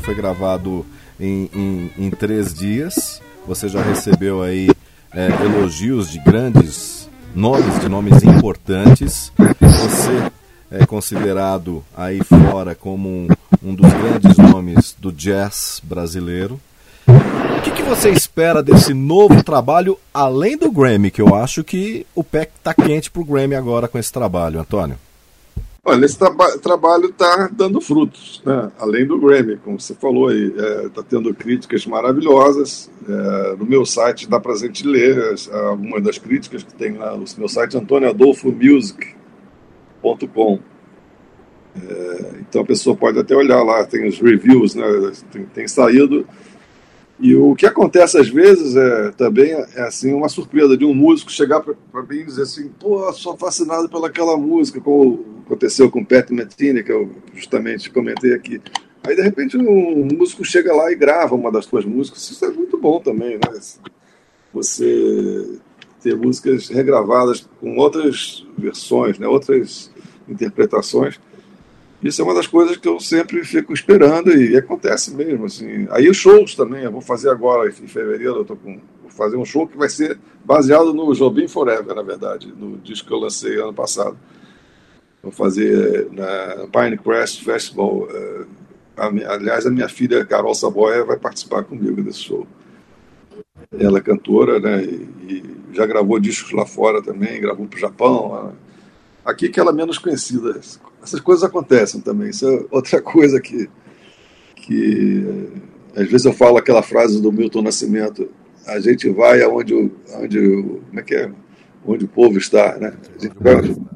Foi 0.00 0.14
gravado 0.14 0.86
em, 1.20 1.50
em, 1.54 1.90
em 1.98 2.10
três 2.10 2.54
dias. 2.54 3.20
Você 3.46 3.68
já 3.68 3.82
recebeu 3.82 4.42
aí 4.42 4.70
é, 5.12 5.28
elogios 5.44 6.10
de 6.10 6.18
grandes 6.18 7.08
nomes, 7.34 7.78
de 7.78 7.88
nomes 7.88 8.22
importantes. 8.22 9.30
Você 9.60 10.30
é 10.70 10.86
considerado 10.86 11.84
aí 11.94 12.20
fora 12.24 12.74
como 12.74 13.08
um, 13.08 13.28
um 13.62 13.74
dos 13.74 13.92
grandes 13.92 14.38
nomes 14.38 14.96
do 14.98 15.12
jazz 15.12 15.82
brasileiro. 15.84 16.58
O 17.06 17.60
que, 17.62 17.70
que, 17.70 17.82
você 17.82 18.10
espera 18.10 18.62
desse 18.62 18.94
novo 18.94 19.42
trabalho, 19.42 19.98
além 20.14 20.56
do 20.56 20.70
Grammy, 20.70 21.10
que 21.10 21.20
eu 21.20 21.34
acho 21.34 21.62
que 21.62 22.06
o 22.14 22.24
pé 22.24 22.44
está 22.44 22.72
quente 22.72 23.10
para 23.10 23.20
o 23.20 23.24
Grammy 23.24 23.54
agora 23.54 23.88
com 23.88 23.98
esse 23.98 24.12
trabalho, 24.12 24.60
Antônio? 24.60 24.96
Olha, 25.88 26.04
esse 26.04 26.18
traba 26.18 26.58
trabalho 26.58 27.06
está 27.06 27.48
dando 27.50 27.80
frutos, 27.80 28.42
né? 28.44 28.70
além 28.78 29.06
do 29.06 29.18
Grammy, 29.18 29.56
como 29.56 29.80
você 29.80 29.94
falou 29.94 30.28
aí. 30.28 30.48
Está 30.48 30.62
é, 30.62 30.86
tá 30.90 31.02
tendo 31.02 31.32
críticas 31.32 31.86
maravilhosas. 31.86 32.90
É, 33.08 33.56
no 33.56 33.64
meu 33.64 33.86
site 33.86 34.28
dá 34.28 34.38
para 34.38 34.52
a 34.52 34.56
gente 34.56 34.86
ler 34.86 35.34
algumas 35.50 36.02
das 36.02 36.18
críticas 36.18 36.62
que 36.62 36.74
tem 36.74 36.98
lá 36.98 37.16
no 37.16 37.24
meu 37.38 37.48
site, 37.48 37.78
antonioadolfomusic.com. 37.78 40.58
É, 41.74 42.34
então 42.40 42.60
a 42.60 42.66
pessoa 42.66 42.94
pode 42.94 43.18
até 43.18 43.34
olhar 43.34 43.62
lá, 43.62 43.82
tem 43.86 44.06
os 44.06 44.20
reviews, 44.20 44.74
né? 44.74 44.84
tem, 45.32 45.46
tem 45.46 45.66
saído. 45.66 46.26
E 47.20 47.34
o 47.34 47.54
que 47.56 47.66
acontece 47.66 48.16
às 48.16 48.28
vezes 48.28 48.76
é 48.76 49.10
também 49.12 49.50
é 49.50 49.82
assim 49.82 50.12
uma 50.12 50.28
surpresa 50.28 50.76
de 50.76 50.84
um 50.84 50.94
músico 50.94 51.32
chegar 51.32 51.60
para 51.60 52.02
mim 52.02 52.18
e 52.20 52.24
dizer 52.24 52.42
assim, 52.42 52.68
pô, 52.78 53.12
sou 53.12 53.36
fascinado 53.36 53.88
pelaquela 53.88 54.36
música, 54.36 54.80
como 54.80 55.42
aconteceu 55.44 55.90
com 55.90 56.04
Pat 56.04 56.30
Metheny, 56.30 56.84
que 56.84 56.92
eu 56.92 57.10
justamente 57.34 57.90
comentei 57.90 58.34
aqui. 58.34 58.60
Aí 59.04 59.16
de 59.16 59.22
repente 59.22 59.56
um 59.56 60.06
músico 60.16 60.44
chega 60.44 60.72
lá 60.72 60.92
e 60.92 60.96
grava 60.96 61.34
uma 61.34 61.50
das 61.50 61.64
suas 61.64 61.84
músicas, 61.84 62.30
isso 62.30 62.44
é 62.44 62.50
muito 62.50 62.78
bom 62.78 63.00
também, 63.00 63.34
né? 63.34 63.60
Você 64.52 65.58
ter 66.00 66.16
músicas 66.16 66.68
regravadas 66.68 67.48
com 67.60 67.76
outras 67.76 68.46
versões, 68.56 69.18
né? 69.18 69.26
outras 69.26 69.90
interpretações. 70.28 71.20
Isso 72.02 72.22
é 72.22 72.24
uma 72.24 72.34
das 72.34 72.46
coisas 72.46 72.76
que 72.76 72.86
eu 72.86 73.00
sempre 73.00 73.44
fico 73.44 73.72
esperando 73.72 74.32
e 74.32 74.56
acontece 74.56 75.14
mesmo. 75.14 75.46
Assim. 75.46 75.88
Aí 75.90 76.08
os 76.08 76.16
shows 76.16 76.54
também, 76.54 76.84
eu 76.84 76.92
vou 76.92 77.00
fazer 77.00 77.28
agora, 77.28 77.68
em 77.68 77.72
fevereiro, 77.72 78.36
eu 78.36 78.44
tô 78.44 78.54
com, 78.54 78.80
vou 79.02 79.10
fazer 79.10 79.36
um 79.36 79.44
show 79.44 79.66
que 79.66 79.76
vai 79.76 79.88
ser 79.88 80.18
baseado 80.44 80.94
no 80.94 81.12
Jobim 81.12 81.48
Forever, 81.48 81.94
na 81.94 82.02
verdade, 82.02 82.52
no 82.56 82.78
disco 82.78 83.08
que 83.08 83.12
eu 83.12 83.18
lancei 83.18 83.60
ano 83.60 83.74
passado. 83.74 84.16
Vou 85.20 85.32
fazer 85.32 86.08
na 86.12 86.68
Pinecrest 86.68 87.42
Festival. 87.42 88.04
Uh, 88.04 88.46
a, 88.96 89.06
aliás, 89.06 89.66
a 89.66 89.70
minha 89.70 89.88
filha 89.88 90.24
Carol 90.24 90.54
Saboia 90.54 91.04
vai 91.04 91.18
participar 91.18 91.64
comigo 91.64 92.00
desse 92.00 92.20
show. 92.20 92.46
Ela 93.76 93.98
é 93.98 94.00
cantora, 94.00 94.60
né? 94.60 94.84
E, 94.84 95.08
e 95.28 95.58
já 95.72 95.84
gravou 95.84 96.20
discos 96.20 96.52
lá 96.52 96.64
fora 96.64 97.02
também, 97.02 97.40
gravou 97.40 97.66
para 97.66 97.76
o 97.76 97.80
Japão. 97.80 98.54
Aqui 99.24 99.48
que 99.48 99.58
ela 99.58 99.72
é 99.72 99.74
menos 99.74 99.98
conhecida 99.98 100.52
essas 101.02 101.20
coisas 101.20 101.44
acontecem 101.44 102.00
também. 102.00 102.30
Isso 102.30 102.46
é 102.48 102.64
outra 102.70 103.00
coisa 103.02 103.40
que, 103.40 103.68
que 104.56 105.48
às 105.96 106.06
vezes 106.08 106.24
eu 106.24 106.32
falo 106.32 106.56
aquela 106.58 106.82
frase 106.82 107.20
do 107.20 107.32
Milton 107.32 107.62
Nascimento: 107.62 108.28
a 108.66 108.78
gente 108.80 109.08
vai 109.10 109.42
aonde, 109.42 109.74
o- 109.74 109.90
aonde 110.14 110.38
como 110.88 111.00
é 111.00 111.02
que 111.02 111.14
é? 111.14 111.30
Onde 111.86 112.04
o 112.04 112.08
povo 112.08 112.36
está, 112.38 112.76
né? 112.76 112.92
A 113.18 113.22
gente 113.22 113.34
vai 113.40 113.56
onde- 113.56 113.76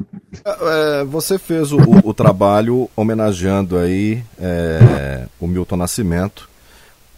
É, 0.44 1.05
você 1.05 1.38
fez 1.38 1.72
o, 1.72 1.76
o- 1.76 2.09
o 2.09 2.14
trabalho 2.14 2.88
homenageando 2.96 3.76
aí 3.76 4.22
é, 4.40 5.26
o 5.38 5.46
Milton 5.46 5.76
Nascimento, 5.76 6.48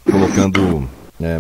colocando, 0.05 0.89
é, 1.20 1.39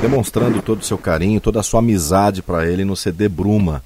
demonstrando 0.00 0.62
todo 0.62 0.80
o 0.80 0.84
seu 0.84 0.96
carinho, 0.96 1.38
toda 1.38 1.60
a 1.60 1.62
sua 1.62 1.80
amizade 1.80 2.40
para 2.42 2.66
ele 2.66 2.82
no 2.82 2.96
CD 2.96 3.28
Bruma. 3.28 3.84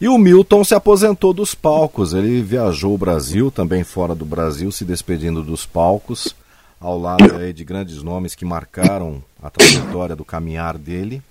E 0.00 0.08
o 0.08 0.16
Milton 0.16 0.64
se 0.64 0.74
aposentou 0.74 1.34
dos 1.34 1.54
palcos, 1.54 2.14
ele 2.14 2.40
viajou 2.40 2.94
o 2.94 2.98
Brasil, 2.98 3.50
também 3.50 3.84
fora 3.84 4.14
do 4.14 4.24
Brasil, 4.24 4.72
se 4.72 4.82
despedindo 4.82 5.42
dos 5.42 5.66
palcos, 5.66 6.34
ao 6.80 6.98
lado 6.98 7.36
aí 7.36 7.52
de 7.52 7.62
grandes 7.64 8.02
nomes 8.02 8.34
que 8.34 8.46
marcaram 8.46 9.22
a 9.42 9.50
trajetória 9.50 10.16
do 10.16 10.24
caminhar 10.24 10.78
dele. 10.78 11.22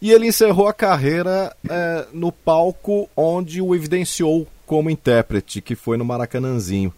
E 0.00 0.10
ele 0.10 0.26
encerrou 0.26 0.66
a 0.66 0.72
carreira 0.72 1.54
é, 1.70 2.06
no 2.12 2.32
palco 2.32 3.08
onde 3.16 3.62
o 3.62 3.72
evidenciou 3.72 4.48
como 4.66 4.90
intérprete, 4.90 5.60
que 5.60 5.76
foi 5.76 5.96
no 5.96 6.04
Maracanãzinho. 6.04 6.92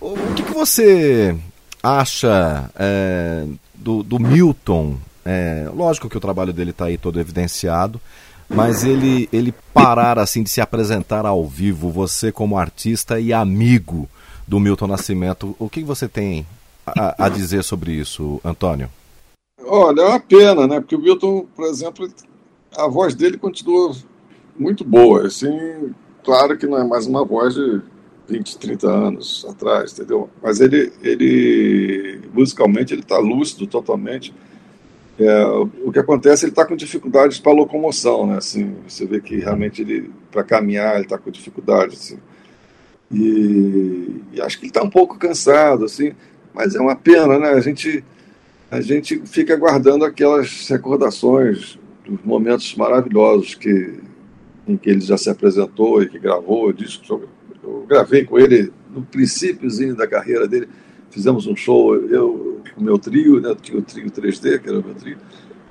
O, 0.00 0.14
que, 0.36 0.44
que 0.44 0.52
você 0.52 1.36
acha 1.82 2.70
é, 2.78 3.44
do, 3.74 4.04
do 4.04 4.20
Milton? 4.20 4.98
É, 5.24 5.68
lógico 5.74 6.08
que 6.08 6.16
o 6.16 6.20
trabalho 6.20 6.52
dele 6.52 6.70
está 6.70 6.84
aí 6.84 6.96
todo 6.96 7.18
evidenciado, 7.18 8.00
mas 8.54 8.84
ele, 8.84 9.28
ele 9.32 9.54
parar 9.72 10.18
assim 10.18 10.42
de 10.42 10.50
se 10.50 10.60
apresentar 10.60 11.24
ao 11.24 11.46
vivo, 11.46 11.90
você 11.90 12.30
como 12.30 12.58
artista 12.58 13.18
e 13.18 13.32
amigo 13.32 14.08
do 14.46 14.60
Milton 14.60 14.86
Nascimento, 14.86 15.56
o 15.58 15.68
que 15.68 15.82
você 15.82 16.08
tem 16.08 16.46
a, 16.86 17.26
a 17.26 17.28
dizer 17.28 17.62
sobre 17.62 17.92
isso, 17.92 18.40
Antônio? 18.44 18.90
Olha, 19.64 20.02
é 20.02 20.08
uma 20.08 20.20
pena, 20.20 20.66
né? 20.66 20.80
Porque 20.80 20.96
o 20.96 21.00
Milton, 21.00 21.46
por 21.54 21.66
exemplo, 21.66 22.08
a 22.76 22.88
voz 22.88 23.14
dele 23.14 23.38
continua 23.38 23.94
muito 24.58 24.84
boa. 24.84 25.26
Assim, 25.26 25.94
claro 26.24 26.58
que 26.58 26.66
não 26.66 26.78
é 26.78 26.84
mais 26.84 27.06
uma 27.06 27.24
voz 27.24 27.54
de 27.54 27.80
20, 28.28 28.58
30 28.58 28.88
anos 28.88 29.46
atrás, 29.48 29.92
entendeu? 29.92 30.28
Mas 30.42 30.60
ele, 30.60 30.92
ele 31.02 32.20
musicalmente, 32.32 32.92
ele 32.92 33.02
está 33.02 33.18
lúcido 33.18 33.66
totalmente. 33.66 34.34
É, 35.18 35.44
o 35.44 35.92
que 35.92 35.98
acontece, 35.98 36.44
ele 36.44 36.52
está 36.52 36.64
com 36.64 36.74
dificuldades 36.74 37.38
para 37.38 37.52
locomoção, 37.52 38.26
né? 38.26 38.38
Assim, 38.38 38.74
você 38.88 39.06
vê 39.06 39.20
que 39.20 39.36
realmente 39.36 39.82
ele, 39.82 40.10
para 40.30 40.42
caminhar, 40.42 40.94
ele 40.94 41.04
está 41.04 41.18
com 41.18 41.30
dificuldade, 41.30 41.94
assim. 41.94 42.18
E, 43.10 44.22
e 44.32 44.40
acho 44.40 44.58
que 44.58 44.64
ele 44.64 44.70
está 44.70 44.82
um 44.82 44.90
pouco 44.90 45.18
cansado, 45.18 45.84
assim. 45.84 46.12
Mas 46.54 46.74
é 46.74 46.80
uma 46.80 46.96
pena, 46.96 47.38
né? 47.38 47.50
A 47.50 47.60
gente 47.60 48.02
a 48.70 48.80
gente 48.80 49.20
fica 49.26 49.54
guardando 49.54 50.02
aquelas 50.02 50.66
recordações 50.66 51.78
dos 52.06 52.24
momentos 52.24 52.74
maravilhosos 52.74 53.54
que 53.54 54.00
em 54.66 54.78
que 54.78 54.88
ele 54.88 55.00
já 55.00 55.18
se 55.18 55.28
apresentou 55.28 56.02
e 56.02 56.08
que 56.08 56.18
gravou 56.18 56.72
discos. 56.72 57.08
Eu, 57.10 57.28
eu 57.62 57.84
gravei 57.86 58.24
com 58.24 58.38
ele 58.38 58.72
no 58.90 59.02
princípiozinho 59.02 59.94
da 59.94 60.06
carreira 60.06 60.48
dele. 60.48 60.68
Fizemos 61.10 61.46
um 61.46 61.54
show, 61.54 61.94
eu 61.96 62.61
o 62.82 62.84
meu 62.84 62.98
trio, 62.98 63.40
né? 63.40 63.54
Tinha 63.60 63.78
o 63.78 63.82
trio 63.82 64.10
3D, 64.10 64.58
que 64.58 64.68
era 64.68 64.80
o 64.80 64.84
meu 64.84 64.94
trio. 64.94 65.16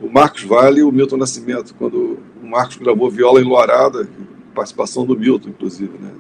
O 0.02 0.10
Marcos 0.10 0.44
Vale 0.44 0.80
e 0.80 0.84
o 0.84 0.92
Milton 0.92 1.18
Nascimento, 1.18 1.76
quando 1.76 2.18
o 2.42 2.48
Marcos 2.48 2.78
gravou 2.78 3.12
Viola 3.12 3.42
Enluarada, 3.42 4.10
participação 4.56 5.06
do 5.06 5.18
Milton, 5.18 5.50
inclusive, 5.50 5.92
né? 6.00 6.12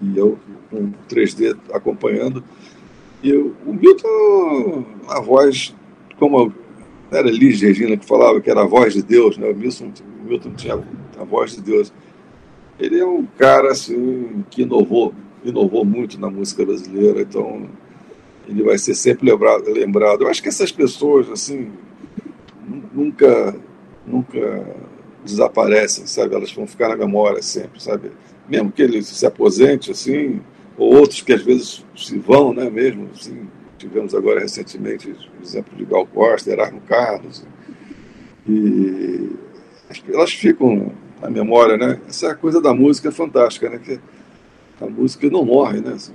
E 0.00 0.18
eu 0.18 0.38
com 0.70 0.90
3D 1.08 1.56
acompanhando. 1.72 2.42
E 3.22 3.30
eu, 3.30 3.54
o 3.64 3.72
Milton, 3.72 4.84
a 5.08 5.20
voz, 5.20 5.74
como 6.18 6.52
era 7.10 7.28
Elis 7.28 7.60
Regina 7.60 7.96
que 7.96 8.06
falava 8.06 8.40
que 8.40 8.50
era 8.50 8.62
a 8.62 8.66
voz 8.66 8.94
de 8.94 9.02
Deus, 9.02 9.36
né? 9.36 9.48
o, 9.48 9.54
Milton, 9.54 9.92
o 10.24 10.28
Milton 10.28 10.54
tinha 10.54 10.82
a 11.20 11.24
voz 11.24 11.54
de 11.54 11.60
Deus. 11.60 11.92
Ele 12.80 12.98
é 12.98 13.06
um 13.06 13.24
cara 13.38 13.70
assim, 13.70 14.44
que 14.50 14.62
inovou, 14.62 15.14
inovou 15.44 15.84
muito 15.84 16.18
na 16.18 16.30
música 16.30 16.64
brasileira, 16.64 17.20
então 17.20 17.68
ele 18.48 18.62
vai 18.62 18.78
ser 18.78 18.94
sempre 18.94 19.30
lembrado. 19.30 19.70
lembrado. 19.70 20.22
Eu 20.22 20.28
acho 20.28 20.42
que 20.42 20.48
essas 20.48 20.72
pessoas 20.72 21.30
assim 21.30 21.70
nunca, 22.92 23.54
nunca 24.06 24.66
desaparecem, 25.24 26.06
sabe? 26.06 26.34
Elas 26.34 26.52
vão 26.52 26.66
ficar 26.66 26.88
na 26.88 26.96
memória 26.96 27.42
sempre, 27.42 27.82
sabe? 27.82 28.10
Mesmo 28.48 28.72
que 28.72 28.82
ele 28.82 29.02
se 29.02 29.24
aposente 29.24 29.90
assim, 29.90 30.40
ou 30.76 30.94
outros 30.94 31.22
que 31.22 31.32
às 31.32 31.42
vezes 31.42 31.84
se 31.96 32.18
vão, 32.18 32.52
né, 32.52 32.68
mesmo, 32.68 33.08
assim, 33.14 33.46
tivemos 33.78 34.14
agora 34.14 34.40
recentemente 34.40 35.10
o 35.10 35.42
exemplo 35.42 35.76
de 35.76 35.84
Gal 35.84 36.06
Costa, 36.06 36.50
Erasmo 36.50 36.80
Carlos, 36.82 37.44
e 38.46 39.30
elas 40.08 40.32
ficam 40.32 40.92
na 41.20 41.30
memória, 41.30 41.76
né, 41.76 42.00
essa 42.08 42.34
coisa 42.34 42.60
da 42.60 42.74
música 42.74 43.08
é 43.08 43.12
fantástica, 43.12 43.70
né, 43.70 43.78
que 43.78 44.00
a 44.80 44.86
música 44.86 45.28
não 45.30 45.44
morre, 45.44 45.80
né, 45.80 45.92
assim, 45.94 46.14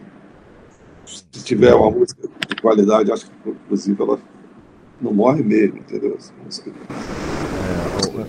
se 1.08 1.44
tiver 1.44 1.74
uma 1.74 1.90
música 1.90 2.28
de 2.48 2.56
qualidade, 2.62 3.12
acho 3.12 3.26
que 3.26 3.50
inclusive 3.50 4.02
ela 4.02 4.20
não 5.00 5.14
morre 5.14 5.44
mesmo, 5.44 5.78
entendeu. 5.78 6.18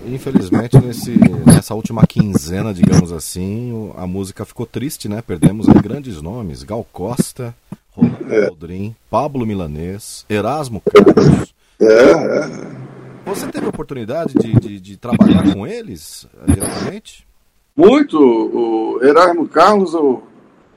É, 0.05 0.09
infelizmente, 0.09 0.77
nesse, 0.77 1.17
nessa 1.45 1.73
última 1.73 2.05
quinzena, 2.05 2.73
digamos 2.73 3.11
assim, 3.11 3.91
a 3.97 4.05
música 4.05 4.45
ficou 4.45 4.65
triste, 4.65 5.09
né? 5.09 5.21
Perdemos 5.21 5.67
aí 5.67 5.81
grandes 5.81 6.21
nomes: 6.21 6.63
Gal 6.63 6.85
Costa, 6.91 7.55
Rolando 7.91 8.33
é. 8.33 8.47
Aldrin, 8.47 8.95
Pablo 9.09 9.45
Milanês, 9.45 10.25
Erasmo 10.29 10.81
Carlos. 10.81 11.53
É, 11.81 11.85
é. 11.85 12.89
Você 13.25 13.47
teve 13.47 13.65
a 13.65 13.69
oportunidade 13.69 14.33
de, 14.33 14.53
de, 14.53 14.79
de 14.79 14.97
trabalhar 14.97 15.53
com 15.53 15.65
eles 15.65 16.27
diretamente? 16.47 17.27
Muito. 17.75 18.17
O 18.19 19.03
Erasmo 19.03 19.47
Carlos, 19.47 19.93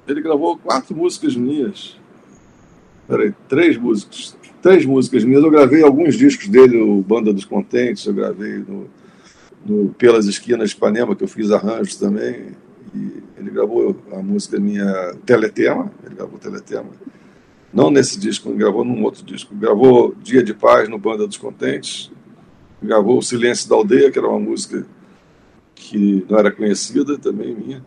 ele 0.06 0.20
gravou 0.20 0.56
quatro 0.56 0.94
músicas 0.96 1.36
minhas. 1.36 1.96
Peraí, 3.08 3.34
três 3.48 3.76
músicas 3.76 4.36
três 4.62 4.86
músicas 4.86 5.24
minhas. 5.24 5.42
Eu 5.42 5.50
gravei 5.50 5.82
alguns 5.82 6.16
discos 6.16 6.48
dele, 6.48 6.80
o 6.80 7.02
Banda 7.02 7.32
dos 7.32 7.44
Contentes, 7.44 8.06
eu 8.06 8.14
gravei 8.14 8.58
no, 8.58 8.88
no 9.66 9.88
Pelas 9.94 10.26
Esquinas 10.26 10.70
de 10.70 10.76
Ipanema, 10.76 11.16
que 11.16 11.24
eu 11.24 11.28
fiz 11.28 11.50
arranjos 11.50 11.96
também. 11.96 12.52
E 12.94 13.22
ele 13.36 13.50
gravou 13.50 13.96
a 14.12 14.22
música 14.22 14.58
minha 14.60 15.14
Teletema, 15.26 15.90
ele 16.04 16.14
gravou 16.14 16.38
Teletema. 16.38 16.90
Não 17.72 17.90
nesse 17.90 18.18
disco, 18.18 18.50
ele 18.50 18.58
gravou 18.58 18.84
num 18.84 19.02
outro 19.02 19.24
disco. 19.24 19.54
Gravou 19.54 20.14
Dia 20.22 20.42
de 20.42 20.54
Paz 20.54 20.88
no 20.88 20.98
Banda 20.98 21.26
dos 21.26 21.36
Contentes. 21.36 22.10
Gravou 22.82 23.18
O 23.18 23.22
Silêncio 23.22 23.68
da 23.68 23.76
Aldeia, 23.76 24.10
que 24.10 24.18
era 24.18 24.28
uma 24.28 24.38
música 24.38 24.86
que 25.74 26.24
não 26.28 26.38
era 26.38 26.50
conhecida 26.50 27.18
também 27.18 27.54
minha. 27.54 27.84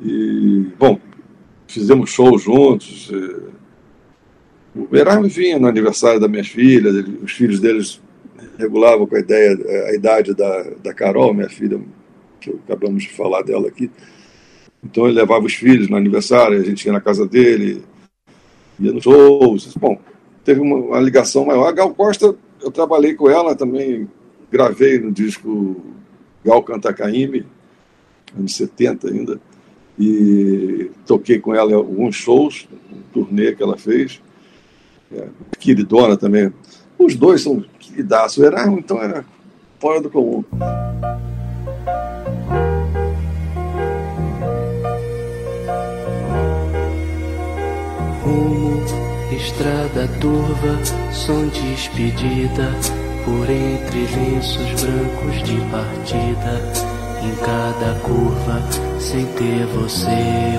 E, 0.00 0.66
bom, 0.78 0.98
fizemos 1.72 2.10
shows 2.10 2.42
juntos. 2.42 3.10
O 4.74 4.96
Erasmo 4.96 5.28
vinha 5.28 5.58
no 5.58 5.68
aniversário 5.68 6.20
das 6.20 6.30
minhas 6.30 6.48
filhas, 6.48 7.04
os 7.22 7.32
filhos 7.32 7.60
deles 7.60 8.00
regulavam 8.58 9.06
com 9.06 9.16
a 9.16 9.20
ideia, 9.20 9.56
a 9.88 9.94
idade 9.94 10.34
da, 10.34 10.62
da 10.82 10.94
Carol, 10.94 11.34
minha 11.34 11.48
filha, 11.48 11.80
que 12.40 12.50
acabamos 12.50 13.02
de 13.02 13.10
falar 13.10 13.42
dela 13.42 13.68
aqui. 13.68 13.90
Então 14.82 15.06
ele 15.06 15.14
levava 15.14 15.44
os 15.44 15.54
filhos 15.54 15.88
no 15.88 15.96
aniversário, 15.96 16.58
a 16.58 16.64
gente 16.64 16.84
ia 16.84 16.92
na 16.92 17.00
casa 17.00 17.26
dele, 17.26 17.82
ia 18.80 18.92
nos 18.92 19.04
shows. 19.04 19.74
Bom, 19.76 19.98
teve 20.44 20.60
uma, 20.60 20.76
uma 20.76 21.00
ligação 21.00 21.44
maior. 21.44 21.68
A 21.68 21.72
Gal 21.72 21.94
Costa, 21.94 22.34
eu 22.60 22.70
trabalhei 22.70 23.14
com 23.14 23.30
ela 23.30 23.54
também, 23.54 24.08
gravei 24.50 24.98
no 24.98 25.12
disco 25.12 25.80
Gal 26.44 26.62
Canta 26.62 26.92
Caíme, 26.92 27.46
anos 28.36 28.56
70 28.56 29.08
ainda, 29.08 29.40
e 30.02 30.90
toquei 31.06 31.38
com 31.38 31.54
ela 31.54 31.74
alguns 31.74 32.16
shows, 32.16 32.68
um 32.92 33.00
turnê 33.12 33.52
que 33.52 33.62
ela 33.62 33.76
fez 33.76 34.20
é, 35.14 35.28
queridona 35.58 36.16
também. 36.16 36.52
Os 36.98 37.14
dois 37.14 37.42
são 37.42 37.64
queridaços. 37.78 38.38
O 38.38 38.78
então, 38.78 39.02
era 39.02 39.24
fora 39.78 40.00
do 40.00 40.10
comum. 40.10 40.44
Rumo, 48.24 48.82
estrada 49.32 50.08
turva, 50.20 50.78
som 51.12 51.46
despedida, 51.48 52.70
por 53.24 53.50
entre 53.50 54.00
lenços 54.16 54.82
brancos 54.82 55.42
de 55.42 55.60
partida. 55.70 56.92
Em 57.22 57.36
cada 57.36 57.94
curva, 58.00 58.91
sem 59.02 59.26
ter 59.34 59.66
você, 59.66 60.06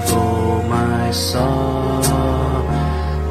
vou 0.08 0.62
mais 0.68 1.16
só. 1.16 2.02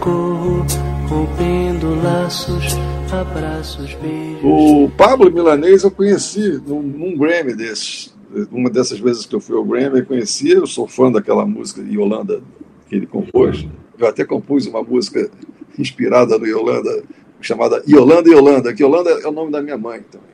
Corro 0.01 0.65
rompendo 1.07 1.95
laços, 2.03 2.75
abraços, 3.13 3.93
beijos. 3.97 4.41
O 4.43 4.91
Pablo 4.97 5.31
Milanês 5.31 5.83
eu 5.83 5.91
conheci 5.91 6.59
num, 6.67 6.81
num, 6.83 7.17
Grammy 7.17 7.55
desses. 7.55 8.15
Uma 8.51 8.71
dessas 8.71 8.99
vezes 8.99 9.27
que 9.27 9.35
eu 9.35 9.41
fui 9.41 9.55
ao 9.55 9.65
Grammy, 9.65 9.99
eu 9.99 10.07
conheci, 10.07 10.51
eu 10.51 10.67
sou 10.67 10.89
fã 10.89 11.13
daquela 11.13 11.45
música 11.45 11.83
Yolanda 11.83 12.43
que 12.89 12.97
ele 12.97 13.07
compôs. 13.07 13.67
Eu 13.99 14.09
até 14.09 14.25
compus 14.25 14.67
uma 14.67 14.83
música 14.83 15.31
inspirada 15.79 16.39
no 16.39 16.47
Yolanda, 16.47 17.05
chamada 17.39 17.83
Yolanda 17.87 18.31
e 18.31 18.33
Yolanda, 18.33 18.73
que 18.73 18.83
Yolanda 18.83 19.11
é 19.11 19.29
o 19.29 19.33
nome 19.33 19.53
da 19.53 19.61
minha 19.61 19.77
mãe 19.77 20.01
também. 20.11 20.33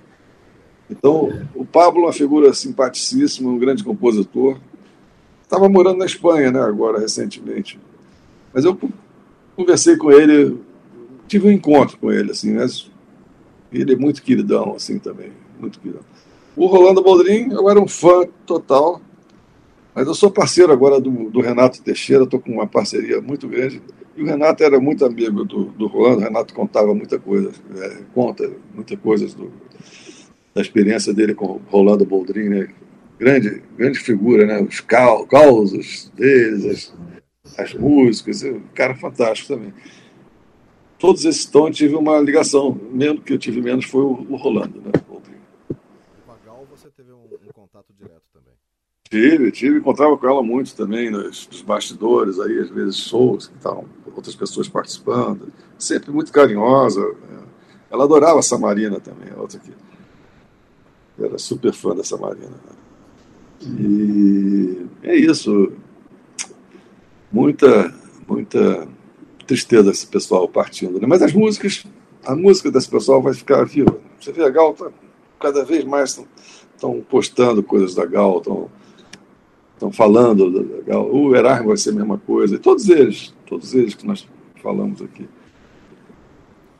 Então, 0.91 1.31
o 1.55 1.65
Pablo 1.67 2.03
é 2.03 2.07
uma 2.07 2.13
figura 2.13 2.53
simpaticíssima, 2.55 3.51
um 3.51 3.59
grande 3.59 3.85
compositor. 3.85 4.59
Estava 5.49 5.67
morando 5.67 5.97
na 5.97 6.05
Espanha, 6.05 6.53
né, 6.53 6.61
agora, 6.61 7.01
recentemente. 7.01 7.81
Mas 8.53 8.67
eu 8.67 8.79
conversei 9.57 9.97
com 9.97 10.13
ele, 10.13 10.61
tive 11.27 11.49
um 11.49 11.51
encontro 11.51 11.97
com 11.97 12.13
ele, 12.13 12.33
assim, 12.33 12.55
ele 13.73 13.95
é 13.95 13.97
muito 13.97 14.23
queridão, 14.23 14.75
assim, 14.77 14.99
também, 14.99 15.33
muito 15.59 15.81
queridão. 15.81 16.03
O 16.55 16.67
Rolando 16.67 17.03
Boldrin, 17.03 17.51
eu 17.51 17.71
era 17.71 17.81
um 17.81 17.89
fã 17.89 18.27
total, 18.45 19.01
mas 19.95 20.07
eu 20.07 20.15
sou 20.15 20.31
parceiro 20.31 20.71
agora 20.71 21.01
do, 21.01 21.31
do 21.31 21.41
Renato 21.41 21.81
Teixeira, 21.81 22.25
estou 22.25 22.39
com 22.39 22.53
uma 22.53 22.67
parceria 22.67 23.23
muito 23.23 23.49
grande. 23.49 23.81
E 24.15 24.23
o 24.23 24.27
Renato 24.27 24.63
era 24.63 24.79
muito 24.79 25.03
amigo 25.07 25.47
do, 25.47 25.65
do 25.65 25.87
Rolando, 25.87 26.19
o 26.19 26.25
Renato 26.25 26.53
contava 26.53 26.95
muita 26.95 27.19
coisa, 27.19 27.53
é, 27.75 28.03
conta 28.15 28.53
muitas 28.75 28.99
coisas 28.99 29.33
do, 29.33 29.51
da 30.55 30.61
experiência 30.61 31.15
dele 31.15 31.35
com 31.35 31.47
o 31.47 31.63
Rolando 31.71 32.05
Boldrin, 32.05 32.51
né? 32.51 32.69
Grande, 33.19 33.63
grande 33.77 33.99
figura, 33.99 34.47
né? 34.47 34.61
os 34.63 34.81
causos 34.81 36.11
deles, 36.15 36.95
as, 37.45 37.59
as 37.59 37.75
músicas, 37.75 38.43
um 38.45 38.61
cara 38.75 38.95
fantástico 38.95 39.55
também. 39.55 39.75
Todos 40.99 41.25
esses 41.25 41.45
tons 41.45 41.77
tive 41.77 41.95
uma 41.95 42.19
ligação, 42.19 42.73
menos 42.91 43.23
que 43.23 43.33
eu 43.33 43.39
tive 43.39 43.61
menos 43.61 43.85
foi 43.85 44.03
o, 44.03 44.27
o 44.29 44.37
Rolando, 44.37 44.81
né? 44.81 44.91
Com 45.07 46.33
a 46.33 46.37
Gal 46.45 46.67
você 46.71 46.89
teve 46.91 47.13
um, 47.13 47.25
um, 47.25 47.53
contato 47.53 47.93
direto 47.97 48.23
também? 48.33 48.55
Tive, 49.09 49.53
tive, 49.53 49.79
encontrava 49.79 50.17
com 50.19 50.29
ela 50.29 50.43
muito 50.43 50.75
também 50.75 51.11
nos, 51.11 51.47
nos 51.47 51.63
bastidores 51.63 52.41
aí, 52.41 52.59
às 52.59 52.69
vezes 52.71 52.97
shows 52.97 53.47
que 53.47 53.57
estavam 53.57 53.85
outras 54.15 54.35
pessoas 54.35 54.69
participando, 54.69 55.53
sempre 55.79 56.11
muito 56.11 56.33
carinhosa. 56.33 57.01
Né? 57.01 57.43
Ela 57.91 58.05
adorava 58.05 58.41
a 58.41 58.43
Samarina 58.43 58.99
também, 58.99 59.31
a 59.31 59.41
outra 59.41 59.61
que 59.61 59.73
era 61.23 61.39
super 61.39 61.73
fã 61.73 61.95
da 61.95 62.03
Samarina. 62.03 62.51
Né? 62.51 62.88
E 63.61 64.87
é 65.03 65.17
isso. 65.17 65.73
Muita, 67.31 67.95
muita 68.27 68.89
tristeza 69.47 69.91
esse 69.91 70.07
pessoal 70.07 70.49
partindo. 70.49 71.01
Né? 71.01 71.07
Mas 71.07 71.23
as 71.23 71.33
músicas, 71.33 71.85
a 72.25 72.35
música 72.35 72.71
desse 72.71 72.89
pessoal 72.89 73.21
vai 73.21 73.35
ficar 73.35 73.65
viva. 73.65 73.99
Você 74.21 74.33
vê 74.33 74.45
a 74.45 74.51
Gal, 74.51 74.75
tá, 74.75 74.91
cada 75.41 75.65
vez 75.65 75.85
mais 75.85 76.21
estão 76.75 77.01
postando 77.01 77.63
coisas 77.63 77.95
da 77.95 78.07
Gal, 78.07 78.39
estão 78.39 79.93
falando 79.93 80.51
da 80.51 80.83
Gal. 80.83 81.11
O 81.13 81.35
Erasmo 81.35 81.69
vai 81.69 81.77
ser 81.77 81.91
a 81.91 81.95
mesma 81.95 82.19
coisa. 82.19 82.55
E 82.55 82.59
todos 82.59 82.89
eles, 82.89 83.35
todos 83.47 83.75
eles 83.75 83.95
que 83.95 84.07
nós 84.07 84.27
falamos 84.63 85.03
aqui. 85.03 85.29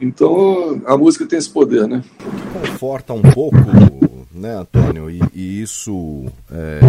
Então 0.01 0.81
a 0.87 0.97
música 0.97 1.27
tem 1.27 1.39
esse 1.39 1.51
poder, 1.51 1.89
né? 1.89 2.05
O 2.21 2.31
que 2.31 2.71
conforta 2.71 3.13
um 3.13 3.23
pouco, 3.23 3.57
né, 4.39 4.57
Antônio? 4.57 5.11
E, 5.11 5.21
e 5.35 5.63
isso 5.63 6.27
é, 6.51 6.81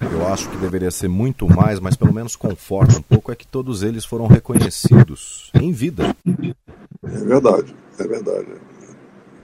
eu 0.00 0.26
acho 0.26 0.48
que 0.50 0.56
deveria 0.56 0.90
ser 0.90 1.08
muito 1.08 1.48
mais, 1.48 1.80
mas 1.80 1.96
pelo 1.96 2.12
menos 2.12 2.36
conforta 2.36 2.98
um 2.98 3.02
pouco, 3.02 3.30
é 3.30 3.36
que 3.36 3.46
todos 3.46 3.82
eles 3.82 4.04
foram 4.04 4.26
reconhecidos 4.26 5.50
em 5.54 5.72
vida. 5.72 6.14
É 7.04 7.08
verdade, 7.08 7.74
é 7.98 8.06
verdade. 8.06 8.48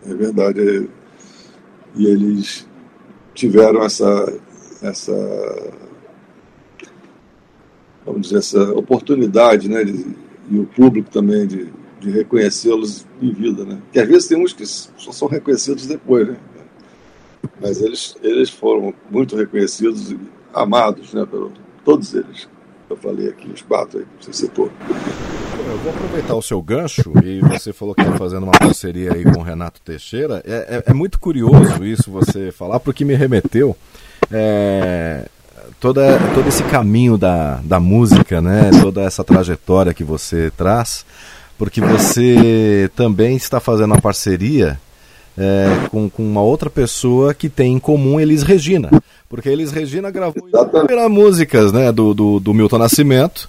É 0.06 0.14
verdade. 0.14 0.88
E 1.94 2.06
eles 2.06 2.66
tiveram 3.34 3.82
essa, 3.82 4.32
essa 4.82 5.12
vamos 8.04 8.22
dizer, 8.22 8.38
essa 8.38 8.72
oportunidade, 8.72 9.68
né, 9.68 9.84
de, 9.84 10.06
e 10.50 10.58
o 10.58 10.66
público 10.66 11.10
também 11.10 11.46
de, 11.46 11.72
de 12.00 12.10
reconhecê-los 12.10 13.06
em 13.20 13.32
vida, 13.32 13.64
né? 13.64 13.80
Que 13.92 14.00
às 14.00 14.08
vezes 14.08 14.26
tem 14.26 14.42
uns 14.42 14.52
que 14.52 14.66
só 14.66 15.12
são 15.12 15.28
reconhecidos 15.28 15.86
depois, 15.86 16.28
né? 16.28 16.36
Mas 17.60 17.80
eles, 17.80 18.16
eles 18.22 18.50
foram 18.50 18.94
muito 19.10 19.36
reconhecidos 19.36 20.14
amados, 20.52 21.12
né, 21.12 21.26
por 21.26 21.50
todos 21.84 22.14
eles. 22.14 22.48
Eu 22.88 22.96
falei 22.96 23.28
aqui, 23.28 23.48
os 23.52 23.62
quatro 23.62 24.00
aí 24.00 24.04
que 24.18 24.26
você 24.26 24.32
citou. 24.32 24.70
Eu 25.70 25.78
vou 25.78 25.92
aproveitar 25.92 26.34
o 26.34 26.42
seu 26.42 26.60
gancho 26.60 27.12
e 27.22 27.40
você 27.40 27.72
falou 27.72 27.94
que 27.94 28.00
está 28.00 28.16
fazendo 28.16 28.42
uma 28.42 28.52
parceria 28.52 29.12
aí 29.12 29.22
com 29.22 29.38
o 29.38 29.42
Renato 29.42 29.80
Teixeira. 29.80 30.42
É, 30.44 30.82
é, 30.86 30.90
é, 30.90 30.92
muito 30.92 31.20
curioso 31.20 31.84
isso 31.84 32.10
você 32.10 32.50
falar, 32.50 32.80
porque 32.80 33.04
me 33.04 33.14
remeteu 33.14 33.76
é, 34.32 35.28
toda, 35.78 36.18
todo 36.34 36.48
esse 36.48 36.64
caminho 36.64 37.16
da, 37.16 37.60
da 37.62 37.78
música, 37.78 38.40
né? 38.40 38.70
Toda 38.82 39.02
essa 39.02 39.22
trajetória 39.22 39.94
que 39.94 40.02
você 40.02 40.50
traz, 40.56 41.06
porque 41.56 41.80
você 41.80 42.90
também 42.96 43.36
está 43.36 43.60
fazendo 43.60 43.92
uma 43.92 44.00
parceria 44.00 44.80
é, 45.36 45.88
com, 45.90 46.08
com 46.08 46.22
uma 46.22 46.42
outra 46.42 46.68
pessoa 46.68 47.32
que 47.32 47.48
tem 47.48 47.74
em 47.74 47.78
comum 47.78 48.20
Elis 48.20 48.42
Regina. 48.42 48.90
Porque 49.28 49.48
Elis 49.48 49.70
Regina 49.70 50.10
gravou 50.10 50.48
inúmeras 50.48 51.10
músicas 51.10 51.72
né, 51.72 51.92
do, 51.92 52.12
do, 52.12 52.40
do 52.40 52.54
Milton 52.54 52.78
Nascimento. 52.78 53.48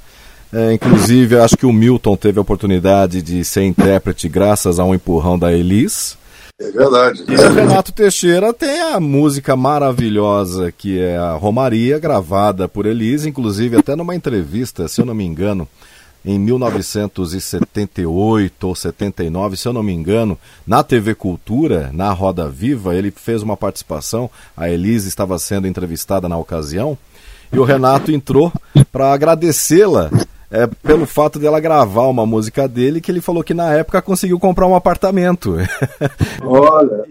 É, 0.54 0.74
inclusive, 0.74 1.38
acho 1.38 1.56
que 1.56 1.66
o 1.66 1.72
Milton 1.72 2.16
teve 2.18 2.38
a 2.38 2.42
oportunidade 2.42 3.22
de 3.22 3.44
ser 3.46 3.64
intérprete 3.64 4.28
graças 4.28 4.80
a 4.80 4.84
um 4.84 4.94
empurrão 4.94 5.40
da 5.40 5.54
Elis. 5.54 6.18
É 6.60 6.70
verdade. 6.72 7.24
E 7.28 7.34
o 7.34 7.54
Renato 7.54 7.92
Teixeira 7.92 8.54
tem 8.54 8.82
a 8.82 9.00
música 9.00 9.56
maravilhosa 9.56 10.72
que 10.72 11.00
é 11.00 11.18
a 11.18 11.34
Romaria, 11.34 11.98
gravada 11.98 12.68
por 12.68 12.86
Elis, 12.86 13.26
inclusive 13.26 13.78
até 13.78 13.96
numa 13.96 14.16
entrevista, 14.16 14.88
se 14.88 15.02
eu 15.02 15.06
não 15.06 15.16
me 15.16 15.26
engano, 15.26 15.68
em 16.24 16.38
1978 16.38 18.68
ou 18.68 18.76
79, 18.76 19.58
se 19.58 19.68
eu 19.68 19.74
não 19.74 19.82
me 19.82 19.92
engano, 19.92 20.38
na 20.66 20.84
TV 20.84 21.16
Cultura, 21.16 21.90
na 21.94 22.12
Roda 22.12 22.48
Viva, 22.48 22.96
ele 22.96 23.12
fez 23.12 23.42
uma 23.42 23.58
participação. 23.58 24.30
A 24.56 24.70
Elise 24.70 25.08
estava 25.08 25.40
sendo 25.40 25.66
entrevistada 25.68 26.30
na 26.30 26.38
ocasião 26.38 26.96
e 27.52 27.58
o 27.60 27.64
Renato 27.64 28.12
entrou 28.12 28.54
para 28.92 29.12
agradecê-la 29.12 30.12
é, 30.52 30.68
pelo 30.68 31.06
fato 31.06 31.40
dela 31.40 31.60
gravar 31.60 32.08
uma 32.08 32.26
música 32.26 32.68
dele, 32.68 33.00
que 33.00 33.10
ele 33.10 33.22
falou 33.22 33.44
que 33.44 33.54
na 33.54 33.74
época 33.74 34.02
conseguiu 34.02 34.38
comprar 34.38 34.68
um 34.68 34.76
apartamento. 34.76 35.56
Olha, 36.44 37.06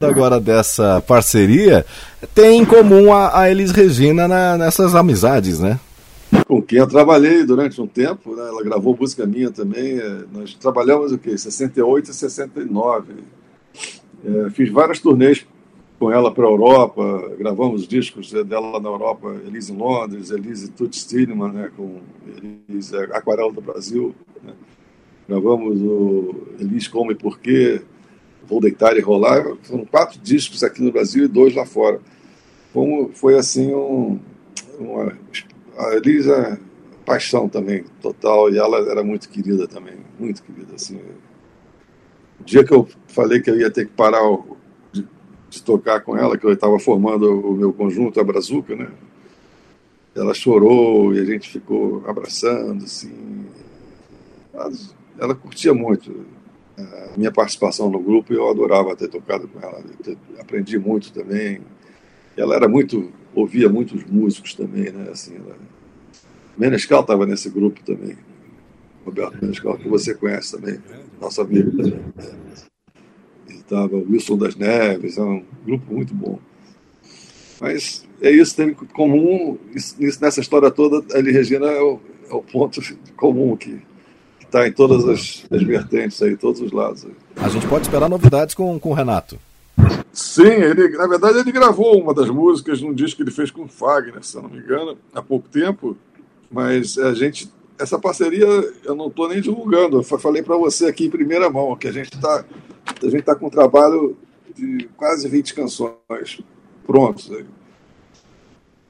agora 0.00 0.40
dessa 0.40 1.00
parceria 1.06 1.86
tem 2.34 2.60
em 2.60 2.64
comum 2.64 3.12
a, 3.12 3.40
a 3.40 3.50
Elis 3.50 3.70
Regina 3.70 4.26
na, 4.26 4.58
nessas 4.58 4.94
amizades, 4.94 5.60
né? 5.60 5.78
Com 6.46 6.62
quem 6.62 6.78
eu 6.78 6.86
trabalhei 6.86 7.44
durante 7.44 7.80
um 7.80 7.86
tempo, 7.86 8.34
né? 8.34 8.48
ela 8.48 8.62
gravou 8.62 8.96
música 8.98 9.26
minha 9.26 9.50
também. 9.50 9.98
É, 9.98 10.24
nós 10.32 10.54
trabalhamos 10.54 11.12
o 11.12 11.18
quê? 11.18 11.36
68 11.36 12.10
e 12.10 12.14
69. 12.14 13.14
É, 14.24 14.50
fiz 14.50 14.70
várias 14.70 15.00
turnês 15.00 15.46
com 15.98 16.10
ela 16.10 16.32
para 16.32 16.44
a 16.44 16.50
Europa, 16.50 17.32
gravamos 17.38 17.86
discos 17.86 18.32
dela 18.32 18.80
na 18.80 18.88
Europa, 18.88 19.36
Elise 19.46 19.72
em 19.72 19.76
Londres, 19.76 20.30
Elise 20.30 20.68
Tutti 20.72 20.98
Stillman, 20.98 21.52
né, 21.52 21.70
com 21.76 22.00
Elise 22.68 22.96
Aquarela 22.96 23.52
do 23.52 23.60
Brasil. 23.60 24.12
Né? 24.42 24.52
Gravamos 25.28 25.80
o 25.80 26.34
Elise 26.58 26.90
e 26.92 27.14
Porquê, 27.14 27.82
Vou 28.48 28.60
Deitar 28.60 28.96
e 28.96 29.00
Rolar. 29.00 29.44
Foram 29.62 29.84
quatro 29.84 30.18
discos 30.20 30.64
aqui 30.64 30.82
no 30.82 30.90
Brasil 30.90 31.24
e 31.24 31.28
dois 31.28 31.54
lá 31.54 31.64
fora. 31.64 32.00
Como 32.72 33.10
foi 33.12 33.38
assim 33.38 33.72
um, 33.72 34.18
uma 34.80 35.16
a 35.88 35.96
Elisa, 35.96 36.34
é 36.34 36.72
paixão 37.04 37.48
também, 37.48 37.84
total, 38.00 38.50
e 38.50 38.58
ela 38.58 38.78
era 38.90 39.02
muito 39.02 39.28
querida 39.28 39.66
também, 39.66 39.96
muito 40.18 40.42
querida, 40.42 40.74
assim. 40.74 41.00
O 42.40 42.44
dia 42.44 42.64
que 42.64 42.72
eu 42.72 42.88
falei 43.08 43.40
que 43.40 43.50
eu 43.50 43.58
ia 43.58 43.70
ter 43.70 43.86
que 43.86 43.92
parar 43.92 44.22
de, 44.92 45.06
de 45.50 45.62
tocar 45.62 46.00
com 46.00 46.16
ela, 46.16 46.38
que 46.38 46.46
eu 46.46 46.52
estava 46.52 46.78
formando 46.78 47.28
o 47.28 47.54
meu 47.54 47.72
conjunto, 47.72 48.20
a 48.20 48.24
Brazuca, 48.24 48.74
né? 48.74 48.88
Ela 50.14 50.34
chorou 50.34 51.14
e 51.14 51.18
a 51.18 51.24
gente 51.24 51.50
ficou 51.50 52.02
abraçando, 52.06 52.84
assim. 52.84 53.46
Ela 55.18 55.34
curtia 55.34 55.72
muito 55.72 56.26
a 56.76 57.16
minha 57.16 57.32
participação 57.32 57.90
no 57.90 57.98
grupo 57.98 58.32
e 58.32 58.36
eu 58.36 58.48
adorava 58.48 58.96
ter 58.96 59.08
tocado 59.08 59.48
com 59.48 59.58
ela. 59.60 59.82
Aprendi 60.38 60.78
muito 60.78 61.12
também. 61.12 61.60
Ela 62.36 62.56
era 62.56 62.68
muito 62.68 63.10
ouvia 63.34 63.68
muitos 63.68 64.04
músicos 64.04 64.54
também, 64.54 64.90
né? 64.90 65.08
Assim, 65.10 65.36
ela... 65.36 65.56
Menescal 66.56 67.00
estava 67.00 67.26
nesse 67.26 67.48
grupo 67.48 67.80
também. 67.84 68.16
Roberto 69.04 69.38
Menescal, 69.40 69.76
que 69.78 69.88
você 69.88 70.14
conhece 70.14 70.56
também, 70.56 70.78
nosso 71.20 71.40
amigo 71.40 71.70
também. 71.76 72.00
Ele 73.48 73.58
estava, 73.58 73.96
Wilson 73.96 74.38
das 74.38 74.54
Neves, 74.54 75.18
é 75.18 75.22
um 75.22 75.44
grupo 75.64 75.92
muito 75.92 76.14
bom. 76.14 76.38
Mas 77.60 78.06
é 78.20 78.30
isso, 78.30 78.56
tem 78.56 78.74
comum, 78.74 79.58
nessa 80.20 80.40
história 80.40 80.70
toda, 80.70 81.04
a 81.14 81.18
Eli 81.18 81.32
Regina 81.32 81.66
é 81.66 81.80
o, 81.80 82.00
é 82.30 82.34
o 82.34 82.42
ponto 82.42 82.80
comum 83.16 83.56
que 83.56 83.80
está 84.40 84.66
em 84.66 84.72
todas 84.72 85.08
as, 85.08 85.44
as 85.50 85.62
vertentes 85.62 86.20
aí, 86.22 86.36
todos 86.36 86.60
os 86.60 86.72
lados. 86.72 87.06
A 87.36 87.48
gente 87.48 87.66
pode 87.66 87.86
esperar 87.86 88.08
novidades 88.08 88.54
com, 88.54 88.78
com 88.78 88.90
o 88.90 88.94
Renato. 88.94 89.38
Sim, 90.12 90.42
ele, 90.42 90.90
na 90.90 91.06
verdade 91.06 91.38
ele 91.38 91.52
gravou 91.52 91.98
uma 92.00 92.12
das 92.12 92.28
músicas 92.28 92.82
num 92.82 92.92
disco 92.92 93.16
que 93.16 93.22
ele 93.22 93.30
fez 93.30 93.50
com 93.50 93.64
o 93.64 93.68
Fagner, 93.68 94.22
se 94.22 94.36
eu 94.36 94.42
não 94.42 94.50
me 94.50 94.58
engano, 94.58 94.98
há 95.14 95.22
pouco 95.22 95.48
tempo, 95.48 95.96
mas 96.50 96.98
a 96.98 97.14
gente, 97.14 97.50
essa 97.78 97.98
parceria 97.98 98.46
eu 98.84 98.94
não 98.94 99.06
estou 99.08 99.28
nem 99.28 99.40
divulgando, 99.40 99.98
eu 99.98 100.02
falei 100.02 100.42
para 100.42 100.56
você 100.56 100.86
aqui 100.86 101.06
em 101.06 101.10
primeira 101.10 101.48
mão 101.48 101.74
que 101.76 101.88
a 101.88 101.92
gente 101.92 102.14
está 102.14 102.44
a 103.06 103.10
gente 103.10 103.22
tá 103.22 103.34
com 103.34 103.46
um 103.46 103.50
trabalho 103.50 104.16
de 104.54 104.88
quase 104.96 105.28
20 105.28 105.54
canções 105.54 106.40
prontos. 106.86 107.30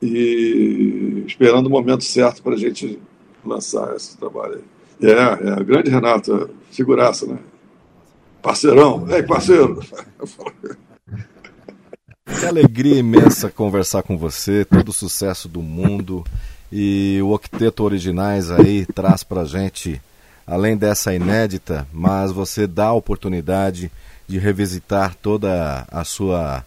E 0.01 1.25
esperando 1.27 1.66
o 1.66 1.70
momento 1.70 2.05
certo 2.05 2.43
para 2.43 2.55
a 2.55 2.59
gente 2.59 3.01
lançar 3.45 3.95
esse 3.95 4.16
trabalho. 4.16 4.64
É, 5.01 5.11
é, 5.11 5.64
grande 5.64 5.91
Renata, 5.91 6.51
figuraça, 6.70 7.27
né? 7.27 7.39
Parceirão, 8.41 9.07
ei, 9.11 9.23
parceiro! 9.23 9.81
Que 12.39 12.47
alegria 12.47 12.99
imensa 12.99 13.51
conversar 13.51 14.03
com 14.03 14.16
você, 14.18 14.64
todo 14.64 14.89
o 14.89 14.93
sucesso 14.93 15.49
do 15.49 15.62
mundo. 15.62 16.24
E 16.70 17.20
o 17.22 17.33
Octeto 17.33 17.85
Originais 17.85 18.51
aí 18.51 18.87
traz 18.87 19.22
pra 19.22 19.45
gente, 19.45 20.01
além 20.47 20.76
dessa 20.76 21.14
inédita, 21.14 21.87
mas 21.93 22.33
você 22.33 22.66
dá 22.66 22.87
a 22.87 22.93
oportunidade 22.93 23.91
de 24.26 24.39
revisitar 24.39 25.14
toda 25.14 25.87
a 25.91 26.05
sua 26.05 26.64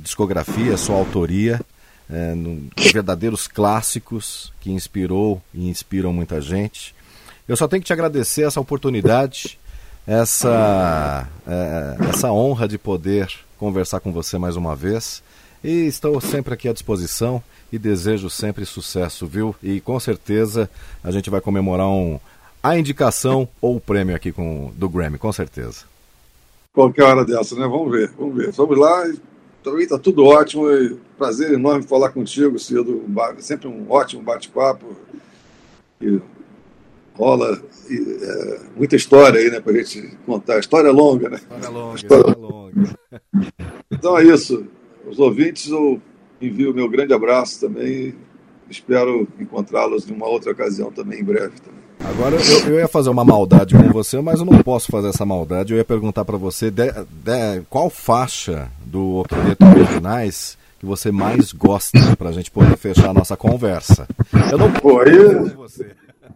discografia, 0.00 0.74
a 0.74 0.78
sua 0.78 0.96
autoria, 0.96 1.60
é, 2.08 2.34
no, 2.34 2.68
verdadeiros 2.92 3.46
clássicos 3.46 4.52
que 4.60 4.70
inspirou 4.70 5.40
e 5.54 5.68
inspiram 5.68 6.12
muita 6.12 6.40
gente. 6.40 6.94
Eu 7.48 7.56
só 7.56 7.66
tenho 7.66 7.82
que 7.82 7.86
te 7.86 7.92
agradecer 7.92 8.42
essa 8.42 8.60
oportunidade, 8.60 9.58
essa, 10.10 11.28
é, 11.46 11.96
essa 12.08 12.32
honra 12.32 12.66
de 12.66 12.76
poder 12.76 13.30
conversar 13.56 14.00
com 14.00 14.12
você 14.12 14.38
mais 14.38 14.56
uma 14.56 14.74
vez. 14.74 15.22
E 15.62 15.86
estou 15.86 16.20
sempre 16.20 16.52
aqui 16.52 16.68
à 16.68 16.72
disposição 16.72 17.40
e 17.72 17.78
desejo 17.78 18.28
sempre 18.28 18.66
sucesso, 18.66 19.24
viu? 19.24 19.54
E 19.62 19.80
com 19.80 20.00
certeza 20.00 20.68
a 21.04 21.12
gente 21.12 21.30
vai 21.30 21.40
comemorar 21.40 21.86
um, 21.86 22.18
a 22.60 22.76
indicação 22.76 23.48
ou 23.60 23.76
o 23.76 23.80
prêmio 23.80 24.16
aqui 24.16 24.32
com, 24.32 24.72
do 24.74 24.88
Grammy, 24.88 25.16
com 25.16 25.32
certeza. 25.32 25.84
Qualquer 26.72 27.04
hora 27.04 27.24
dessa, 27.24 27.54
né? 27.54 27.68
Vamos 27.68 27.92
ver, 27.92 28.10
vamos 28.18 28.34
ver. 28.34 28.50
Vamos 28.50 28.76
lá. 28.76 29.08
Também 29.62 29.82
está 29.82 29.98
tudo 29.98 30.24
ótimo. 30.24 30.64
Prazer 31.16 31.52
enorme 31.52 31.84
falar 31.84 32.10
contigo, 32.10 32.58
Cido. 32.58 33.04
Sempre 33.38 33.68
um 33.68 33.86
ótimo 33.88 34.22
bate-papo. 34.22 34.86
Rola 37.20 37.60
é, 37.90 38.60
muita 38.74 38.96
história 38.96 39.38
aí, 39.38 39.50
né, 39.50 39.60
para 39.60 39.72
a 39.72 39.76
gente 39.76 40.16
contar. 40.24 40.58
História 40.58 40.90
longa, 40.90 41.28
né? 41.28 41.36
História 41.36 41.68
longa, 41.68 41.96
história... 41.96 42.36
Longa. 42.38 42.70
Então 43.92 44.16
é 44.16 44.24
isso. 44.24 44.64
Os 45.06 45.18
ouvintes, 45.18 45.68
eu 45.68 46.00
envio 46.40 46.72
meu 46.72 46.88
grande 46.88 47.12
abraço 47.12 47.60
também. 47.60 48.14
Espero 48.70 49.28
encontrá-los 49.38 50.08
em 50.08 50.14
uma 50.14 50.26
outra 50.26 50.52
ocasião 50.52 50.90
também, 50.90 51.20
em 51.20 51.24
breve. 51.24 51.52
Também. 51.60 51.80
Agora 51.98 52.36
eu, 52.36 52.68
eu, 52.70 52.78
ia 52.78 52.88
fazer 52.88 53.10
uma 53.10 53.24
maldade 53.24 53.74
com 53.74 53.92
você, 53.92 54.20
mas 54.20 54.38
eu 54.38 54.46
não 54.46 54.62
posso 54.62 54.90
fazer 54.90 55.08
essa 55.08 55.26
maldade. 55.26 55.72
Eu 55.72 55.76
ia 55.76 55.84
perguntar 55.84 56.24
para 56.24 56.38
você 56.38 56.70
de, 56.70 56.90
de, 56.92 57.62
qual 57.68 57.90
faixa 57.90 58.70
do 58.86 59.18
Octeto 59.18 59.66
Originais 59.66 60.56
que 60.78 60.86
você 60.86 61.10
mais 61.10 61.52
gosta 61.52 62.16
para 62.16 62.30
a 62.30 62.32
gente 62.32 62.50
poder 62.50 62.76
fechar 62.78 63.10
a 63.10 63.14
nossa 63.14 63.36
conversa. 63.36 64.08
Eu 64.50 64.56
não 64.56 64.72
Pô, 64.72 65.00
aí... 65.00 65.12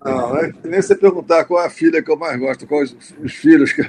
Não, 0.02 0.36
é 0.36 0.52
nem 0.64 0.80
você 0.80 0.94
perguntar 0.94 1.44
qual 1.44 1.62
é 1.62 1.66
a 1.66 1.70
filha 1.70 2.02
que 2.02 2.10
eu 2.10 2.16
mais 2.16 2.38
gosto, 2.38 2.66
quais 2.66 2.96
os 3.22 3.32
filhos, 3.34 3.72
que, 3.72 3.82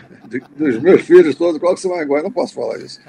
dos 0.58 0.82
meus 0.82 1.02
filhos 1.02 1.36
todos, 1.36 1.60
qual 1.60 1.74
que 1.74 1.82
você 1.82 1.88
mais 1.88 2.08
gosta, 2.08 2.24
não 2.24 2.32
posso 2.32 2.54
falar 2.54 2.78
isso. 2.80 3.00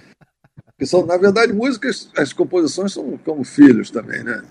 Porque 0.66 0.86
são, 0.86 1.06
na 1.06 1.16
verdade, 1.16 1.52
músicas, 1.52 2.10
as 2.16 2.32
composições 2.32 2.92
são 2.92 3.18
como 3.24 3.44
filhos 3.44 3.90
também, 3.90 4.22
né? 4.22 4.42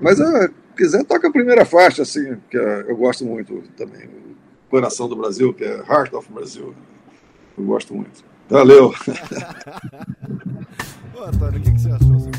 Mas 0.00 0.16
se 0.18 0.22
ah, 0.22 0.48
quiser, 0.76 1.04
toca 1.04 1.28
a 1.28 1.32
primeira 1.32 1.64
faixa, 1.64 2.02
assim, 2.02 2.36
que 2.50 2.56
é, 2.56 2.84
eu 2.88 2.96
gosto 2.96 3.24
muito 3.24 3.62
também. 3.76 4.08
Coração 4.70 5.08
do 5.08 5.16
Brasil, 5.16 5.52
que 5.52 5.64
é 5.64 5.78
Heart 5.78 6.12
of 6.12 6.32
Brasil. 6.32 6.74
Eu 7.58 7.64
gosto 7.64 7.94
muito. 7.94 8.24
Valeu! 8.48 8.94
Ô, 11.14 11.24
Antônio, 11.24 11.60
o 11.60 11.62
que, 11.62 11.72
que 11.72 11.80
você 11.80 11.90
achou? 11.90 12.30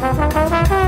Thank 0.00 0.70
you. 0.70 0.87